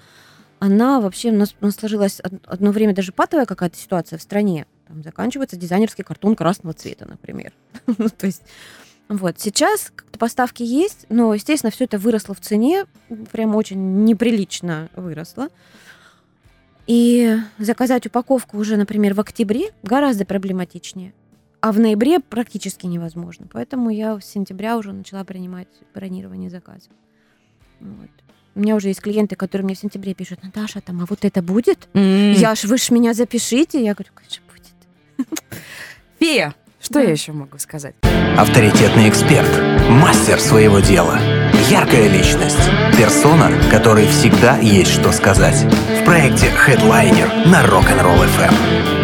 она 0.63 1.01
вообще 1.01 1.31
у 1.31 1.35
нас, 1.35 1.57
у 1.61 1.65
нас 1.65 1.75
сложилась 1.75 2.21
одно 2.21 2.71
время 2.71 2.95
даже 2.95 3.11
патовая 3.11 3.47
какая-то 3.47 3.77
ситуация 3.77 4.17
в 4.17 4.23
стране. 4.23 4.67
Там 4.87 5.03
заканчивается 5.03 5.57
дизайнерский 5.57 6.05
картон 6.05 6.37
красного 6.37 6.73
цвета, 6.73 7.05
например. 7.05 7.53
Ну, 7.99 8.09
то 8.09 8.27
есть 8.27 8.43
вот. 9.09 9.41
Сейчас 9.41 9.91
как-то 9.93 10.21
поставки 10.21 10.63
есть, 10.63 11.07
но, 11.09 11.35
естественно, 11.35 11.73
все 11.73 11.87
это 11.87 11.99
выросло 11.99 12.33
в 12.37 12.41
цене, 12.41 12.85
прям 13.33 13.57
очень 13.57 14.05
неприлично 14.05 14.89
выросло. 14.95 15.49
И 16.87 17.37
заказать 17.59 18.07
упаковку 18.07 18.57
уже, 18.57 18.77
например, 18.77 19.15
в 19.15 19.21
октябре 19.21 19.73
гораздо 19.83 20.25
проблематичнее. 20.25 21.13
А 21.61 21.73
в 21.73 21.81
ноябре 21.81 22.21
практически 22.21 22.87
невозможно. 22.87 23.49
Поэтому 23.53 23.91
я 23.91 24.21
с 24.21 24.27
сентября 24.27 24.79
уже 24.79 24.93
начала 24.93 25.25
принимать 25.25 25.69
бронирование 25.93 26.51
заказов. 26.51 26.93
Вот. 27.81 28.11
У 28.55 28.61
меня 28.61 28.77
уже 28.77 28.89
есть 28.89 29.01
клиенты, 29.01 29.35
которые 29.35 29.65
мне 29.65 29.75
в 29.75 29.79
сентябре 29.79 30.15
пишут, 30.15 30.43
Наташа, 30.43 30.81
там, 30.81 31.01
а 31.01 31.07
вот 31.09 31.25
это 31.25 31.41
будет? 31.41 31.89
Mm. 31.95 32.35
Я 32.35 32.55
ж, 32.55 32.65
вы 32.65 32.77
ж 32.77 32.91
меня 32.91 33.15
запишите. 33.15 33.83
Я 33.83 33.95
говорю, 33.95 34.11
конечно, 34.15 34.43
будет. 34.53 35.27
Фея, 36.21 36.55
что 36.81 36.95
да. 36.95 37.03
я 37.03 37.11
еще 37.13 37.33
могу 37.33 37.59
сказать? 37.59 37.95
Авторитетный 38.37 39.09
эксперт, 39.09 39.49
мастер 39.89 40.39
своего 40.39 40.81
дела, 40.81 41.19
яркая 41.71 42.09
личность, 42.09 42.71
персона, 42.99 43.51
которой 43.71 44.07
всегда 44.09 44.59
есть 44.59 44.91
что 44.91 45.13
сказать. 45.13 45.65
В 46.01 46.05
проекте 46.05 46.47
Headliner 46.49 47.49
на 47.49 47.65
Rock'n'Roll 47.65 48.27
FM. 48.37 49.02